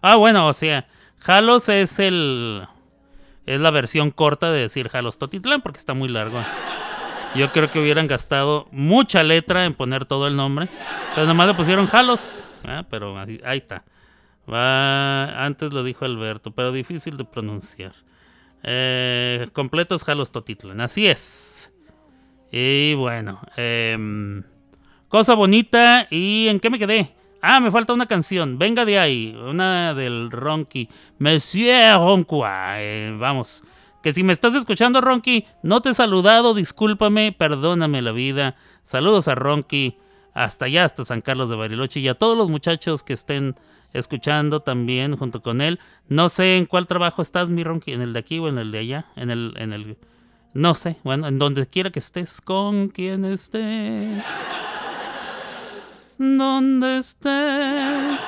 Ah, 0.00 0.16
bueno, 0.16 0.46
o 0.46 0.54
sea, 0.54 0.86
Jalos 1.18 1.68
es 1.68 1.98
el. 1.98 2.62
Es 3.44 3.60
la 3.60 3.70
versión 3.72 4.10
corta 4.10 4.52
de 4.52 4.60
decir 4.60 4.88
Jalos 4.88 5.18
Totitlán 5.18 5.62
porque 5.62 5.78
está 5.78 5.94
muy 5.94 6.08
largo. 6.08 6.40
Yo 7.34 7.50
creo 7.50 7.70
que 7.70 7.80
hubieran 7.80 8.06
gastado 8.06 8.68
mucha 8.70 9.22
letra 9.22 9.64
en 9.64 9.74
poner 9.74 10.06
todo 10.06 10.26
el 10.26 10.36
nombre. 10.36 10.68
Pero 11.14 11.26
nomás 11.26 11.48
le 11.48 11.54
pusieron 11.54 11.86
Jalos. 11.86 12.44
Ah, 12.64 12.84
Pero 12.88 13.18
ahí 13.18 13.58
está. 13.58 13.84
Antes 14.46 15.72
lo 15.72 15.84
dijo 15.84 16.04
Alberto, 16.04 16.50
pero 16.50 16.72
difícil 16.72 17.16
de 17.16 17.24
pronunciar. 17.24 17.92
Eh, 18.62 19.48
completos 19.52 20.04
Jalos 20.04 20.30
Totitlán. 20.30 20.80
Así 20.80 21.06
es. 21.06 21.72
Y 22.50 22.94
bueno, 22.94 23.40
em, 23.56 24.44
cosa 25.12 25.34
bonita. 25.34 26.08
¿Y 26.10 26.48
en 26.48 26.58
qué 26.58 26.70
me 26.70 26.78
quedé? 26.78 27.14
Ah, 27.42 27.60
me 27.60 27.70
falta 27.70 27.92
una 27.92 28.06
canción. 28.06 28.58
Venga 28.58 28.86
de 28.86 28.98
ahí. 28.98 29.38
Una 29.46 29.92
del 29.92 30.30
Ronky. 30.30 30.88
Monsieur 31.18 31.98
Ronqua. 31.98 32.76
Vamos. 33.18 33.62
Que 34.02 34.14
si 34.14 34.22
me 34.22 34.32
estás 34.32 34.54
escuchando, 34.54 35.02
Ronky, 35.02 35.44
no 35.62 35.82
te 35.82 35.90
he 35.90 35.94
saludado. 35.94 36.54
Discúlpame. 36.54 37.32
Perdóname 37.32 38.00
la 38.00 38.12
vida. 38.12 38.56
Saludos 38.84 39.28
a 39.28 39.34
Ronky. 39.34 39.98
Hasta 40.32 40.64
allá, 40.64 40.84
hasta 40.84 41.04
San 41.04 41.20
Carlos 41.20 41.50
de 41.50 41.56
Bariloche. 41.56 42.00
Y 42.00 42.08
a 42.08 42.14
todos 42.14 42.36
los 42.36 42.48
muchachos 42.48 43.02
que 43.02 43.12
estén 43.12 43.54
escuchando 43.92 44.60
también 44.60 45.14
junto 45.18 45.42
con 45.42 45.60
él. 45.60 45.78
No 46.08 46.30
sé 46.30 46.56
en 46.56 46.64
cuál 46.64 46.86
trabajo 46.86 47.20
estás, 47.20 47.50
mi 47.50 47.62
Ronky. 47.64 47.92
En 47.92 48.00
el 48.00 48.14
de 48.14 48.18
aquí 48.18 48.38
o 48.38 48.48
en 48.48 48.56
el 48.56 48.72
de 48.72 48.78
allá. 48.78 49.06
En 49.14 49.30
el. 49.30 49.52
En 49.58 49.74
el 49.74 49.98
no 50.54 50.72
sé. 50.72 50.96
Bueno, 51.04 51.28
en 51.28 51.38
donde 51.38 51.66
quiera 51.66 51.90
que 51.90 51.98
estés. 51.98 52.40
Con 52.40 52.88
quien 52.88 53.26
estés 53.26 54.24
donde 56.22 56.98
estés. 56.98 58.20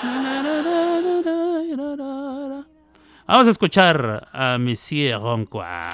Vamos 3.26 3.46
a 3.46 3.50
escuchar 3.50 4.28
a 4.32 4.58
Monsieur 4.58 5.20
Ronqua. 5.20 5.90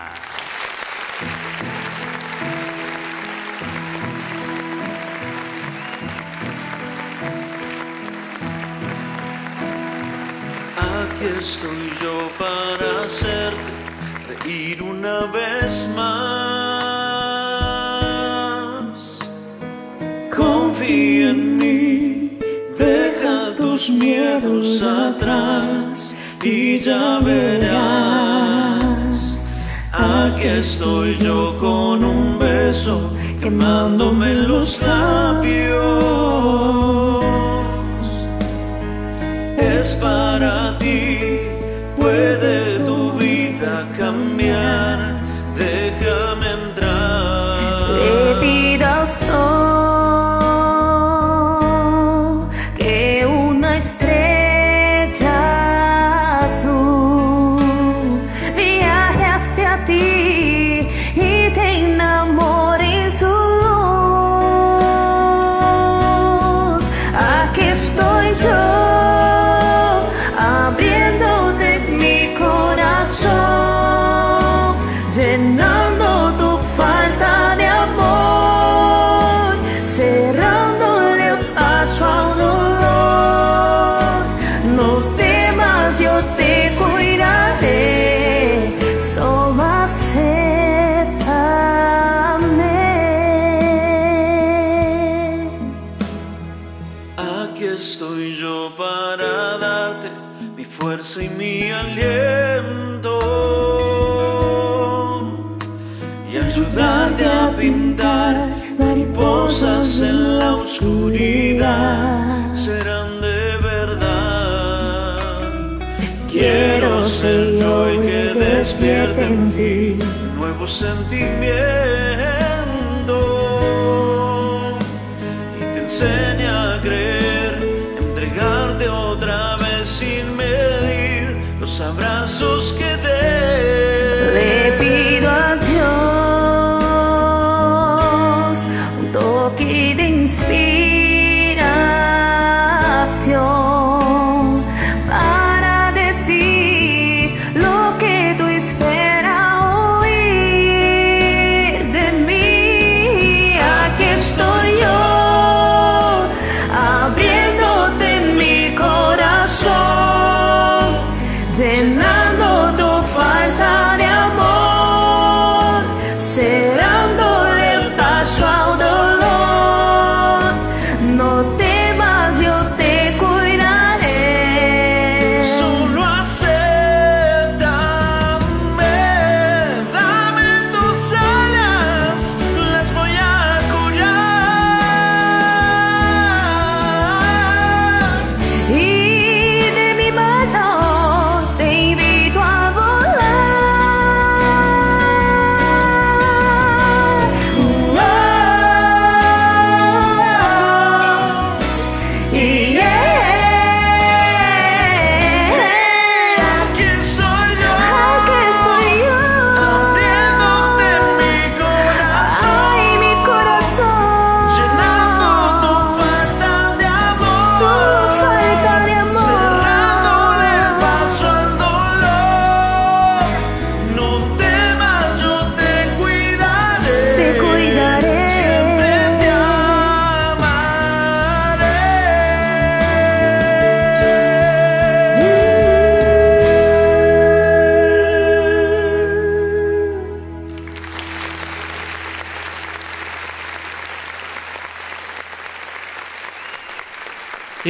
Aquí 10.77 11.27
estoy 11.39 11.93
yo 12.03 12.31
para 12.39 13.05
hacerte 13.05 14.45
reír 14.45 14.83
una 14.83 15.27
vez 15.27 15.89
más. 15.95 16.90
Confía 20.53 21.31
en 21.31 21.59
mí, 21.59 22.37
deja 22.77 23.55
tus 23.57 23.89
miedos 23.89 24.83
atrás 24.83 26.13
y 26.43 26.79
ya 26.81 27.21
verás. 27.21 27.99
Aquí 29.93 30.49
estoy 30.49 31.17
yo 31.19 31.57
con 31.61 32.03
un 32.05 32.39
beso 32.41 33.13
quemándome 33.41 34.35
los 34.35 34.83
labios 34.83 36.01
es 39.57 39.95
para 39.95 40.30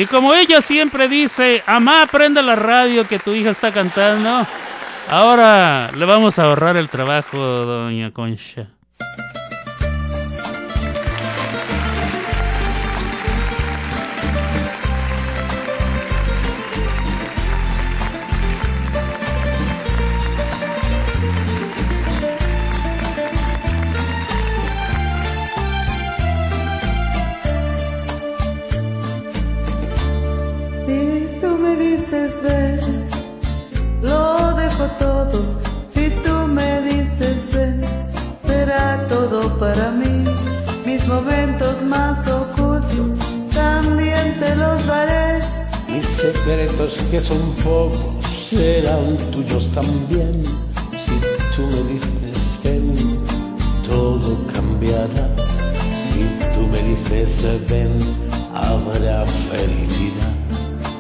Y 0.01 0.07
como 0.07 0.33
ella 0.33 0.63
siempre 0.63 1.09
dice, 1.09 1.63
Amá, 1.67 2.09
prende 2.11 2.41
la 2.41 2.57
radio 2.57 3.07
que 3.07 3.19
tu 3.19 3.35
hija 3.35 3.51
está 3.51 3.71
cantando. 3.71 4.47
Ahora 5.11 5.91
le 5.95 6.07
vamos 6.07 6.39
a 6.39 6.45
ahorrar 6.45 6.79
el 6.79 6.89
trabajo, 6.89 7.37
doña 7.37 8.11
Concha. 8.11 8.80
Tuyos 49.33 49.71
también. 49.73 50.43
Si 50.97 51.13
tú 51.55 51.63
me 51.67 51.83
dices 51.93 52.59
ven, 52.65 53.19
todo 53.89 54.39
cambiará. 54.53 55.27
Si 55.97 56.21
tú 56.55 56.61
me 56.73 56.81
dices 56.83 57.31
ven, 57.69 57.93
habrá 58.55 59.25
felicidad. 59.27 60.35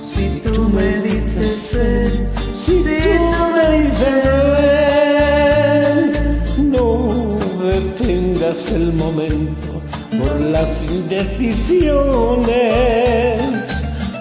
Si 0.02 0.40
tú 0.44 0.68
me 0.68 0.88
dices 1.02 1.70
ven, 1.72 2.28
Si 2.52 2.72
tú 2.72 2.88
me 3.54 3.66
dices 3.78 4.24
ven, 4.56 6.00
no 6.70 7.38
detengas 7.64 8.72
el 8.72 8.92
momento 8.92 9.82
por 10.18 10.40
las 10.40 10.84
indecisiones 10.84 12.00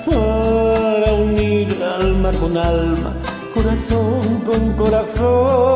para 0.06 1.14
unir 1.14 1.68
alma 1.84 2.32
con 2.34 2.58
alma, 2.58 3.14
con 4.60 4.74
corazón. 4.74 5.69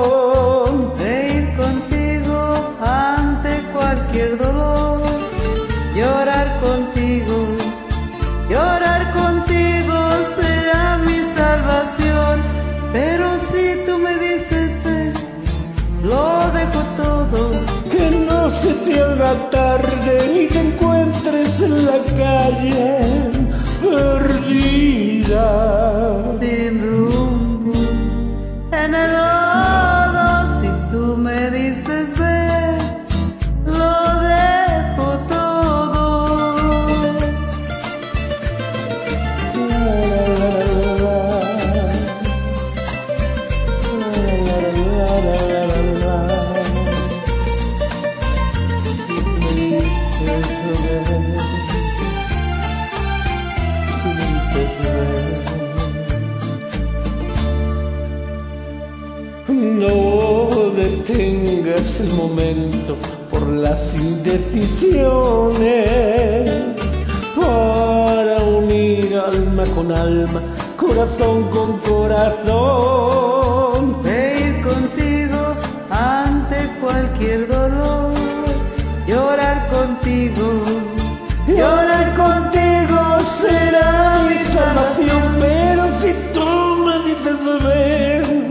Las 64.23 64.33
indecisiones 64.33 66.49
para 67.35 68.37
unir 68.43 69.17
alma 69.17 69.65
con 69.75 69.91
alma, 69.91 70.41
corazón 70.77 71.49
con 71.49 71.77
corazón. 71.79 72.93
De 74.03 74.39
ir 74.39 74.63
contigo 74.63 75.55
ante 75.89 76.69
cualquier 76.81 77.47
dolor, 77.47 78.13
llorar 79.07 79.67
contigo, 79.69 80.63
Llorar 81.45 82.15
contigo 82.15 83.21
será 83.21 84.23
mi 84.29 84.37
salvación, 84.37 85.21
pero 85.41 85.89
si 85.89 86.13
tú 86.33 86.45
me 86.85 86.99
dices 87.03 87.43
ven, 87.65 88.49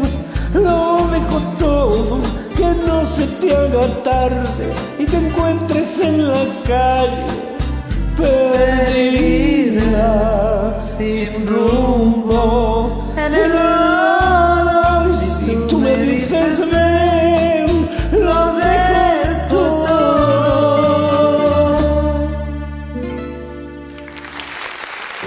lo 0.52 1.08
dejo 1.08 1.40
todo, 1.58 2.20
que 2.54 2.66
no 2.86 3.02
se 3.02 3.26
te 3.26 3.56
haga 3.56 3.86
tarde 4.02 4.91
te 5.12 5.18
encuentres 5.18 6.00
en 6.00 6.26
la 6.26 6.44
calle 6.66 7.26
perdida, 8.16 9.28
sin 10.98 11.46
rumbo, 11.46 13.12
en 13.14 13.34
el 13.34 13.50
lodo. 13.50 15.10
Y 15.10 15.14
si 15.14 15.54
tú 15.68 15.78
me 15.78 15.94
dices 15.98 16.60
ven, 16.60 17.90
lo 18.24 18.54
dejo 18.54 19.62
todo. 19.86 21.12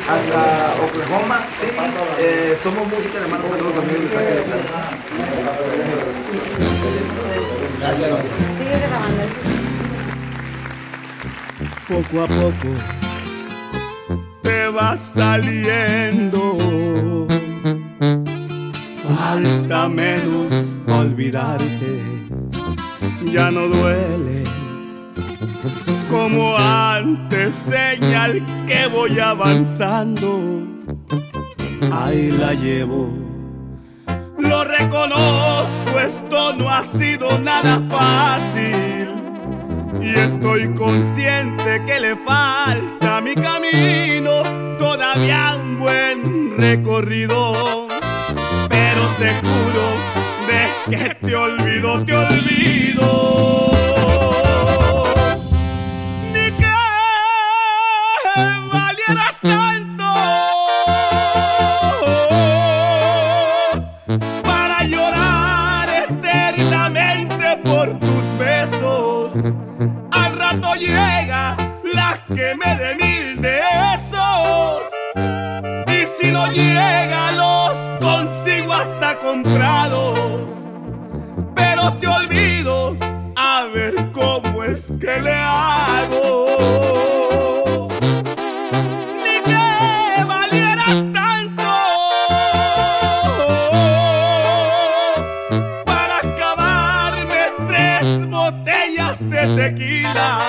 Hasta 0.09 0.41
Oklahoma 0.83 1.37
City. 1.59 1.85
Eh, 2.17 2.57
somos 2.59 2.87
música, 2.87 3.19
le 3.19 3.27
mando 3.27 3.47
saludos 3.49 3.75
a 3.75 3.79
amigos 3.81 4.01
de 4.01 4.09
Saca 4.09 4.33
de. 4.33 4.43
Gracias. 7.79 8.09
Sigue 8.57 8.79
grabando. 8.79 9.64
Poco 11.87 12.23
a 12.23 12.27
poco 12.27 12.69
te 14.41 14.69
vas 14.69 14.99
saliendo. 15.15 16.57
Falta 19.17 19.89
menos 19.89 20.53
olvidarte, 20.87 22.01
ya 23.25 23.51
no 23.51 23.67
dueles 23.67 24.49
como 26.09 26.57
antes, 26.57 27.53
señal 27.55 28.43
que 28.65 28.87
voy 28.87 29.19
avanzando. 29.19 30.63
Ahí 31.91 32.31
la 32.31 32.53
llevo. 32.53 33.09
Lo 34.37 34.63
reconozco, 34.63 35.99
esto 35.99 36.53
no 36.53 36.69
ha 36.69 36.83
sido 36.83 37.39
nada 37.39 37.81
fácil. 37.89 39.24
Y 40.01 40.09
estoy 40.09 40.67
consciente 40.73 41.83
que 41.85 41.99
le 41.99 42.15
falta 42.17 43.21
mi 43.21 43.35
camino 43.35 44.43
todavía 44.77 45.55
un 45.55 45.79
buen 45.79 46.57
recorrido. 46.57 47.87
Pero 48.69 49.01
te 49.19 49.33
juro 49.45 49.85
de 50.47 50.95
que 50.95 51.15
te 51.15 51.35
olvido, 51.35 52.03
te 52.03 52.15
olvido. 52.15 53.94
Ver 83.73 84.11
cómo 84.11 84.63
es 84.63 84.79
que 84.99 85.21
le 85.21 85.33
hago. 85.33 86.47
Ni 89.23 89.41
que 89.43 90.23
valieras 90.25 90.97
tanto 91.13 91.63
para 95.85 96.17
acabarme 96.19 97.41
tres 97.67 98.29
botellas 98.29 99.17
de 99.29 99.47
tequila. 99.55 100.39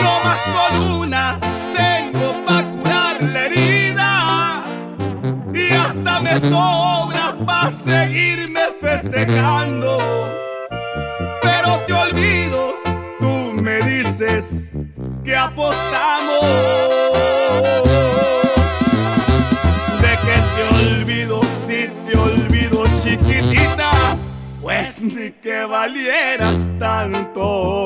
No 0.00 0.12
más 0.24 0.40
con 0.54 0.72
una 1.02 1.38
tengo 1.76 2.26
pa' 2.46 2.62
curar 2.62 3.22
la 3.22 3.46
herida. 3.46 4.64
Y 5.52 5.72
hasta 5.72 6.20
me 6.20 6.38
sobra 6.40 7.36
pa' 7.44 7.70
seguirme 7.84 8.62
festejando. 8.80 9.75
Apostamos. 15.36 16.40
De 20.00 20.12
que 20.24 20.36
te 20.54 20.62
olvido, 20.74 21.40
si 21.66 21.88
te 22.06 22.18
olvido, 22.18 22.84
chiquitita, 23.02 24.16
pues 24.60 25.00
ni 25.00 25.30
que 25.30 25.64
valieras 25.64 26.58
tanto. 26.78 27.84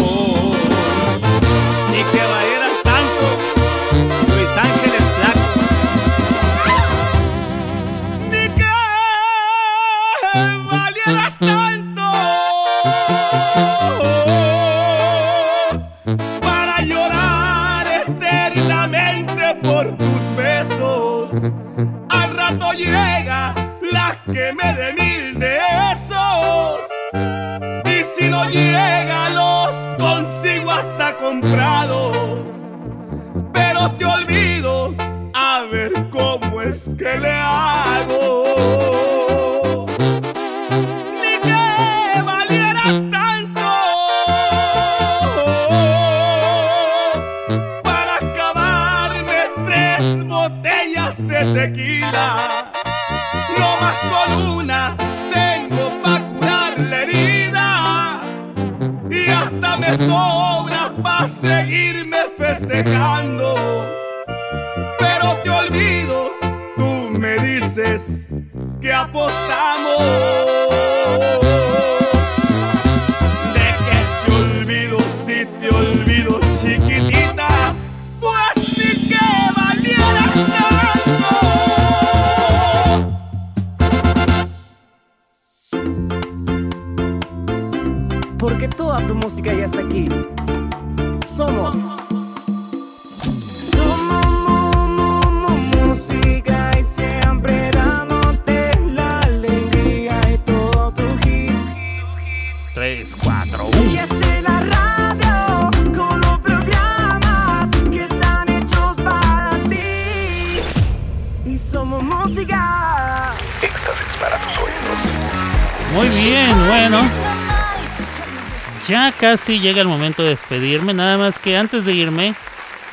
Casi 119.31 119.61
llega 119.61 119.81
el 119.81 119.87
momento 119.87 120.25
de 120.25 120.31
despedirme. 120.31 120.93
Nada 120.93 121.17
más 121.17 121.39
que 121.39 121.57
antes 121.57 121.85
de 121.85 121.95
irme, 121.95 122.35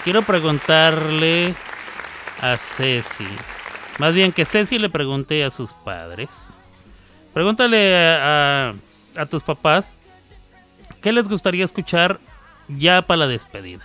quiero 0.03 0.22
preguntarle 0.22 1.55
a 2.43 2.55
Ceci. 2.57 3.26
Más 3.97 4.14
bien 4.14 4.31
que 4.31 4.45
Ceci 4.45 4.77
le 4.77 4.91
pregunte 4.91 5.43
a 5.43 5.49
sus 5.49 5.73
padres. 5.73 6.61
Pregúntale 7.34 7.95
a, 7.97 8.76
tus 9.31 9.41
papás 9.41 9.97
qué 11.01 11.11
les 11.11 11.27
gustaría 11.27 11.65
escuchar 11.65 12.19
ya 12.68 13.01
para 13.01 13.22
la 13.22 13.27
despedida. 13.27 13.84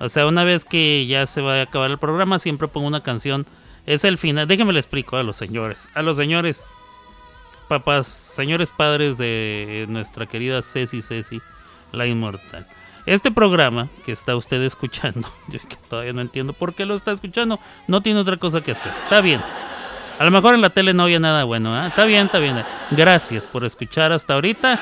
O 0.00 0.08
sea, 0.08 0.26
una 0.26 0.42
vez 0.42 0.64
que 0.64 1.04
ya 1.06 1.26
se 1.26 1.42
va 1.42 1.56
a 1.56 1.62
acabar 1.64 1.90
el 1.90 1.98
programa, 1.98 2.38
siempre 2.38 2.66
pongo 2.66 2.86
una 2.86 3.02
canción. 3.02 3.44
Es 3.84 4.04
el 4.04 4.16
final. 4.16 4.48
Déjenme 4.48 4.72
le 4.72 4.80
explico 4.80 5.18
a 5.18 5.22
los 5.22 5.36
señores. 5.36 5.90
A 5.92 6.00
los 6.00 6.16
señores 6.16 6.64
papás, 7.68 8.08
señores 8.08 8.70
padres 8.70 9.18
de 9.18 9.84
nuestra 9.90 10.24
querida 10.24 10.62
Ceci 10.62 11.02
Ceci, 11.02 11.42
la 11.94 12.06
inmortal. 12.06 12.66
Este 13.06 13.30
programa 13.30 13.88
que 14.04 14.12
está 14.12 14.34
usted 14.34 14.62
escuchando, 14.62 15.28
yo 15.48 15.58
que 15.60 15.76
todavía 15.88 16.12
no 16.12 16.20
entiendo 16.20 16.52
por 16.52 16.74
qué 16.74 16.86
lo 16.86 16.94
está 16.94 17.12
escuchando, 17.12 17.60
no 17.86 18.00
tiene 18.00 18.20
otra 18.20 18.36
cosa 18.36 18.62
que 18.62 18.72
hacer. 18.72 18.92
Está 19.04 19.20
bien. 19.20 19.40
A 20.18 20.24
lo 20.24 20.30
mejor 20.30 20.54
en 20.54 20.60
la 20.60 20.70
tele 20.70 20.94
no 20.94 21.02
había 21.04 21.18
nada 21.18 21.44
bueno, 21.44 21.74
¿ah? 21.74 21.88
Está 21.88 22.04
bien, 22.04 22.26
está 22.26 22.38
bien. 22.38 22.62
Gracias 22.92 23.46
por 23.46 23.64
escuchar 23.64 24.12
hasta 24.12 24.34
ahorita. 24.34 24.80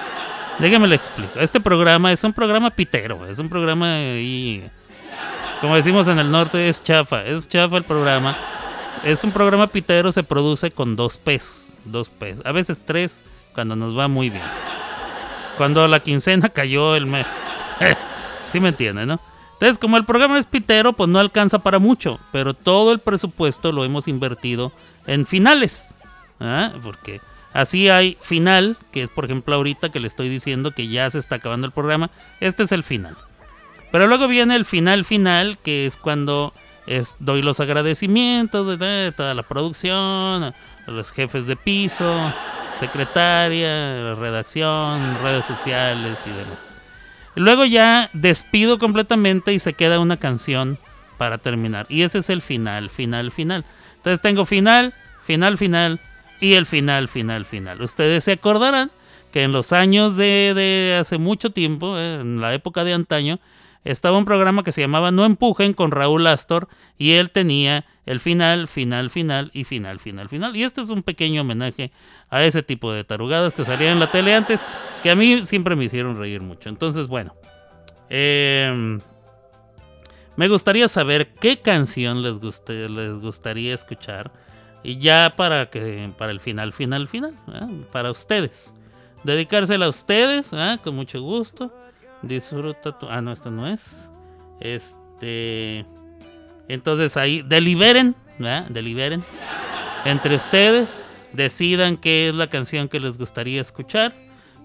Déjame 0.59 0.87
le 0.87 0.97
explico. 0.97 1.41
Este 1.41 1.61
programa 1.61 2.13
es 2.13 2.23
un 2.23 2.33
programa 2.33 2.71
pitero, 2.71 3.27
es 3.27 3.39
un 3.39 3.49
programa 3.49 3.95
ahí, 3.95 4.63
como 5.63 5.77
decimos 5.77 6.09
en 6.09 6.19
el 6.19 6.31
norte, 6.31 6.69
es 6.69 6.83
chafa, 6.83 7.25
es 7.25 7.49
chafa 7.49 7.77
el 7.77 7.85
programa. 7.85 8.37
Es 9.05 9.25
un 9.25 9.33
programa 9.33 9.69
pitero, 9.69 10.13
se 10.13 10.23
produce 10.23 10.71
con 10.71 10.97
dos 10.97 11.19
pesos. 11.19 11.71
Dos 11.85 12.11
pesos. 12.11 12.45
A 12.45 12.53
veces 12.53 12.83
tres 12.85 13.25
cuando 13.55 13.75
nos 13.75 13.97
va 13.97 14.09
muy 14.09 14.29
bien. 14.29 14.43
Cuando 15.57 15.87
la 15.89 16.01
quincena 16.01 16.49
cayó 16.49 16.97
el 16.97 17.07
mes. 17.07 17.27
sí 18.47 18.61
me 18.61 18.71
entiende, 18.71 19.07
¿no? 19.07 19.21
Entonces, 19.63 19.79
como 19.79 19.97
el 19.97 20.05
programa 20.05 20.39
es 20.39 20.47
pitero, 20.47 20.93
pues 20.93 21.09
no 21.09 21.21
alcanza 21.21 21.61
para 21.61 21.79
mucho. 21.79 22.19
Pero 22.33 22.53
todo 22.53 22.93
el 22.93 22.99
presupuesto 22.99 23.71
lo 23.71 23.85
hemos 23.85 24.09
invertido 24.09 24.73
en 25.07 25.25
finales. 25.25 25.95
¿ah? 26.41 26.73
Porque 26.83 27.21
así 27.53 27.89
hay 27.89 28.17
final, 28.21 28.77
que 28.91 29.05
es 29.05 29.11
por 29.11 29.25
ejemplo 29.25 29.55
ahorita 29.55 29.91
que 29.91 30.01
le 30.01 30.09
estoy 30.09 30.29
diciendo 30.29 30.73
que 30.73 30.89
ya 30.89 31.09
se 31.11 31.21
está 31.21 31.37
acabando 31.37 31.67
el 31.67 31.73
programa. 31.73 32.11
Este 32.41 32.65
es 32.65 32.73
el 32.73 32.83
final. 32.83 33.17
Pero 33.93 34.09
luego 34.09 34.27
viene 34.27 34.57
el 34.57 34.65
final 34.65 35.05
final, 35.05 35.59
que 35.59 35.87
es 35.87 35.97
cuando 35.97 36.53
doy 37.21 37.43
los 37.43 37.61
agradecimientos 37.61 38.67
de, 38.67 38.85
de 38.85 39.13
toda 39.13 39.35
la 39.35 39.43
producción, 39.45 40.43
a 40.43 40.55
los 40.87 41.13
jefes 41.13 41.47
de 41.47 41.57
piso, 41.57 42.33
secretaria, 42.75 44.15
redacción, 44.15 45.19
redes 45.23 45.47
sociales 45.47 46.25
y 46.27 46.31
demás. 46.31 46.75
Luego 47.35 47.65
ya 47.65 48.11
despido 48.13 48.79
completamente 48.79 49.53
y 49.53 49.59
se 49.59 49.73
queda 49.73 50.01
una 50.01 50.19
canción 50.19 50.79
para 51.17 51.39
terminar. 51.39 51.87
Y 51.89 52.03
ese 52.03 52.19
es 52.19 52.31
el 52.31 52.43
final, 52.43 52.91
final, 52.91 53.31
final. 53.31 53.65
Entonces 53.97 54.21
tengo 54.21 54.45
final, 54.45 54.95
final, 55.23 55.57
final 55.57 56.01
y 56.41 56.55
el 56.55 56.67
final, 56.67 57.09
final, 57.09 57.47
final. 57.47 57.81
Ustedes 57.81 58.25
se 58.25 58.33
acordarán 58.33 58.91
que 59.33 59.45
en 59.45 59.53
los 59.53 59.73
años 59.73 60.17
de, 60.17 60.53
de 60.55 60.97
hace 61.01 61.19
mucho 61.19 61.51
tiempo, 61.51 61.97
eh, 61.97 62.21
en 62.21 62.41
la 62.41 62.53
época 62.53 62.85
de 62.85 62.93
antaño, 62.93 63.39
estaba 63.85 64.19
un 64.19 64.25
programa 64.25 64.63
que 64.63 64.73
se 64.73 64.81
llamaba 64.81 65.11
No 65.11 65.25
Empujen 65.25 65.75
con 65.75 65.91
Raúl 65.91 66.27
Astor 66.27 66.69
y 66.99 67.13
él 67.13 67.31
tenía 67.31 67.85
el 68.07 68.21
final, 68.21 68.67
final, 68.67 69.11
final 69.11 69.51
y 69.55 69.65
final, 69.65 69.99
final, 69.99 70.29
final. 70.29 70.57
Y 70.57 70.65
este 70.65 70.81
es 70.83 70.91
un 70.91 71.03
pequeño 71.03 71.43
homenaje 71.43 71.93
a 72.31 72.45
ese 72.45 72.63
tipo 72.63 72.93
de 72.93 73.05
tarugadas 73.05 73.53
que 73.53 73.65
salían 73.65 73.95
en 73.95 74.01
la 74.01 74.11
tele 74.11 74.35
antes, 74.35 74.67
que 75.03 75.11
a 75.11 75.15
mí 75.17 75.43
siempre 75.45 75.77
me 75.77 75.85
hicieron 75.85 76.17
reír 76.17 76.41
mucho. 76.43 76.69
Entonces, 76.69 77.07
bueno, 77.09 77.35
eh, 78.11 78.99
me 80.37 80.49
gustaría 80.49 80.89
saber 80.89 81.35
qué 81.35 81.59
canción 81.61 82.23
les, 82.23 82.41
guste- 82.41 82.89
les 82.89 83.21
gustaría 83.21 83.75
escuchar 83.75 84.33
y 84.83 84.99
ya 84.99 85.35
para 85.37 85.71
que 85.71 86.11
para 86.19 86.33
el 86.33 86.41
final, 86.41 86.73
final, 86.73 87.07
final, 87.07 87.35
¿ah? 87.49 87.69
para 87.93 88.11
ustedes. 88.11 88.75
Dedicársela 89.25 89.87
a 89.87 89.91
ustedes, 89.91 90.53
¿ah? 90.53 90.79
con 90.83 90.97
mucho 90.97 91.21
gusto. 91.23 91.73
Disfruta 92.23 92.99
tu. 92.99 93.07
Ah, 93.09 93.21
no, 93.21 93.33
esto 93.33 93.51
no 93.51 93.67
es. 93.67 94.11
Este. 94.61 95.85
Entonces 96.69 97.17
ahí, 97.17 97.43
deliberen, 97.43 98.15
¿verdad? 98.39 98.67
Deliberen. 98.69 99.25
Entre 100.05 100.35
ustedes, 100.35 100.99
decidan 101.33 101.97
qué 101.97 102.29
es 102.29 102.35
la 102.35 102.47
canción 102.49 102.89
que 102.89 103.01
les 103.01 103.19
gustaría 103.19 103.61
escuchar. 103.61 104.15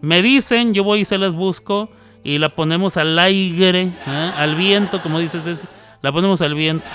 Me 0.02 0.22
dicen, 0.22 0.74
yo 0.74 0.84
voy 0.84 1.02
y 1.02 1.06
se 1.06 1.18
las 1.18 1.34
busco 1.34 1.90
y 2.24 2.38
la 2.38 2.50
ponemos 2.50 2.98
al 2.98 3.18
aire, 3.20 3.84
¿eh? 4.06 4.32
al 4.36 4.56
viento, 4.56 5.02
como 5.02 5.20
dices 5.20 5.44
Ceci. 5.44 5.66
La 6.02 6.12
ponemos 6.12 6.42
al 6.42 6.54
viento. 6.54 6.88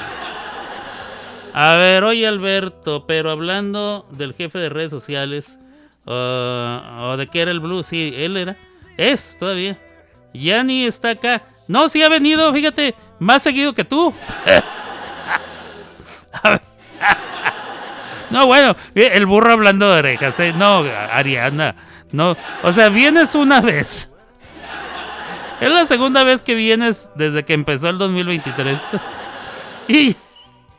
A 1.54 1.74
ver, 1.74 2.04
oye 2.04 2.26
Alberto, 2.26 3.06
pero 3.06 3.30
hablando 3.30 4.06
del 4.10 4.32
jefe 4.32 4.58
de 4.58 4.68
redes 4.68 4.90
sociales, 4.90 5.58
uh, 6.06 6.10
o 6.10 7.16
de 7.18 7.26
qué 7.30 7.40
era 7.42 7.50
el 7.50 7.60
blues, 7.60 7.86
sí, 7.86 8.14
él 8.16 8.36
era, 8.36 8.56
es 8.96 9.36
todavía. 9.38 9.78
Ya 10.34 10.62
ni 10.62 10.84
está 10.84 11.10
acá. 11.10 11.42
No, 11.68 11.88
sí 11.88 12.02
ha 12.02 12.08
venido, 12.08 12.52
fíjate, 12.52 12.94
más 13.18 13.42
seguido 13.42 13.74
que 13.74 13.84
tú. 13.84 14.14
No, 18.30 18.46
bueno, 18.46 18.74
el 18.94 19.26
burro 19.26 19.52
hablando 19.52 19.92
de 19.92 19.98
orejas, 19.98 20.40
¿eh? 20.40 20.54
No, 20.56 20.84
Ariana, 21.12 21.74
no. 22.12 22.34
O 22.62 22.72
sea, 22.72 22.88
vienes 22.88 23.34
una 23.34 23.60
vez. 23.60 24.10
Es 25.60 25.70
la 25.70 25.84
segunda 25.84 26.24
vez 26.24 26.40
que 26.40 26.54
vienes 26.54 27.10
desde 27.14 27.44
que 27.44 27.52
empezó 27.52 27.90
el 27.90 27.98
2023. 27.98 28.80
y, 29.88 30.16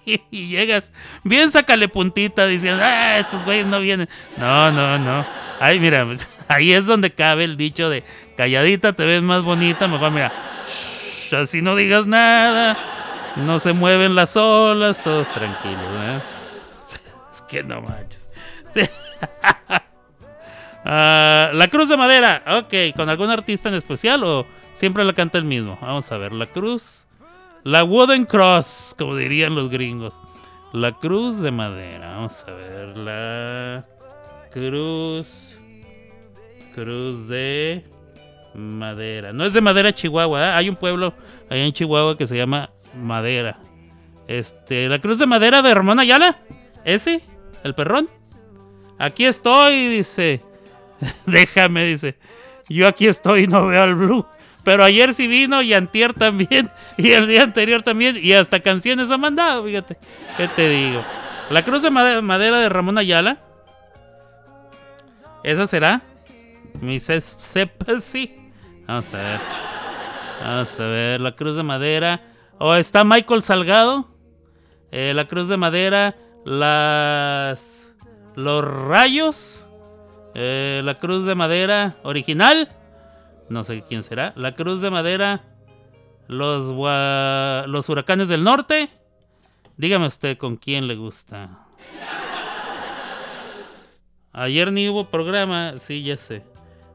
y, 0.04 0.22
y 0.32 0.48
llegas, 0.48 0.92
bien 1.24 1.52
sácale 1.52 1.90
puntita 1.90 2.48
diciendo, 2.48 2.82
ah, 2.84 3.20
estos 3.20 3.46
güeyes 3.46 3.68
no 3.68 3.80
vienen. 3.80 4.10
No, 4.36 4.72
no, 4.72 4.98
no. 4.98 5.24
Ay, 5.60 5.80
mira, 5.80 6.08
ahí 6.48 6.74
es 6.74 6.86
donde 6.86 7.12
cabe 7.12 7.44
el 7.44 7.58
dicho 7.58 7.90
de 7.90 8.04
calladita 8.36 8.94
te 8.94 9.06
ves 9.06 9.22
más 9.22 9.44
bonita, 9.44 9.88
mejor 9.88 10.12
mira, 10.12 10.32
shh, 10.64 11.36
así 11.36 11.62
no 11.62 11.76
digas 11.76 12.06
nada, 12.06 12.78
no 13.36 13.60
se 13.60 13.74
mueven 13.74 14.16
las 14.16 14.38
olas, 14.38 15.02
todos 15.02 15.32
tranquilos, 15.32 15.82
¿eh? 16.02 16.22
Es 17.34 17.42
que 17.44 17.64
no 17.64 17.82
manches. 17.82 18.30
Ah, 20.86 21.52
la 21.54 21.70
Cruz 21.70 21.88
de 21.88 21.98
Madera. 21.98 22.44
Ok, 22.60 22.96
¿con 22.96 23.10
algún 23.10 23.30
artista 23.30 23.70
en 23.70 23.76
especial 23.76 24.24
o 24.24 24.46
siempre 24.74 25.06
la 25.06 25.14
canta 25.14 25.38
el 25.38 25.46
mismo? 25.46 25.78
Vamos 25.82 26.12
a 26.12 26.18
ver, 26.18 26.34
la 26.34 26.46
Cruz. 26.46 27.06
La 27.64 27.86
Wooden 27.86 28.26
Cross, 28.26 28.96
como 28.98 29.16
dirían 29.16 29.56
los 29.56 29.70
gringos. 29.70 30.16
La 30.74 30.92
Cruz 30.92 31.40
de 31.40 31.52
Madera. 31.52 32.16
Vamos 32.16 32.44
a 32.46 32.52
ver, 32.52 32.98
la 32.98 33.86
Cruz. 34.52 35.53
Cruz 36.74 37.28
de 37.28 37.86
Madera. 38.54 39.34
No 39.34 39.46
es 39.46 39.54
de 39.54 39.62
Madera, 39.62 39.94
Chihuahua. 39.94 40.40
¿eh? 40.42 40.52
Hay 40.56 40.70
un 40.70 40.76
pueblo 40.76 41.14
allá 41.50 41.64
en 41.66 41.74
Chihuahua 41.74 42.18
que 42.18 42.28
se 42.28 42.38
llama 42.38 42.70
Madera. 42.96 43.58
Este, 44.28 44.88
la 44.90 45.00
Cruz 45.00 45.20
de 45.20 45.26
Madera 45.26 45.62
de 45.62 45.74
Ramón 45.74 46.00
Ayala. 46.00 46.40
¿Ese? 46.86 47.22
¿El 47.64 47.74
perrón? 47.76 48.10
Aquí 49.00 49.26
estoy, 49.26 49.88
dice. 49.88 50.42
Déjame, 51.26 51.86
dice. 51.86 52.18
Yo 52.70 52.88
aquí 52.88 53.08
estoy 53.08 53.44
y 53.44 53.48
no 53.48 53.68
veo 53.68 53.84
al 53.84 53.96
Blue. 53.96 54.26
Pero 54.64 54.84
ayer 54.86 55.14
sí 55.14 55.28
vino 55.28 55.62
y 55.62 55.74
antier 55.74 56.14
también. 56.14 56.70
Y 56.98 57.12
el 57.12 57.28
día 57.28 57.44
anterior 57.44 57.82
también. 57.82 58.18
Y 58.22 58.34
hasta 58.34 58.60
canciones 58.62 59.12
ha 59.12 59.18
mandado, 59.18 59.66
fíjate. 59.66 59.98
¿Qué 60.38 60.48
te 60.48 60.70
digo? 60.70 61.04
La 61.50 61.64
cruz 61.64 61.82
de 61.82 61.90
made- 61.92 62.22
madera 62.22 62.60
de 62.60 62.70
Ramón 62.70 62.98
Ayala. 62.98 63.38
¿Esa 65.44 65.68
será? 65.68 66.02
Mi 66.82 67.00
se- 67.00 67.22
sepa 67.22 68.00
sí. 68.00 68.36
Vamos 68.88 69.14
a 69.14 69.18
ver. 69.18 69.40
Vamos 70.42 70.80
a 70.80 70.86
ver. 70.86 71.22
La 71.22 71.32
cruz 71.36 71.56
de 71.56 71.64
madera. 71.64 72.22
O 72.60 72.74
está 72.76 73.04
Michael 73.04 73.42
Salgado. 73.42 74.08
Eh, 74.92 75.14
la 75.16 75.28
cruz 75.28 75.48
de 75.48 75.58
madera. 75.58 76.16
Las. 76.46 77.94
Los 78.36 78.64
rayos. 78.66 79.66
Eh, 80.36 80.82
la 80.84 80.96
cruz 80.96 81.26
de 81.26 81.36
madera 81.36 81.96
original. 82.04 82.70
No 83.50 83.64
sé 83.64 83.84
quién 83.88 84.04
será. 84.04 84.34
La 84.36 84.56
cruz 84.56 84.82
de 84.82 84.90
madera. 84.90 85.42
Los, 86.28 86.68
los 87.70 87.90
huracanes 87.90 88.30
del 88.30 88.44
norte. 88.44 88.90
Dígame 89.78 90.08
usted 90.08 90.38
con 90.38 90.56
quién 90.58 90.88
le 90.88 90.96
gusta. 90.96 91.50
Ayer 94.32 94.72
ni 94.72 94.90
hubo 94.90 95.10
programa. 95.10 95.74
Sí, 95.78 96.04
ya 96.04 96.18
sé. 96.18 96.44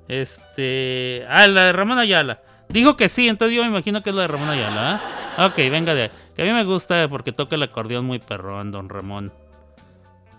Este. 0.09 1.25
Ah, 1.29 1.47
la 1.47 1.65
de 1.65 1.73
Ramón 1.73 1.99
Ayala. 1.99 2.41
Dijo 2.69 2.97
que 2.97 3.09
sí, 3.09 3.29
entonces 3.29 3.57
yo 3.57 3.63
me 3.63 3.69
imagino 3.69 4.03
que 4.03 4.11
es 4.11 4.17
la 4.17 4.23
de 4.23 4.29
Ramón 4.29 4.49
Ayala. 4.49 5.03
¿ah? 5.37 5.47
Ok, 5.47 5.57
venga 5.71 5.95
de 5.95 6.05
ahí. 6.05 6.11
Que 6.35 6.43
a 6.43 6.45
mí 6.45 6.53
me 6.53 6.65
gusta 6.65 7.09
porque 7.09 7.33
toca 7.33 7.57
el 7.57 7.63
acordeón 7.63 8.05
muy 8.05 8.19
perrón, 8.19 8.71
don 8.71 8.89
Ramón. 8.89 9.33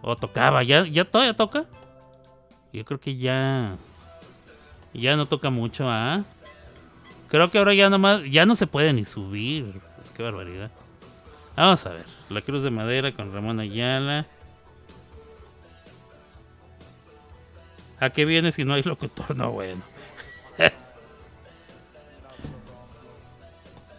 O 0.01 0.15
tocaba, 0.15 0.63
¿ya, 0.63 0.85
ya 0.85 1.05
todavía 1.05 1.35
toca? 1.35 1.65
Yo 2.73 2.85
creo 2.85 2.99
que 2.99 3.17
ya. 3.17 3.75
Ya 4.93 5.15
no 5.15 5.25
toca 5.25 5.49
mucho, 5.49 5.89
¿ah? 5.89 6.23
Creo 7.27 7.51
que 7.51 7.59
ahora 7.59 7.73
ya 7.73 7.89
nomás. 7.89 8.23
Ya 8.29 8.45
no 8.45 8.55
se 8.55 8.67
puede 8.67 8.93
ni 8.93 9.05
subir. 9.05 9.79
Qué 10.15 10.23
barbaridad. 10.23 10.71
Vamos 11.55 11.85
a 11.85 11.89
ver. 11.89 12.05
La 12.29 12.41
Cruz 12.41 12.63
de 12.63 12.71
Madera 12.71 13.11
con 13.11 13.33
Ramón 13.33 13.59
Ayala. 13.59 14.25
¿A 17.99 18.09
qué 18.09 18.25
viene 18.25 18.51
si 18.51 18.65
no 18.65 18.73
hay 18.73 18.83
locutor? 18.83 19.35
No, 19.35 19.51
bueno. 19.51 19.81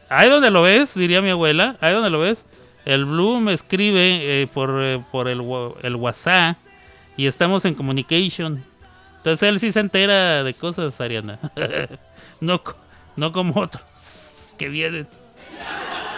Ahí 0.09 0.29
donde 0.29 0.51
lo 0.51 0.63
ves, 0.63 0.95
diría 0.95 1.21
mi 1.21 1.31
abuela. 1.31 1.77
Ahí 1.81 1.93
donde 1.93 2.11
lo 2.11 2.21
ves. 2.21 2.47
El 2.85 3.05
Blue 3.05 3.41
me 3.41 3.53
escribe 3.53 4.43
eh, 4.43 4.47
por, 4.47 4.79
eh, 4.81 5.03
por 5.13 5.29
el, 5.29 5.43
el 5.83 5.97
WhatsApp. 5.97 6.57
Y 7.17 7.27
estamos 7.27 7.65
en 7.65 7.75
communication. 7.75 8.65
Entonces 9.19 9.49
él 9.49 9.61
sí 9.61 9.71
se 9.71 9.81
entera 9.81 10.43
de 10.43 10.55
cosas, 10.55 10.99
Ariana. 11.01 11.39
no, 12.41 12.63
no 13.17 13.33
como 13.33 13.61
otros 13.61 13.83
que 14.57 14.69
vienen. 14.69 15.07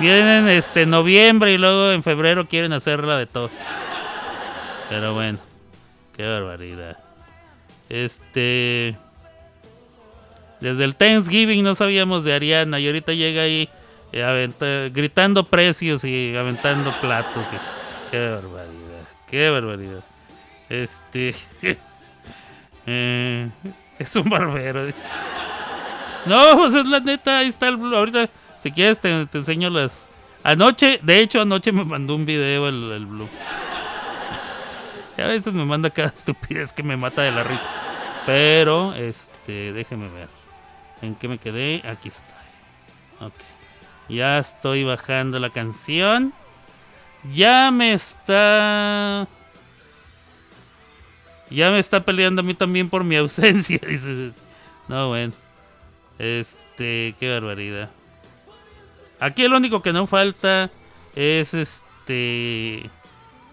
Vienen 0.00 0.48
este 0.48 0.84
noviembre 0.84 1.52
y 1.52 1.58
luego 1.58 1.92
en 1.92 2.02
febrero 2.02 2.48
quieren 2.48 2.72
hacerla 2.72 3.16
de 3.16 3.26
tos. 3.26 3.52
Pero 4.88 5.14
bueno, 5.14 5.38
qué 6.16 6.26
barbaridad. 6.26 7.01
Este. 7.92 8.96
Desde 10.60 10.84
el 10.84 10.96
Thanksgiving 10.96 11.62
no 11.62 11.74
sabíamos 11.74 12.24
de 12.24 12.32
Ariana 12.32 12.80
y 12.80 12.86
ahorita 12.86 13.12
llega 13.12 13.42
ahí 13.42 13.68
eh, 14.12 14.90
gritando 14.94 15.44
precios 15.44 16.02
y 16.04 16.34
aventando 16.34 16.98
platos. 17.00 17.46
y- 17.52 18.10
qué 18.10 18.18
barbaridad, 18.18 19.08
qué 19.28 19.50
barbaridad. 19.50 20.04
Este. 20.70 21.34
eh, 22.86 23.50
es 23.98 24.16
un 24.16 24.30
barbero. 24.30 24.86
dice. 24.86 24.98
No, 26.24 26.56
pues 26.56 26.74
es 26.74 26.86
la 26.86 27.00
neta, 27.00 27.40
ahí 27.40 27.48
está 27.48 27.68
el 27.68 27.76
blue. 27.76 27.94
Ahorita, 27.94 28.30
si 28.58 28.70
quieres, 28.70 29.00
te, 29.00 29.28
enseño 29.34 29.68
las. 29.68 30.08
Anoche, 30.44 30.98
de 31.02 31.20
hecho, 31.20 31.42
anoche 31.42 31.72
me 31.72 31.84
mandó 31.84 32.14
un 32.14 32.24
video 32.24 32.68
el 32.68 33.04
blue. 33.04 33.28
Y 35.16 35.20
a 35.20 35.26
veces 35.26 35.52
me 35.52 35.64
manda 35.64 35.90
cada 35.90 36.08
estupidez 36.14 36.72
que 36.72 36.82
me 36.82 36.96
mata 36.96 37.22
de 37.22 37.32
la 37.32 37.44
risa. 37.44 37.68
Pero, 38.26 38.94
este, 38.94 39.72
déjeme 39.72 40.08
ver. 40.08 40.28
¿En 41.02 41.14
qué 41.16 41.28
me 41.28 41.38
quedé? 41.38 41.82
Aquí 41.84 42.08
estoy. 42.08 42.34
Ok. 43.20 43.34
Ya 44.08 44.38
estoy 44.38 44.84
bajando 44.84 45.38
la 45.38 45.50
canción. 45.50 46.32
Ya 47.32 47.70
me 47.70 47.92
está. 47.92 49.26
Ya 51.50 51.70
me 51.70 51.78
está 51.78 52.04
peleando 52.04 52.40
a 52.40 52.44
mí 52.44 52.54
también 52.54 52.88
por 52.88 53.04
mi 53.04 53.16
ausencia. 53.16 53.78
Dices. 53.86 54.36
No, 54.88 55.08
bueno. 55.08 55.32
Este, 56.18 57.14
qué 57.18 57.32
barbaridad. 57.32 57.90
Aquí 59.18 59.44
el 59.44 59.52
único 59.52 59.82
que 59.82 59.92
no 59.92 60.06
falta 60.06 60.70
es 61.14 61.54
este. 61.54 62.90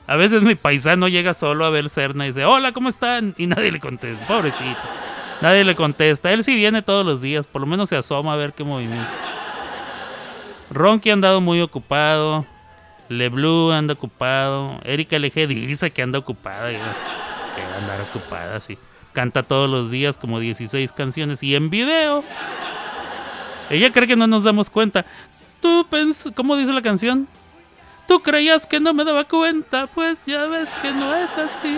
A 0.10 0.15
veces 0.15 0.41
mi 0.41 0.56
paisano 0.56 1.07
llega 1.07 1.36
solo 1.36 1.65
a 1.65 1.69
ver 1.69 1.88
Cerna 1.88 2.26
y 2.26 2.30
dice, 2.30 2.44
hola, 2.44 2.72
¿cómo 2.72 2.90
están? 2.90 3.36
Y 3.38 3.45
nadie 3.45 3.72
le 3.72 3.80
contesta, 3.80 4.26
pobrecito. 4.26 4.80
Nadie 5.40 5.64
le 5.64 5.76
contesta. 5.76 6.34
Él 6.34 6.44
sí 6.44 6.56
viene 6.56 6.81
todos 6.81 7.06
los 7.06 7.22
días, 7.22 7.45
por 7.45 7.61
lo 7.61 7.68
menos 7.68 7.90
se 7.90 7.95
asoma 7.95 8.34
a 8.34 8.36
ver 8.36 8.53
qué 8.53 8.64
movimiento. 8.64 9.11
Ronky 10.72 11.11
ha 11.11 11.40
muy 11.40 11.61
ocupado. 11.61 12.44
LeBlue 13.07 13.72
anda 13.72 13.94
ocupado. 13.94 14.80
Erika 14.84 15.19
LG 15.19 15.48
dice 15.48 15.91
que 15.91 16.02
anda 16.02 16.18
ocupada. 16.18 16.72
Que 16.72 17.61
va 17.68 17.76
a 17.76 17.77
andar 17.77 18.02
ocupada, 18.02 18.60
sí. 18.60 18.80
Canta 19.14 19.44
todos 19.44 19.69
los 19.69 19.91
días 19.91 20.18
como 20.18 20.40
16 20.40 20.91
canciones 20.91 21.44
y 21.44 21.56
en 21.56 21.69
video. 21.69 22.23
Ella 23.69 23.91
cree 23.91 24.07
que 24.07 24.15
no 24.15 24.26
nos 24.26 24.44
damos 24.44 24.72
cuenta. 24.72 25.06
Tú 25.61 25.86
pens 25.88 26.31
¿Cómo 26.34 26.57
dice 26.57 26.73
la 26.73 26.81
canción? 26.81 27.27
Tú 28.10 28.19
creías 28.23 28.65
que 28.65 28.80
no 28.80 28.91
me 28.91 29.06
daba 29.06 29.23
cuenta, 29.26 29.86
pues 29.86 30.26
ya 30.26 30.48
ves 30.48 30.73
que 30.73 30.91
no 30.91 31.15
es 31.15 31.30
así. 31.38 31.77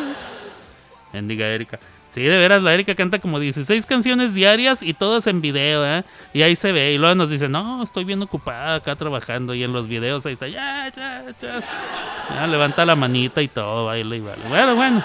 Bendiga 1.12 1.46
Erika. 1.46 1.78
Sí, 2.08 2.22
de 2.22 2.38
veras, 2.38 2.64
la 2.64 2.74
Erika 2.74 2.96
canta 2.96 3.20
como 3.20 3.38
16 3.38 3.86
canciones 3.86 4.34
diarias 4.34 4.82
y 4.82 4.94
todas 4.94 5.28
en 5.28 5.42
video, 5.42 5.86
¿eh? 5.86 6.06
Y 6.34 6.42
ahí 6.44 6.56
se 6.56 6.72
ve. 6.72 6.94
Y 6.94 6.98
luego 6.98 7.16
nos 7.16 7.30
dice, 7.30 7.50
no, 7.50 7.84
estoy 7.84 8.06
bien 8.06 8.22
ocupada 8.22 8.76
acá 8.76 8.96
trabajando. 8.96 9.54
Y 9.54 9.64
en 9.66 9.74
los 9.74 9.90
videos 9.90 10.26
ahí 10.26 10.32
está, 10.32 10.48
ya, 10.48 10.90
ya, 10.96 11.26
ya. 11.38 12.48
Levanta 12.48 12.86
la 12.86 12.96
manita 12.96 13.42
y 13.42 13.50
todo, 13.50 13.88
baila 13.88 14.16
y 14.16 14.22
vale. 14.22 14.44
Bueno, 14.48 14.76
bueno. 14.76 15.04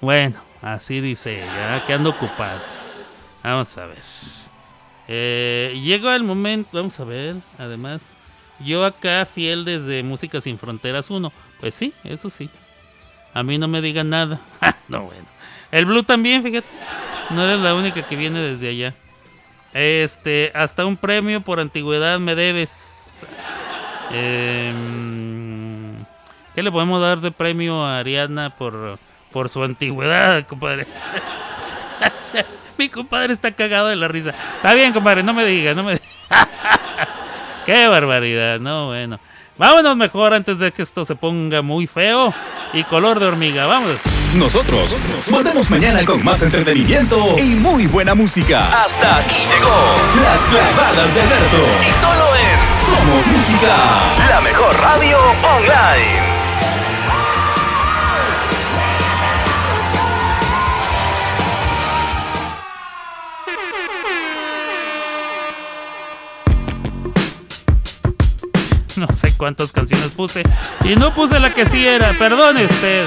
Bueno, 0.00 0.40
así 0.62 1.00
dice 1.00 1.44
ella, 1.44 1.84
que 1.86 1.92
ando 1.92 2.10
ocupado. 2.10 2.60
Vamos 3.44 3.78
a 3.78 3.86
ver. 3.86 4.02
Eh, 5.06 5.80
llegó 5.80 6.10
el 6.10 6.24
momento, 6.24 6.70
vamos 6.72 6.98
a 6.98 7.04
ver, 7.04 7.36
además, 7.56 8.16
yo 8.64 8.84
acá 8.84 9.24
fiel 9.24 9.64
desde 9.64 10.02
Música 10.02 10.40
Sin 10.40 10.58
Fronteras 10.58 11.10
1. 11.10 11.32
Pues 11.60 11.74
sí, 11.74 11.92
eso 12.04 12.30
sí. 12.30 12.50
A 13.34 13.42
mí 13.42 13.58
no 13.58 13.68
me 13.68 13.80
digan 13.80 14.10
nada. 14.10 14.40
Ah, 14.60 14.76
no, 14.88 15.04
bueno. 15.04 15.26
El 15.70 15.86
Blue 15.86 16.02
también, 16.02 16.42
fíjate. 16.42 16.68
No 17.30 17.44
eres 17.44 17.60
la 17.60 17.74
única 17.74 18.02
que 18.02 18.16
viene 18.16 18.40
desde 18.40 18.68
allá. 18.68 18.94
Este, 19.72 20.50
hasta 20.54 20.84
un 20.84 20.96
premio 20.96 21.40
por 21.42 21.60
antigüedad 21.60 22.18
me 22.18 22.34
debes. 22.34 23.24
Em, 24.10 25.96
¿Qué 26.54 26.62
le 26.62 26.72
podemos 26.72 27.00
dar 27.00 27.20
de 27.20 27.30
premio 27.30 27.84
a 27.84 28.00
Ariana 28.00 28.50
por, 28.56 28.98
por 29.30 29.48
su 29.48 29.62
antigüedad, 29.62 30.44
compadre? 30.46 30.86
Mi 32.78 32.88
compadre 32.88 33.32
está 33.32 33.52
cagado 33.52 33.88
de 33.88 33.96
la 33.96 34.08
risa. 34.08 34.34
Está 34.56 34.74
bien, 34.74 34.92
compadre, 34.92 35.22
no 35.22 35.32
me 35.32 35.44
digas, 35.44 35.76
no 35.76 35.84
me 35.84 35.92
digas. 35.92 36.26
Qué 37.64 37.86
barbaridad, 37.86 38.60
no, 38.60 38.86
bueno. 38.88 39.18
Vámonos 39.58 39.96
mejor 39.96 40.32
antes 40.32 40.58
de 40.58 40.72
que 40.72 40.82
esto 40.82 41.04
se 41.04 41.14
ponga 41.14 41.60
muy 41.60 41.86
feo 41.86 42.32
y 42.72 42.82
color 42.84 43.20
de 43.20 43.26
hormiga. 43.26 43.66
Vámonos. 43.66 43.98
Nosotros 44.34 44.96
volvemos 45.28 45.70
mañana 45.70 46.04
con 46.04 46.24
más 46.24 46.40
entretenimiento 46.42 47.36
y 47.38 47.56
muy 47.56 47.86
buena 47.86 48.14
música. 48.14 48.84
Hasta 48.84 49.18
aquí 49.18 49.42
llegó 49.42 50.22
Las 50.22 50.42
Clavadas 50.48 51.14
de 51.14 51.20
Alberto. 51.20 51.66
Y 51.86 51.92
solo 51.92 52.36
en 52.36 52.80
Somos 52.80 53.26
Música, 53.26 53.76
la 54.30 54.40
mejor 54.40 54.74
radio 54.80 55.18
online. 55.42 56.29
no 69.08 69.08
sé 69.08 69.34
cuántas 69.36 69.72
canciones 69.72 70.10
puse. 70.10 70.42
Y 70.84 70.94
no 70.94 71.12
puse 71.14 71.40
la 71.40 71.52
que 71.52 71.66
sí 71.66 71.86
era, 71.86 72.12
perdone 72.12 72.66
usted. 72.66 73.06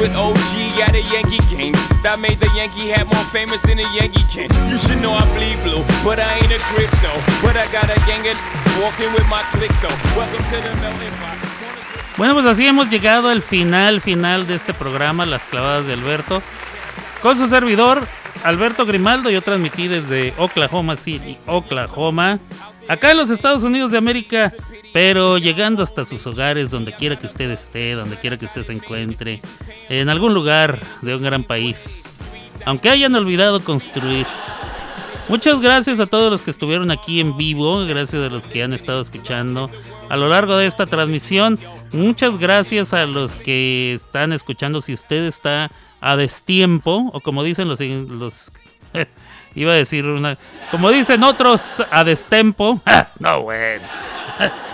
With 0.00 0.16
OG 0.16 0.80
at 0.80 0.96
a 0.96 1.02
Yankee 1.12 1.38
game. 1.52 1.76
That 2.02 2.18
made 2.18 2.40
the 2.40 2.48
Yankee 2.56 2.88
hat 2.88 3.04
more 3.12 3.26
famous 3.28 3.60
than 3.68 3.78
a 3.78 3.86
Yankee 3.92 4.24
can. 4.32 4.48
You 4.72 4.78
should 4.80 5.00
know 5.04 5.12
I 5.12 5.28
bleed 5.36 5.60
blue, 5.62 5.84
but 6.02 6.18
I 6.18 6.30
ain't 6.40 6.50
a 6.50 6.60
crypto. 6.72 7.12
But 7.44 7.60
I 7.60 7.68
got 7.68 7.84
a 7.92 8.00
gang 8.08 8.24
of 8.24 8.36
walking 8.80 9.12
with 9.12 9.28
my 9.28 9.44
click 9.52 9.70
though. 9.84 9.92
Welcome 10.16 10.42
to 10.50 10.56
the 10.64 10.72
melting 10.80 11.14
pot. 11.20 11.36
Bueno, 12.16 12.34
pues 12.34 12.46
así 12.46 12.66
hemos 12.66 12.88
llegado 12.90 13.28
al 13.28 13.42
final, 13.42 14.00
final 14.00 14.46
de 14.46 14.54
este 14.54 14.74
programa, 14.74 15.26
Las 15.26 15.44
Clavadas 15.44 15.86
de 15.86 15.92
Alberto. 15.92 16.42
Con 17.22 17.36
su 17.36 17.48
servidor, 17.48 18.06
Alberto 18.42 18.86
Grimaldo, 18.86 19.30
yo 19.30 19.42
transmití 19.42 19.86
desde 19.86 20.34
Oklahoma 20.38 20.96
City, 20.96 21.38
Oklahoma, 21.46 22.38
acá 22.88 23.10
en 23.10 23.18
los 23.18 23.30
Estados 23.30 23.62
Unidos 23.62 23.90
de 23.90 23.98
América, 23.98 24.52
pero 24.92 25.38
llegando 25.38 25.82
hasta 25.82 26.04
sus 26.04 26.26
hogares, 26.26 26.70
donde 26.70 26.92
quiera 26.92 27.16
que 27.16 27.26
usted 27.26 27.50
esté, 27.50 27.94
donde 27.94 28.16
quiera 28.16 28.36
que 28.36 28.46
usted 28.46 28.62
se 28.62 28.72
encuentre, 28.72 29.40
en 29.88 30.08
algún 30.08 30.34
lugar 30.34 30.80
de 31.02 31.14
un 31.14 31.22
gran 31.22 31.44
país, 31.44 32.18
aunque 32.64 32.90
hayan 32.90 33.14
olvidado 33.14 33.60
construir. 33.60 34.26
Muchas 35.28 35.60
gracias 35.60 36.00
a 36.00 36.06
todos 36.06 36.28
los 36.28 36.42
que 36.42 36.50
estuvieron 36.50 36.90
aquí 36.90 37.20
en 37.20 37.36
vivo, 37.36 37.86
gracias 37.86 38.20
a 38.20 38.28
los 38.28 38.48
que 38.48 38.64
han 38.64 38.72
estado 38.72 39.00
escuchando 39.00 39.70
a 40.08 40.16
lo 40.16 40.28
largo 40.28 40.56
de 40.56 40.66
esta 40.66 40.86
transmisión. 40.86 41.56
Muchas 41.92 42.36
gracias 42.36 42.92
a 42.92 43.06
los 43.06 43.36
que 43.36 43.94
están 43.94 44.32
escuchando. 44.32 44.80
Si 44.80 44.92
usted 44.92 45.26
está 45.26 45.70
a 46.00 46.16
destiempo, 46.16 47.10
o 47.12 47.20
como 47.20 47.44
dicen 47.44 47.68
los, 47.68 47.80
los 47.80 48.52
iba 49.54 49.72
a 49.72 49.76
decir 49.76 50.04
una, 50.06 50.36
como 50.72 50.90
dicen 50.90 51.22
otros 51.22 51.80
a 51.90 52.02
destempo. 52.02 52.80
no, 53.20 53.42
bueno. 53.42 53.86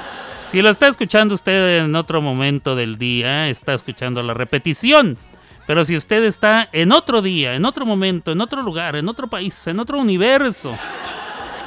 si 0.47 0.63
lo 0.63 0.71
está 0.71 0.89
escuchando 0.89 1.35
usted 1.35 1.85
en 1.85 1.95
otro 1.97 2.23
momento 2.23 2.77
del 2.77 2.99
día, 2.99 3.49
está 3.49 3.75
escuchando 3.75 4.23
la 4.23 4.33
repetición. 4.33 5.19
Pero 5.67 5.85
si 5.85 5.97
usted 5.97 6.23
está 6.23 6.69
en 6.73 6.93
otro 6.93 7.21
día, 7.21 7.55
en 7.55 7.65
otro 7.65 7.85
momento, 7.85 8.31
en 8.31 8.41
otro 8.41 8.63
lugar, 8.63 8.95
en 8.95 9.09
otro 9.09 9.27
país, 9.27 9.67
en 9.67 9.81
otro 9.81 9.99
universo, 9.99 10.79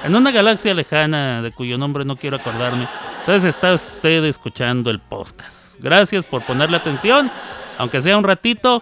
en 0.03 0.15
una 0.15 0.31
galaxia 0.31 0.73
lejana 0.73 1.41
de 1.41 1.51
cuyo 1.51 1.77
nombre 1.77 2.06
no 2.06 2.15
quiero 2.15 2.38
acordarme, 2.38 2.88
entonces 3.19 3.49
está 3.49 3.73
usted 3.73 4.23
escuchando 4.23 4.89
el 4.89 4.99
podcast. 4.99 5.77
Gracias 5.81 6.26
por 6.26 6.43
ponerle 6.43 6.77
atención, 6.77 7.30
aunque 7.77 8.01
sea 8.01 8.18
un 8.18 8.23
ratito. 8.23 8.81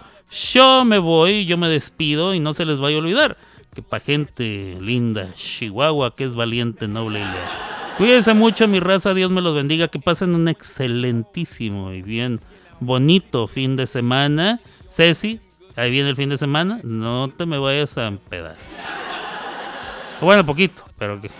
Yo 0.52 0.84
me 0.84 0.98
voy, 0.98 1.46
yo 1.46 1.56
me 1.56 1.68
despido 1.68 2.34
y 2.34 2.38
no 2.40 2.52
se 2.52 2.64
les 2.64 2.78
vaya 2.78 2.96
a 2.96 3.00
olvidar 3.00 3.36
que 3.74 3.82
para 3.82 4.02
gente 4.02 4.76
linda, 4.80 5.32
Chihuahua, 5.34 6.14
que 6.14 6.24
es 6.24 6.34
valiente, 6.34 6.88
noble 6.88 7.20
y 7.20 7.22
leal. 7.22 7.68
Cuídense 7.98 8.34
mucho, 8.34 8.68
mi 8.68 8.80
raza, 8.80 9.14
Dios 9.14 9.30
me 9.30 9.40
los 9.40 9.54
bendiga, 9.54 9.88
que 9.88 9.98
pasen 9.98 10.34
un 10.34 10.48
excelentísimo 10.48 11.92
y 11.92 12.02
bien 12.02 12.40
bonito 12.80 13.46
fin 13.46 13.76
de 13.76 13.86
semana. 13.86 14.60
Ceci, 14.88 15.40
ahí 15.76 15.90
viene 15.90 16.10
el 16.10 16.16
fin 16.16 16.28
de 16.28 16.38
semana, 16.38 16.80
no 16.84 17.28
te 17.28 17.44
me 17.46 17.58
vayas 17.58 17.98
a 17.98 18.06
empedar. 18.06 18.56
Bueno, 20.20 20.44
poquito, 20.44 20.84
pero 20.98 21.20
que 21.20 21.30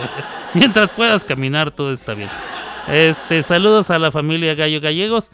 mientras 0.54 0.90
puedas 0.90 1.24
caminar 1.24 1.70
todo 1.70 1.92
está 1.92 2.14
bien. 2.14 2.30
Este, 2.88 3.42
saludos 3.42 3.90
a 3.90 3.98
la 3.98 4.10
familia 4.10 4.54
Gallo 4.54 4.80
Gallegos, 4.80 5.30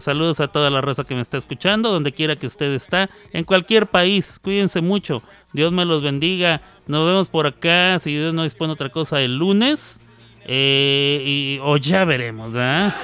saludos 0.00 0.40
a 0.40 0.48
toda 0.48 0.70
la 0.70 0.80
raza 0.80 1.04
que 1.04 1.14
me 1.14 1.20
está 1.20 1.38
escuchando, 1.38 1.90
donde 1.90 2.12
quiera 2.12 2.36
que 2.36 2.46
usted 2.46 2.72
está, 2.72 3.08
en 3.32 3.44
cualquier 3.44 3.86
país, 3.86 4.40
cuídense 4.42 4.80
mucho, 4.80 5.22
Dios 5.52 5.72
me 5.72 5.84
los 5.84 6.02
bendiga, 6.02 6.62
nos 6.86 7.06
vemos 7.06 7.28
por 7.28 7.46
acá, 7.46 7.98
si 7.98 8.12
Dios 8.12 8.34
no 8.34 8.42
dispone 8.42 8.72
otra 8.72 8.88
cosa 8.90 9.20
el 9.20 9.36
lunes, 9.36 10.00
eh, 10.46 11.58
o 11.62 11.76
ya 11.76 12.04
veremos, 12.04 12.52
¿verdad? 12.52 12.94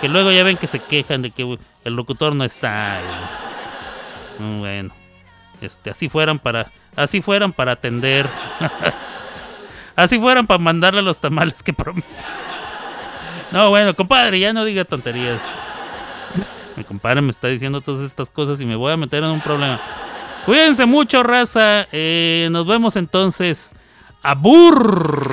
Que 0.00 0.08
luego 0.08 0.30
ya 0.32 0.42
ven 0.44 0.56
que 0.56 0.66
se 0.66 0.80
quejan 0.80 1.22
de 1.22 1.30
que 1.30 1.58
el 1.84 1.94
locutor 1.94 2.34
no 2.34 2.44
está. 2.44 3.00
Bueno, 4.38 4.92
este, 5.60 5.90
así 5.90 6.08
fueran 6.08 6.38
para, 6.38 6.72
así 6.96 7.22
fueran 7.22 7.52
para 7.52 7.72
atender, 7.72 8.28
así 9.96 10.18
fueran 10.18 10.46
para 10.46 10.58
mandarle 10.58 11.02
los 11.02 11.20
tamales 11.20 11.62
que 11.62 11.72
prometen. 11.72 12.10
No, 13.52 13.68
bueno, 13.68 13.94
compadre, 13.94 14.40
ya 14.40 14.52
no 14.52 14.64
diga 14.64 14.84
tonterías. 14.84 15.42
Mi 16.76 16.84
compadre 16.84 17.20
me 17.20 17.30
está 17.30 17.48
diciendo 17.48 17.80
todas 17.80 18.04
estas 18.04 18.30
cosas 18.30 18.60
y 18.60 18.66
me 18.66 18.76
voy 18.76 18.92
a 18.92 18.96
meter 18.96 19.22
en 19.22 19.30
un 19.30 19.40
problema. 19.40 19.80
Cuídense 20.44 20.86
mucho, 20.86 21.22
raza. 21.22 21.86
Eh, 21.92 22.48
nos 22.50 22.66
vemos 22.66 22.96
entonces. 22.96 23.72
Abur. 24.22 25.32